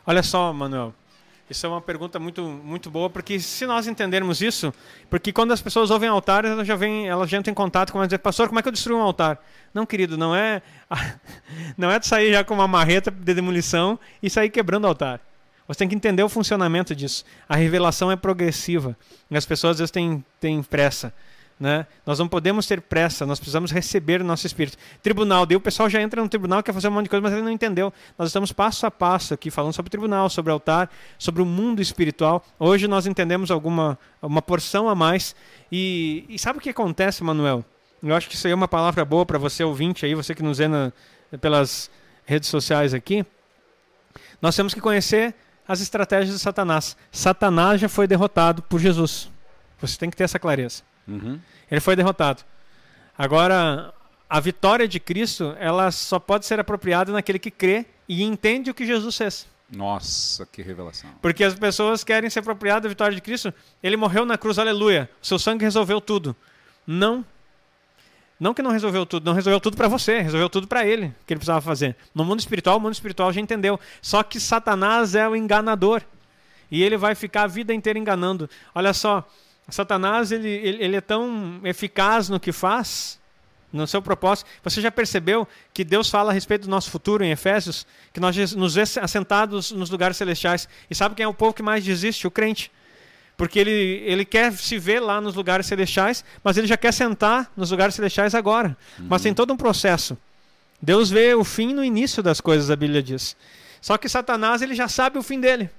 [0.06, 0.94] Olha só, Manuel.
[1.48, 4.72] Isso é uma pergunta muito, muito boa, porque se nós entendermos isso,
[5.10, 8.02] porque quando as pessoas ouvem altar, elas já, vêm, elas já entram em contato com
[8.04, 9.38] dizer, pastor, como é que eu destruo um altar?
[9.74, 10.62] Não, querido, não é,
[11.76, 15.20] não é de sair já com uma marreta de demolição e sair quebrando o altar.
[15.68, 17.24] Você tem que entender o funcionamento disso.
[17.48, 18.96] A revelação é progressiva.
[19.30, 21.12] E as pessoas às vezes têm, têm pressa.
[21.62, 21.86] Né?
[22.04, 24.76] Nós não podemos ter pressa, nós precisamos receber o nosso espírito.
[25.00, 27.32] Tribunal, daí o pessoal já entra no tribunal, quer fazer um monte de coisa, mas
[27.32, 27.92] ele não entendeu.
[28.18, 32.44] Nós estamos passo a passo aqui falando sobre tribunal, sobre altar, sobre o mundo espiritual.
[32.58, 35.36] Hoje nós entendemos alguma uma porção a mais.
[35.70, 37.64] E, e sabe o que acontece, Manuel?
[38.02, 40.42] Eu acho que isso aí é uma palavra boa para você ouvinte aí, você que
[40.42, 40.92] nos vê na,
[41.40, 41.88] pelas
[42.26, 43.24] redes sociais aqui.
[44.40, 45.32] Nós temos que conhecer
[45.68, 46.96] as estratégias de Satanás.
[47.12, 49.30] Satanás já foi derrotado por Jesus.
[49.80, 50.82] Você tem que ter essa clareza.
[51.06, 51.38] Uhum.
[51.70, 52.42] Ele foi derrotado.
[53.16, 53.92] Agora,
[54.28, 58.74] a vitória de Cristo, ela só pode ser apropriada naquele que crê e entende o
[58.74, 59.46] que Jesus fez.
[59.70, 61.10] Nossa, que revelação.
[61.20, 63.52] Porque as pessoas querem se apropriar da vitória de Cristo.
[63.82, 65.08] Ele morreu na cruz, aleluia.
[65.22, 66.36] O seu sangue resolveu tudo.
[66.86, 67.24] Não.
[68.38, 71.32] Não que não resolveu tudo, não resolveu tudo para você, resolveu tudo para ele, que
[71.32, 71.96] ele precisava fazer.
[72.12, 73.78] No mundo espiritual, o mundo espiritual já entendeu.
[74.02, 76.02] Só que Satanás é o enganador.
[76.70, 78.50] E ele vai ficar a vida inteira enganando.
[78.74, 79.26] Olha só,
[79.68, 83.18] Satanás ele, ele, ele é tão eficaz no que faz,
[83.72, 84.48] no seu propósito.
[84.62, 87.86] Você já percebeu que Deus fala a respeito do nosso futuro em Efésios?
[88.12, 90.68] Que nós nos assentados nos lugares celestiais.
[90.90, 92.26] E sabe quem é o povo que mais desiste?
[92.26, 92.70] O crente.
[93.36, 97.50] Porque ele, ele quer se ver lá nos lugares celestiais, mas ele já quer sentar
[97.56, 98.76] nos lugares celestiais agora.
[98.98, 99.06] Uhum.
[99.08, 100.18] Mas tem todo um processo.
[100.80, 103.36] Deus vê o fim no início das coisas, a Bíblia diz.
[103.80, 105.70] Só que Satanás ele já sabe o fim dele.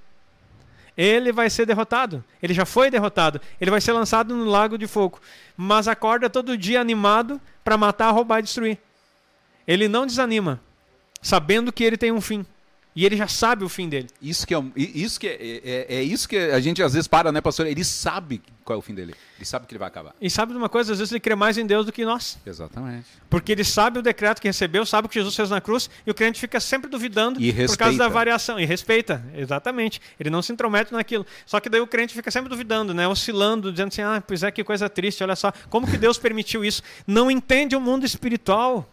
[0.97, 2.23] Ele vai ser derrotado.
[2.41, 3.41] Ele já foi derrotado.
[3.59, 5.19] Ele vai ser lançado no lago de fogo.
[5.57, 8.77] Mas acorda todo dia animado para matar, roubar e destruir.
[9.67, 10.59] Ele não desanima,
[11.21, 12.45] sabendo que ele tem um fim.
[12.95, 14.07] E ele já sabe o fim dele.
[14.21, 17.31] Isso que é, isso que é, é, é, isso que a gente às vezes para,
[17.31, 17.65] né, pastor?
[17.65, 19.15] Ele sabe qual é o fim dele.
[19.37, 20.15] Ele sabe que ele vai acabar.
[20.21, 20.93] E sabe de uma coisa?
[20.93, 22.37] Às vezes ele crê mais em Deus do que nós.
[22.45, 23.07] Exatamente.
[23.29, 26.11] Porque ele sabe o decreto que recebeu, sabe o que Jesus fez na cruz, e
[26.11, 28.59] o crente fica sempre duvidando e por causa da variação.
[28.59, 29.99] E respeita, exatamente.
[30.19, 31.25] Ele não se intromete naquilo.
[31.45, 33.07] Só que daí o crente fica sempre duvidando, né?
[33.07, 35.51] Oscilando, dizendo assim, ah, pois é, que coisa triste, olha só.
[35.69, 36.81] Como que Deus permitiu isso?
[37.07, 38.87] Não entende o mundo espiritual.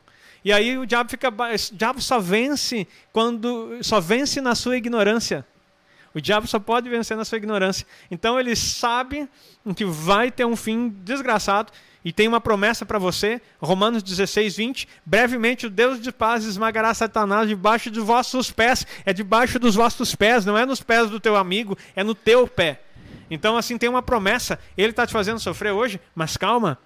[0.45, 5.45] E aí o diabo fica, o diabo só vence quando só vence na sua ignorância.
[6.15, 7.87] O diabo só pode vencer na sua ignorância.
[8.11, 9.29] Então ele sabe
[9.77, 11.73] que vai ter um fim desgraçado
[12.05, 14.89] e tem uma promessa para você, Romanos 16, 20.
[15.05, 18.87] Brevemente o Deus de paz esmagará Satanás debaixo dos vossos pés.
[19.05, 22.49] É debaixo dos vossos pés, não é nos pés do teu amigo, é no teu
[22.49, 22.81] pé.
[23.31, 24.59] Então, assim, tem uma promessa.
[24.77, 26.79] Ele está te fazendo sofrer hoje, mas calma.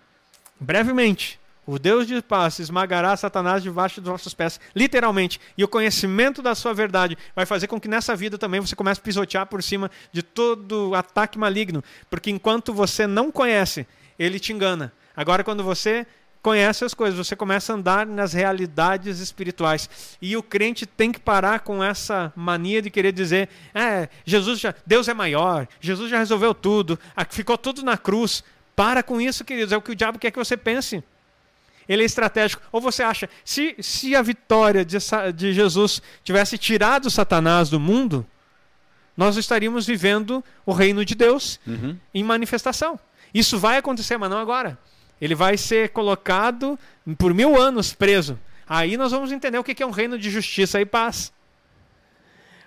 [0.61, 5.41] Brevemente, o Deus de paz esmagará Satanás debaixo dos vossos pés, literalmente.
[5.57, 9.01] E o conhecimento da sua verdade vai fazer com que nessa vida também você comece
[9.01, 11.83] a pisotear por cima de todo ataque maligno.
[12.11, 13.87] Porque enquanto você não conhece,
[14.19, 14.93] ele te engana.
[15.17, 16.07] Agora, quando você
[16.43, 19.89] conhece as coisas, você começa a andar nas realidades espirituais.
[20.21, 24.75] E o crente tem que parar com essa mania de querer dizer: é, Jesus já,
[24.87, 26.99] Deus é maior, Jesus já resolveu tudo,
[27.31, 28.45] ficou tudo na cruz.
[28.77, 31.03] Para com isso, queridos, é o que o diabo quer que você pense
[31.89, 32.63] ele é estratégico.
[32.73, 34.97] Ou você acha, se, se a vitória de,
[35.35, 38.27] de Jesus tivesse tirado Satanás do mundo,
[39.17, 41.97] nós estaríamos vivendo o reino de Deus uhum.
[42.13, 42.99] em manifestação.
[43.33, 44.79] Isso vai acontecer, mas não agora.
[45.21, 46.79] Ele vai ser colocado
[47.19, 48.39] por mil anos preso.
[48.67, 51.33] Aí nós vamos entender o que é um reino de justiça e paz.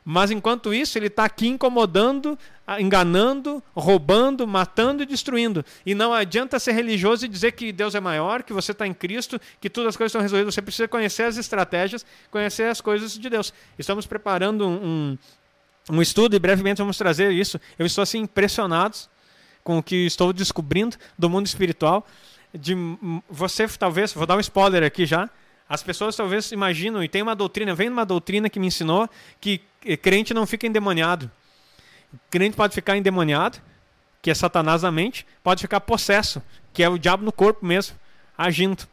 [0.09, 2.39] Mas enquanto isso, ele está aqui incomodando,
[2.79, 5.65] enganando, roubando, matando e destruindo.
[5.85, 8.93] E não adianta ser religioso e dizer que Deus é maior, que você está em
[8.93, 10.55] Cristo, que todas as coisas estão resolvidas.
[10.55, 13.53] Você precisa conhecer as estratégias, conhecer as coisas de Deus.
[13.77, 15.17] Estamos preparando um,
[15.91, 17.59] um estudo e brevemente vamos trazer isso.
[17.77, 18.95] Eu estou assim impressionado
[19.61, 22.07] com o que estou descobrindo do mundo espiritual.
[22.53, 22.73] De
[23.29, 25.29] você talvez, vou dar um spoiler aqui já.
[25.69, 29.09] As pessoas talvez imaginam, e tem uma doutrina, vem uma doutrina que me ensinou
[29.41, 29.61] que
[30.01, 31.29] crente não fica endemoniado.
[32.29, 33.59] Crente pode ficar endemoniado,
[34.21, 36.41] que é Satanás na mente, pode ficar possesso,
[36.73, 37.97] que é o diabo no corpo mesmo,
[38.37, 38.87] agindo.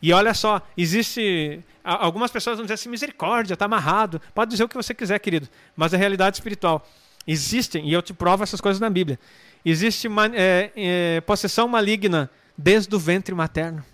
[0.00, 1.60] E olha só, existe.
[1.82, 4.20] Algumas pessoas vão dizer assim: misericórdia, está amarrado.
[4.34, 6.86] Pode dizer o que você quiser, querido, mas é realidade espiritual.
[7.26, 9.18] Existem, e eu te provo essas coisas na Bíblia.
[9.64, 13.84] Existe é, é, possessão maligna desde o ventre materno.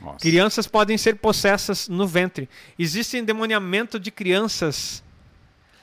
[0.00, 0.18] Nossa.
[0.18, 2.48] Crianças podem ser possessas no ventre.
[2.78, 5.02] Existe endemoniamento de crianças.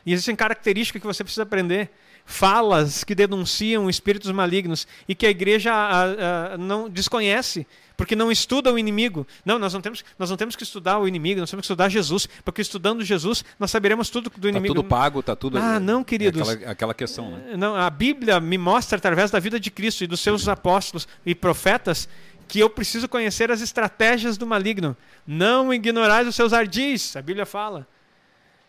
[0.05, 1.89] E existem características que você precisa aprender.
[2.23, 7.65] Falas que denunciam espíritos malignos e que a igreja a, a, não desconhece,
[7.97, 9.25] porque não estuda o inimigo.
[9.43, 11.89] Não, nós não, temos, nós não temos que estudar o inimigo, nós temos que estudar
[11.89, 14.73] Jesus, porque estudando Jesus nós saberemos tudo do tá inimigo.
[14.73, 15.57] Está tudo pago, está tudo.
[15.57, 16.47] Ah, não, queridos.
[16.47, 17.57] É aquela, aquela, questão, né?
[17.57, 21.33] Não, a Bíblia me mostra através da vida de Cristo e dos seus apóstolos e
[21.33, 22.07] profetas
[22.47, 24.95] que eu preciso conhecer as estratégias do maligno.
[25.25, 27.87] Não ignorais os seus ardis, a Bíblia fala.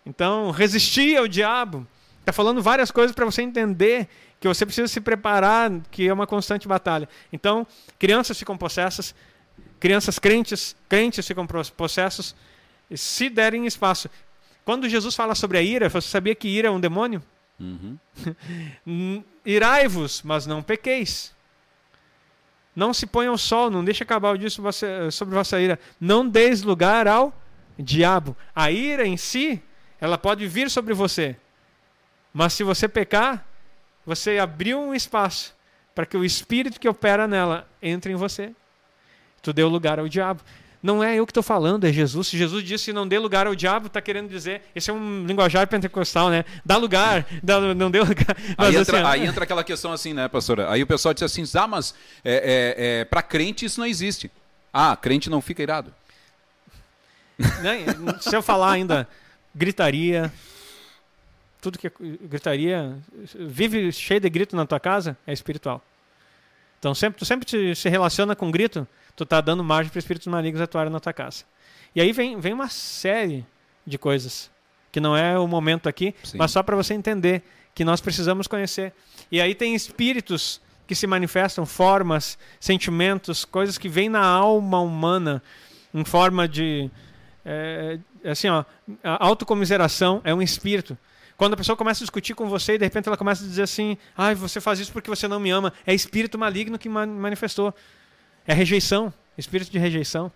[0.04, 1.86] Então, resistir ao diabo.
[2.20, 4.08] Está falando várias coisas para você entender
[4.38, 7.08] que você precisa se preparar, que é uma constante batalha.
[7.32, 7.66] Então,
[7.98, 9.14] crianças ficam possessas,
[9.80, 11.46] crianças crentes, crentes ficam
[11.76, 12.34] possessos,
[12.94, 14.08] se derem espaço.
[14.64, 17.22] Quando Jesus fala sobre a ira, você sabia que ira é um demônio?
[17.58, 17.98] Uhum.
[19.44, 21.34] Irai-vos, mas não pequeis.
[22.74, 25.78] Não se ponha ao sol, não deixe acabar o dia sobre vossa ira.
[26.00, 27.32] Não deis lugar ao
[27.78, 28.36] diabo.
[28.54, 29.62] A ira em si,
[30.00, 31.36] ela pode vir sobre você.
[32.32, 33.46] Mas se você pecar,
[34.06, 35.54] você abriu um espaço
[35.94, 38.52] para que o espírito que opera nela entre em você.
[39.42, 40.42] Tu deu lugar ao diabo.
[40.82, 42.26] Não é eu que estou falando, é Jesus.
[42.26, 44.62] Se Jesus disse não dê lugar ao diabo, está querendo dizer.
[44.74, 46.44] Esse é um linguajar pentecostal, né?
[46.64, 48.36] Dá lugar, dá, não dê lugar.
[48.58, 50.68] Aí, entra, assim, aí entra aquela questão assim, né, pastora?
[50.70, 51.94] Aí o pessoal diz assim: ah, mas
[52.24, 54.28] é, é, é para crente isso não existe.
[54.72, 55.94] Ah, crente não fica irado.
[57.62, 59.08] Não, se eu falar ainda
[59.54, 60.32] gritaria,
[61.60, 61.92] tudo que é
[62.22, 62.96] gritaria,
[63.34, 65.82] vive cheio de grito na tua casa, é espiritual.
[66.82, 70.26] Então sempre, tu sempre te, se relaciona com grito, tu está dando margem para espíritos
[70.26, 71.44] malignos atuarem na tua casa.
[71.94, 73.46] E aí vem, vem uma série
[73.86, 74.50] de coisas,
[74.90, 76.38] que não é o momento aqui, Sim.
[76.38, 78.92] mas só para você entender que nós precisamos conhecer.
[79.30, 85.40] E aí tem espíritos que se manifestam, formas, sentimentos, coisas que vêm na alma humana
[85.94, 86.90] em forma de.
[87.44, 88.64] É, assim, ó,
[89.04, 90.98] a autocomiseração é um espírito.
[91.42, 93.62] Quando a pessoa começa a discutir com você e de repente ela começa a dizer
[93.62, 95.72] assim: ah, você faz isso porque você não me ama.
[95.84, 97.74] É espírito maligno que manifestou.
[98.46, 100.30] É rejeição, espírito de rejeição.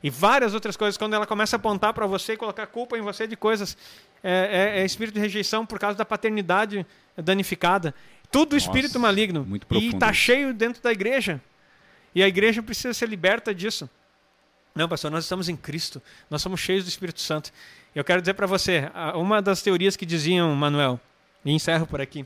[0.00, 3.00] E várias outras coisas, quando ela começa a apontar para você e colocar culpa em
[3.00, 3.76] você de coisas,
[4.22, 7.92] é, é, é, espírito de rejeição por causa da paternidade danificada.
[8.30, 9.44] Tudo espírito Nossa, maligno.
[9.44, 11.42] Muito e está cheio dentro da igreja.
[12.14, 13.90] E a igreja precisa ser liberta disso.
[14.78, 16.00] Não, pastor, nós estamos em Cristo.
[16.30, 17.50] Nós somos cheios do Espírito Santo.
[17.98, 21.00] Eu quero dizer para você, uma das teorias que diziam, Manuel,
[21.44, 22.24] e encerro por aqui,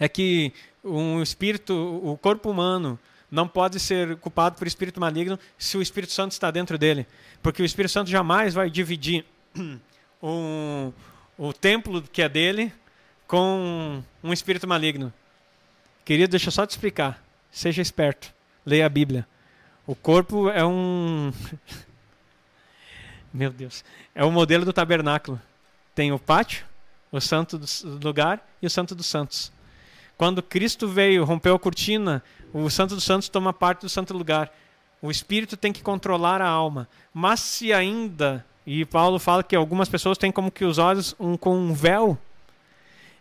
[0.00, 0.52] é que
[0.82, 1.72] um espírito,
[2.02, 2.98] o corpo humano,
[3.30, 7.06] não pode ser culpado por espírito maligno se o Espírito Santo está dentro dele.
[7.40, 9.24] Porque o Espírito Santo jamais vai dividir
[10.20, 10.92] um,
[11.38, 12.72] o templo que é dele
[13.28, 15.14] com um espírito maligno.
[16.04, 17.24] Querido, deixa eu só te explicar.
[17.48, 18.34] Seja esperto.
[18.66, 19.24] Leia a Bíblia.
[19.86, 21.32] O corpo é um.
[23.34, 23.84] Meu Deus.
[24.14, 25.42] É o modelo do tabernáculo.
[25.92, 26.64] Tem o pátio,
[27.10, 27.66] o santo do
[28.06, 29.52] lugar e o santo dos santos.
[30.16, 34.54] Quando Cristo veio, rompeu a cortina, o santo dos santos toma parte do santo lugar.
[35.02, 36.88] O espírito tem que controlar a alma.
[37.12, 41.36] Mas se ainda, e Paulo fala que algumas pessoas têm como que os olhos um,
[41.36, 42.16] com um véu,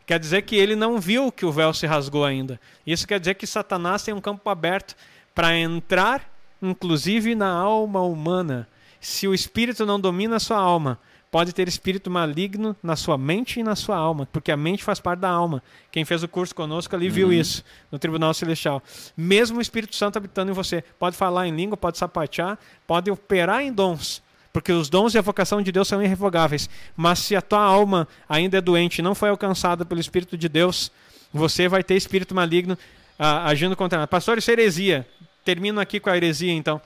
[0.05, 2.61] quer dizer que ele não viu que o véu se rasgou ainda.
[2.85, 4.95] Isso quer dizer que Satanás tem um campo aberto
[5.33, 6.29] para entrar,
[6.61, 8.67] inclusive na alma humana
[9.05, 10.97] se o espírito não domina a sua alma,
[11.29, 14.99] pode ter espírito maligno na sua mente e na sua alma, porque a mente faz
[14.99, 15.61] parte da alma.
[15.91, 17.33] Quem fez o curso conosco ali viu uhum.
[17.33, 18.81] isso no Tribunal Celestial.
[19.17, 23.61] Mesmo o Espírito Santo habitando em você, pode falar em língua, pode sapatear, pode operar
[23.61, 24.21] em dons,
[24.53, 26.69] porque os dons e a vocação de Deus são irrevogáveis.
[26.95, 30.91] Mas se a tua alma ainda é doente, não foi alcançada pelo Espírito de Deus,
[31.33, 32.77] você vai ter espírito maligno
[33.17, 34.07] ah, agindo contra nós.
[34.07, 35.07] Pastor, isso é heresia.
[35.43, 36.79] Termino aqui com a heresia, então.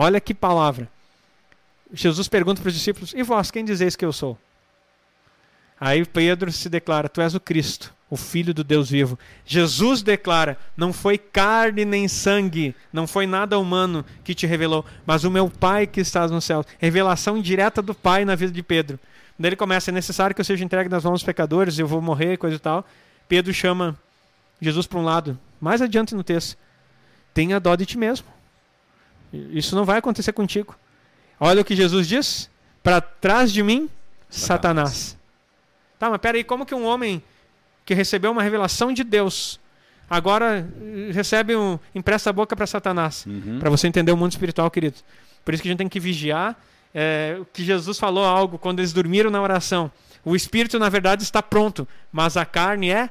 [0.00, 0.88] Olha que palavra.
[1.92, 4.38] Jesus pergunta para os discípulos: E vós, quem dizeis que eu sou?
[5.80, 9.18] Aí Pedro se declara: Tu és o Cristo, o Filho do Deus vivo.
[9.44, 15.24] Jesus declara: Não foi carne nem sangue, não foi nada humano que te revelou, mas
[15.24, 16.64] o meu Pai que estás no céu.
[16.78, 19.00] Revelação direta do Pai na vida de Pedro.
[19.36, 22.00] Daí ele começa: É necessário que eu seja entregue nas mãos dos pecadores, eu vou
[22.00, 22.86] morrer, coisa e tal.
[23.26, 23.98] Pedro chama
[24.60, 25.36] Jesus para um lado.
[25.60, 26.56] Mais adiante no texto:
[27.34, 28.37] Tenha dó de ti mesmo.
[29.32, 30.76] Isso não vai acontecer contigo.
[31.38, 32.50] Olha o que Jesus diz:
[32.82, 33.88] para trás de mim,
[34.28, 34.90] Satanás.
[34.90, 35.18] Satanás.
[35.98, 37.22] Tá, mas peraí, como que um homem
[37.84, 39.58] que recebeu uma revelação de Deus
[40.08, 43.26] agora eh, recebe um empresta a boca para Satanás?
[43.26, 43.58] Uhum.
[43.58, 44.96] Para você entender o mundo espiritual, querido.
[45.44, 46.56] Por isso que a gente tem que vigiar.
[46.94, 49.92] É, que Jesus falou algo quando eles dormiram na oração.
[50.24, 53.10] O espírito, na verdade, está pronto, mas a carne é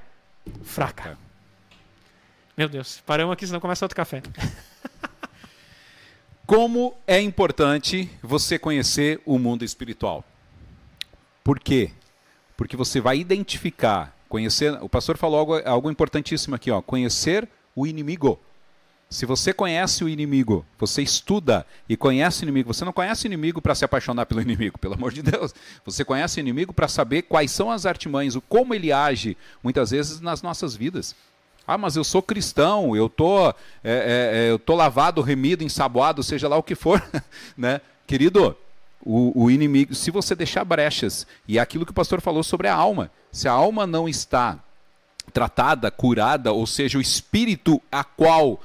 [0.63, 1.17] fraca.
[2.57, 4.23] Meu Deus, paramos aqui, senão começa outro café.
[6.47, 10.23] Como é importante você conhecer o mundo espiritual?
[11.43, 11.91] Por quê?
[12.55, 14.71] Porque você vai identificar, conhecer.
[14.81, 18.39] O pastor falou algo, algo importantíssimo aqui, ó, conhecer o inimigo.
[19.09, 23.27] Se você conhece o inimigo, você estuda e conhece o inimigo, você não conhece o
[23.27, 25.53] inimigo para se apaixonar pelo inimigo, pelo amor de Deus.
[25.83, 30.21] Você conhece o inimigo para saber quais são as artimanhas, como ele age, muitas vezes,
[30.21, 31.13] nas nossas vidas.
[31.67, 33.53] Ah, mas eu sou cristão, eu tô, é,
[33.83, 37.03] é, é eu tô lavado, remido, ensaboado, seja lá o que for,
[37.57, 37.81] né?
[38.07, 38.55] Querido,
[39.03, 42.69] o, o, inimigo, se você deixar brechas, e é aquilo que o pastor falou sobre
[42.69, 44.57] a alma, se a alma não está
[45.33, 48.61] tratada, curada, ou seja, o espírito a qual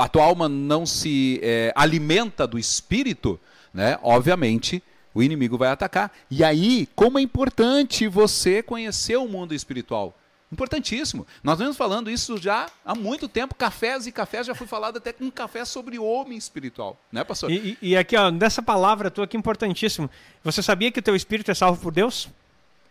[0.00, 3.38] a tua alma não se é, alimenta do espírito,
[3.72, 3.96] né?
[4.02, 4.82] Obviamente
[5.14, 6.12] o inimigo vai atacar.
[6.30, 10.14] E aí, como é importante você conhecer o mundo espiritual.
[10.52, 11.24] Importantíssimo.
[11.44, 13.54] Nós vemos falando isso já há muito tempo.
[13.54, 17.22] Cafés e cafés já foi falado até com um café sobre o homem espiritual, né,
[17.22, 17.52] pastor?
[17.52, 20.10] E, e aqui, ó, dessa palavra tua aqui importantíssimo.
[20.42, 22.28] Você sabia que o teu espírito é salvo por Deus?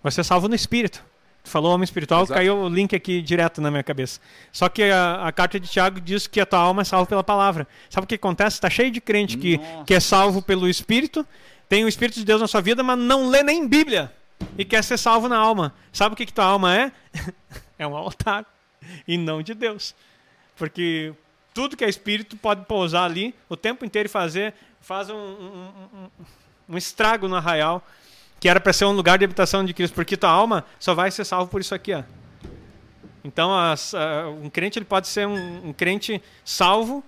[0.02, 1.04] Você é salvo no espírito.
[1.44, 2.34] Tu falou homem espiritual, Exato.
[2.34, 4.22] caiu o link aqui direto na minha cabeça.
[4.54, 7.24] Só que a, a carta de Tiago diz que a tua alma é salva pela
[7.24, 7.68] palavra.
[7.90, 8.56] Sabe o que acontece?
[8.56, 11.28] Está cheio de crente que, que é salvo pelo espírito,
[11.68, 14.12] tem o espírito de Deus na sua vida, mas não lê nem Bíblia
[14.58, 15.74] e quer ser salvo na alma.
[15.92, 16.92] Sabe o que, que tua alma é?
[17.78, 18.46] é um altar
[19.08, 19.96] e não de Deus.
[20.56, 21.14] Porque
[21.54, 25.72] tudo que é espírito pode pousar ali o tempo inteiro e fazer faz um, um,
[25.94, 26.10] um-
[26.70, 27.84] um estrago no arraial
[28.40, 31.12] que era para ser um lugar de habitação de Cristo, porque tua alma só vai
[31.12, 32.04] ser salvo por isso aqui, ó.
[33.24, 37.04] Então, as- a- um crente ele pode ser um crente salvo,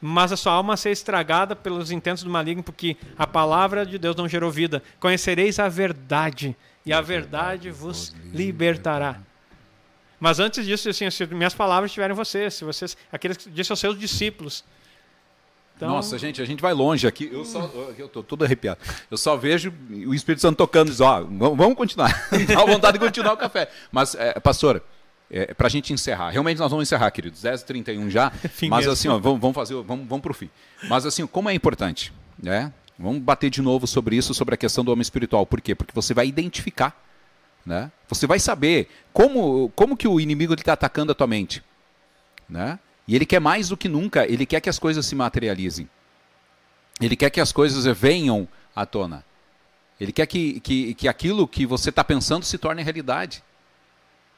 [0.00, 4.16] mas a sua alma ser estragada pelos intentos do maligno, porque a palavra de Deus
[4.16, 4.82] não gerou vida.
[4.98, 9.20] Conhecereis a verdade, e a verdade vos libertará.
[10.18, 13.72] Mas antes disso, assim, se minhas palavras estiverem em vocês, se vocês, aqueles que disse
[13.72, 14.62] aos seus discípulos.
[15.76, 17.30] Então, Nossa, gente, a gente vai longe aqui.
[17.32, 18.78] Eu só, eu tô todo arrepiado.
[19.10, 19.72] Eu só vejo
[20.06, 22.28] o Espírito Santo tocando diz, ó, vamos continuar.
[22.46, 23.70] Dá vontade de continuar o café.
[23.90, 24.82] Mas, é, pastora,
[25.30, 28.30] é, para a gente encerrar, realmente nós vamos encerrar, queridos, 10h31 já.
[28.52, 30.50] Fim mas assim, ó, vamos, vamos fazer, vamos, vamos pro fim.
[30.86, 32.12] Mas assim, como é importante,
[32.42, 32.70] né?
[33.00, 35.46] Vamos bater de novo sobre isso, sobre a questão do homem espiritual.
[35.46, 35.74] Por quê?
[35.74, 37.02] Porque você vai identificar,
[37.64, 37.90] né?
[38.06, 41.64] Você vai saber como, como que o inimigo está atacando a tua mente,
[42.46, 42.78] né?
[43.08, 45.88] E ele quer mais do que nunca, ele quer que as coisas se materializem.
[47.00, 48.46] Ele quer que as coisas venham
[48.76, 49.24] à tona.
[49.98, 53.42] Ele quer que, que, que aquilo que você está pensando se torne realidade.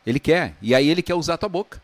[0.07, 0.57] Ele quer.
[0.63, 1.83] E aí ele quer usar a tua boca.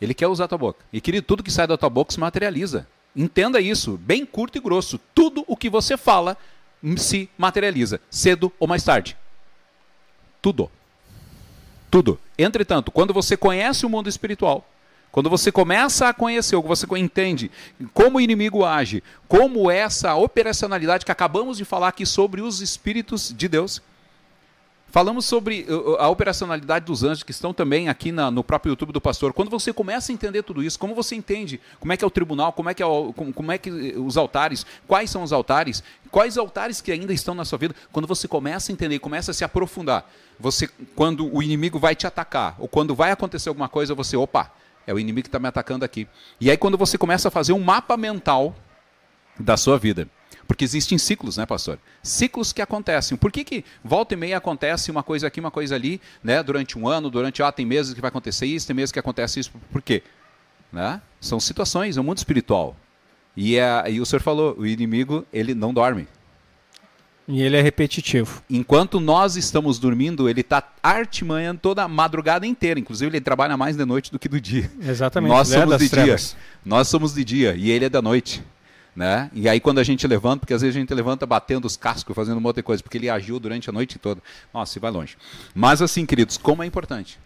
[0.00, 0.84] Ele quer usar a tua boca.
[0.92, 2.86] E querido, tudo que sai da tua boca se materializa.
[3.14, 4.98] Entenda isso, bem curto e grosso.
[5.14, 6.36] Tudo o que você fala
[6.96, 9.16] se materializa, cedo ou mais tarde.
[10.40, 10.70] Tudo.
[11.90, 12.18] Tudo.
[12.38, 14.66] Entretanto, quando você conhece o mundo espiritual,
[15.12, 17.50] quando você começa a conhecer, ou você entende
[17.92, 23.32] como o inimigo age, como essa operacionalidade que acabamos de falar aqui sobre os espíritos
[23.36, 23.82] de Deus,
[24.92, 28.92] falamos sobre uh, a operacionalidade dos anjos que estão também aqui na- no próprio YouTube
[28.92, 29.32] do pastor.
[29.32, 32.10] Quando você começa a entender tudo isso, como você entende como é que é o
[32.10, 35.82] tribunal, como é que é, o- como, é que os altares, quais são os altares,
[36.10, 39.34] quais altares que ainda estão na sua vida, quando você começa a entender, começa a
[39.34, 40.08] se aprofundar,
[40.38, 44.52] você quando o inimigo vai te atacar ou quando vai acontecer alguma coisa, você, opa,
[44.86, 46.06] é o inimigo que está me atacando aqui.
[46.38, 48.54] E aí quando você começa a fazer um mapa mental
[49.40, 50.06] da sua vida.
[50.46, 51.78] Porque existem ciclos, né, pastor?
[52.02, 53.16] Ciclos que acontecem.
[53.16, 56.42] Por que, que volta e meia acontece uma coisa aqui, uma coisa ali, né?
[56.42, 59.40] Durante um ano, durante, ah, tem meses que vai acontecer isso, tem meses que acontece
[59.40, 59.52] isso.
[59.70, 60.02] Por quê?
[60.72, 61.00] Né?
[61.20, 62.76] São situações, é um mundo espiritual.
[63.36, 66.06] E, é, e o senhor falou, o inimigo, ele não dorme.
[67.28, 68.42] E ele é repetitivo.
[68.50, 72.80] Enquanto nós estamos dormindo, ele está artimanhando toda a madrugada inteira.
[72.80, 74.70] Inclusive, ele trabalha mais de noite do que do dia.
[74.80, 75.30] Exatamente.
[75.30, 76.30] Nós Ele é somos das de trevas.
[76.30, 76.38] dia.
[76.64, 78.42] Nós somos de dia e ele é da noite.
[78.94, 79.30] Né?
[79.32, 82.14] E aí quando a gente levanta, porque às vezes a gente levanta batendo os cascos,
[82.14, 84.20] fazendo uma outra coisa, porque ele agiu durante a noite toda.
[84.52, 85.16] Nossa, e vai longe.
[85.54, 87.18] Mas assim, queridos, como é importante.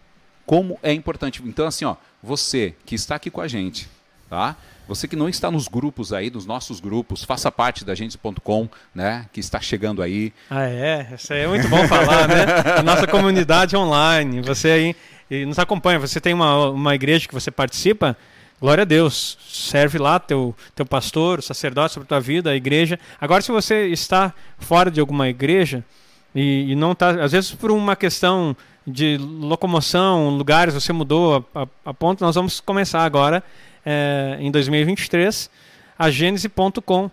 [0.45, 1.41] Como é importante.
[1.45, 3.89] Então assim, ó, você que está aqui com a gente,
[4.29, 4.55] tá?
[4.87, 9.25] Você que não está nos grupos aí, nos nossos grupos, faça parte da gente.com, né?
[9.33, 10.31] Que está chegando aí.
[10.49, 11.09] Ah, é?
[11.13, 12.45] Isso aí é muito bom falar, né?
[12.77, 14.39] A nossa comunidade online.
[14.41, 14.95] Você
[15.29, 15.99] aí nos acompanha.
[15.99, 18.15] Você tem uma, uma igreja que você participa.
[18.59, 19.37] Glória a Deus.
[19.47, 22.99] Serve lá teu, teu pastor, o sacerdote sobre tua vida, a igreja.
[23.21, 25.85] Agora, se você está fora de alguma igreja
[26.33, 31.61] e, e não está, às vezes por uma questão de locomoção, lugares, você mudou a,
[31.61, 33.43] a, a ponto, nós vamos começar agora,
[33.85, 35.51] eh, em 2023,
[35.99, 37.11] a Gênese.com,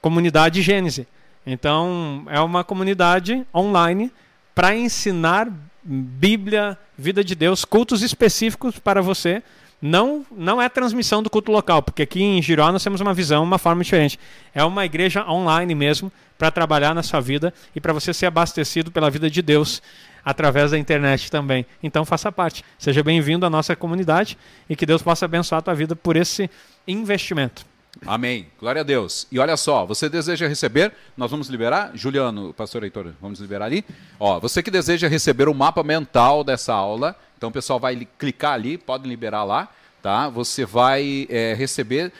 [0.00, 1.06] comunidade Gênese.
[1.44, 4.10] Então, é uma comunidade online
[4.54, 5.48] para ensinar
[5.82, 9.42] Bíblia, vida de Deus, cultos específicos para você.
[9.80, 13.44] Não, não é transmissão do culto local, porque aqui em Giró nós temos uma visão,
[13.44, 14.18] uma forma diferente.
[14.52, 18.92] É uma igreja online mesmo, para trabalhar na sua vida e para você ser abastecido
[18.92, 19.82] pela vida de Deus
[20.24, 21.66] através da internet também.
[21.82, 22.64] Então faça parte.
[22.78, 24.38] Seja bem-vindo à nossa comunidade
[24.70, 26.48] e que Deus possa abençoar a tua vida por esse
[26.86, 27.66] investimento.
[28.06, 28.46] Amém.
[28.60, 29.26] Glória a Deus.
[29.32, 30.92] E olha só, você deseja receber?
[31.16, 31.90] Nós vamos liberar?
[31.94, 33.84] Juliano, pastor Heitor, vamos liberar ali?
[34.20, 38.08] Ó, você que deseja receber o mapa mental dessa aula, então o pessoal vai li-
[38.18, 39.68] clicar ali, pode liberar lá,
[40.02, 40.28] tá?
[40.28, 42.12] Você vai é, receber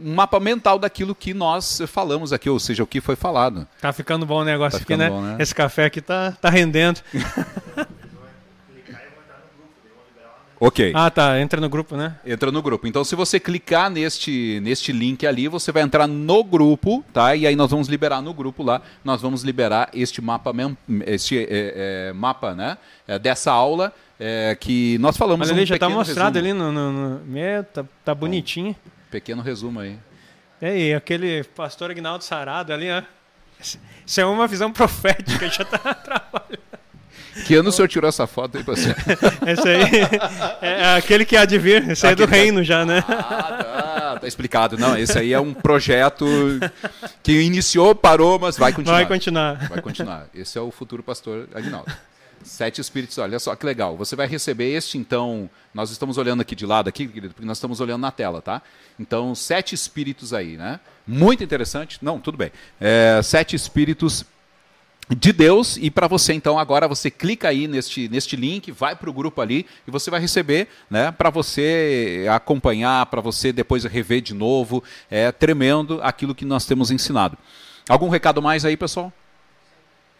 [0.00, 3.66] um mapa mental daquilo que nós falamos aqui, ou seja, o que foi falado.
[3.80, 5.08] Tá ficando bom o negócio Tá aqui, né?
[5.10, 5.36] bom, né?
[5.40, 7.00] Esse café aqui tá, tá rendendo.
[10.60, 10.92] Ok.
[10.94, 11.40] Ah, tá.
[11.40, 12.16] Entra no grupo, né?
[12.26, 12.86] Entra no grupo.
[12.86, 17.34] Então, se você clicar neste, neste link ali, você vai entrar no grupo, tá?
[17.34, 20.52] E aí nós vamos liberar no grupo lá, nós vamos liberar este mapa,
[21.06, 22.76] este é, é, mapa, né?
[23.06, 25.46] É, dessa aula é, que nós falamos.
[25.46, 26.64] Mas um ali já tá mostrado resumo.
[26.64, 26.72] ali no.
[26.72, 27.24] no, no...
[27.24, 28.74] Meu, tá, tá bonitinho.
[29.10, 29.96] Pequeno resumo aí.
[30.60, 33.02] E aí, aquele pastor Agnaldo Sarado ali, ó.
[34.06, 36.67] Isso é uma visão profética, já tá trabalhando.
[37.44, 38.94] Que ano o senhor tirou essa foto aí, pastor?
[39.46, 39.82] Esse aí
[40.60, 41.88] é aquele que há de vir.
[41.90, 43.04] Esse aí é do reino já, né?
[43.08, 44.76] Ah, tá, tá explicado.
[44.76, 46.26] Não, esse aí é um projeto
[47.22, 48.96] que iniciou, parou, mas vai continuar.
[48.96, 49.68] Vai continuar.
[49.68, 50.26] Vai continuar.
[50.34, 51.92] Esse é o futuro pastor Aguinaldo.
[52.42, 53.96] Sete espíritos, olha só que legal.
[53.96, 55.50] Você vai receber este, então.
[55.74, 58.62] Nós estamos olhando aqui de lado, aqui, querido, porque nós estamos olhando na tela, tá?
[58.98, 60.80] Então, sete espíritos aí, né?
[61.06, 61.98] Muito interessante.
[62.00, 62.50] Não, tudo bem.
[62.80, 64.24] É, sete espíritos
[65.10, 69.08] de Deus e para você então agora você clica aí neste, neste link, vai para
[69.08, 74.20] o grupo ali e você vai receber, né, para você acompanhar, para você depois rever
[74.20, 77.38] de novo, é tremendo aquilo que nós temos ensinado.
[77.88, 79.12] Algum recado mais aí, pessoal?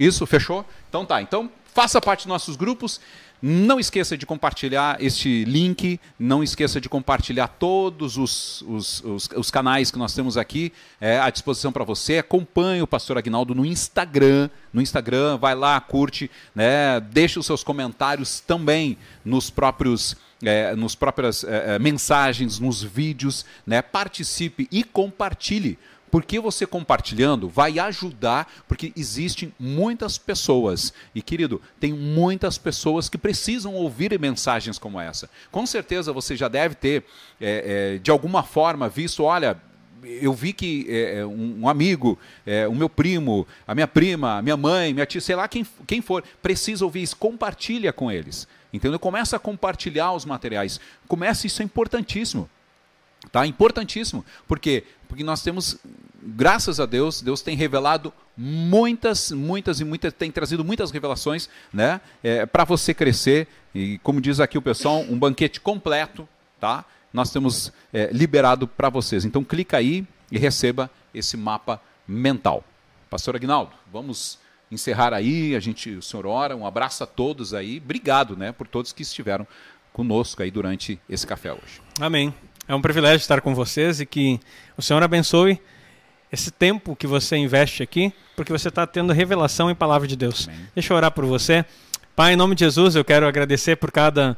[0.01, 0.65] Isso, fechou?
[0.89, 1.21] Então tá.
[1.21, 3.01] Então faça parte dos nossos grupos.
[3.41, 9.51] Não esqueça de compartilhar este link, não esqueça de compartilhar todos os, os, os, os
[9.51, 12.19] canais que nós temos aqui é, à disposição para você.
[12.19, 17.63] Acompanhe o Pastor Agnaldo no Instagram, no Instagram, vai lá, curte, né, deixe os seus
[17.63, 23.83] comentários também nos próprios é, nos próprias é, é mensagens, nos vídeos, né?
[23.83, 25.77] participe e compartilhe
[26.11, 33.19] porque você compartilhando vai ajudar, porque existem muitas pessoas, e querido, tem muitas pessoas que
[33.19, 35.29] precisam ouvir mensagens como essa.
[35.51, 37.05] Com certeza você já deve ter,
[37.41, 39.61] é, é, de alguma forma, visto, olha,
[40.03, 44.43] eu vi que é, é um, amigo, é, o meu primo, a minha prima, a
[44.43, 48.47] minha mãe, minha tia, sei lá quem, quem for, precisa ouvir isso, compartilha com eles.
[48.73, 48.99] Entendeu?
[48.99, 50.79] Começa a compartilhar os materiais.
[51.07, 52.49] Começa, isso é importantíssimo.
[53.31, 53.47] Tá?
[53.47, 54.25] Importantíssimo.
[54.47, 54.85] Por quê?
[55.09, 55.77] Porque nós temos,
[56.23, 62.01] graças a Deus, Deus tem revelado muitas, muitas e muitas, tem trazido muitas revelações né?
[62.23, 63.49] É, para você crescer.
[63.75, 66.29] E como diz aqui o pessoal, um banquete completo,
[66.61, 66.85] tá?
[67.13, 69.25] Nós temos é, liberado para vocês.
[69.25, 72.65] Então clica aí e receba esse mapa mental.
[73.11, 74.39] Pastor Agnaldo, vamos
[74.71, 77.79] encerrar aí, a gente, o senhor ora, um abraço a todos aí.
[77.83, 79.47] Obrigado, né, por todos que estiveram
[79.93, 81.81] conosco aí durante esse café hoje.
[82.01, 82.35] Amém.
[82.69, 84.39] É um privilégio estar com vocês e que
[84.77, 85.59] o Senhor abençoe
[86.31, 90.47] esse tempo que você investe aqui, porque você está tendo revelação em palavra de Deus.
[90.47, 90.69] Amém.
[90.75, 91.65] Deixa eu orar por você.
[92.15, 94.37] Pai, em nome de Jesus, eu quero agradecer por cada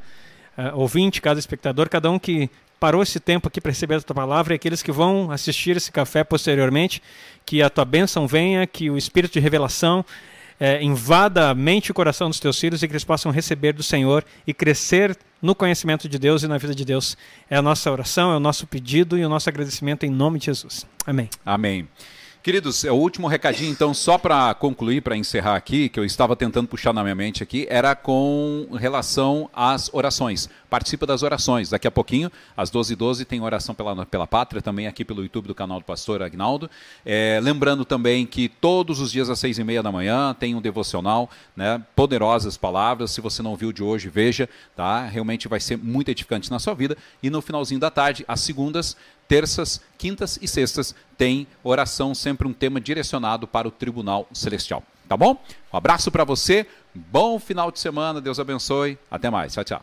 [0.57, 2.49] uh, ouvinte, cada espectador, cada um que
[2.79, 5.91] parou esse tempo aqui para receber a tua palavra e aqueles que vão assistir esse
[5.91, 7.03] café posteriormente,
[7.45, 10.05] que a tua bênção venha, que o espírito de revelação
[10.61, 13.73] é, invada a mente e o coração dos teus filhos e que eles possam receber
[13.73, 17.17] do Senhor e crescer no conhecimento de Deus e na vida de Deus.
[17.49, 20.47] É a nossa oração, é o nosso pedido e o nosso agradecimento em nome de
[20.47, 20.87] Jesus.
[21.07, 21.31] Amém.
[21.45, 21.89] Amém.
[22.43, 26.35] Queridos, é o último recadinho, então, só para concluir, para encerrar aqui, que eu estava
[26.35, 30.49] tentando puxar na minha mente aqui, era com relação às orações.
[30.71, 31.69] Participa das orações.
[31.69, 35.55] Daqui a pouquinho, às 12h12, tem oração pela, pela pátria, também aqui pelo YouTube do
[35.55, 36.71] canal do Pastor Agnaldo.
[37.05, 40.61] É, lembrando também que todos os dias às seis e meia da manhã tem um
[40.61, 43.11] devocional, né, poderosas palavras.
[43.11, 45.05] Se você não viu de hoje, veja, tá?
[45.07, 46.97] Realmente vai ser muito edificante na sua vida.
[47.23, 52.53] E no finalzinho da tarde, às segundas, terças, quintas e sextas tem oração, sempre um
[52.53, 54.83] tema direcionado para o Tribunal Celestial.
[55.09, 55.43] Tá bom?
[55.73, 59.83] Um abraço para você, bom final de semana, Deus abençoe, até mais, tchau, tchau.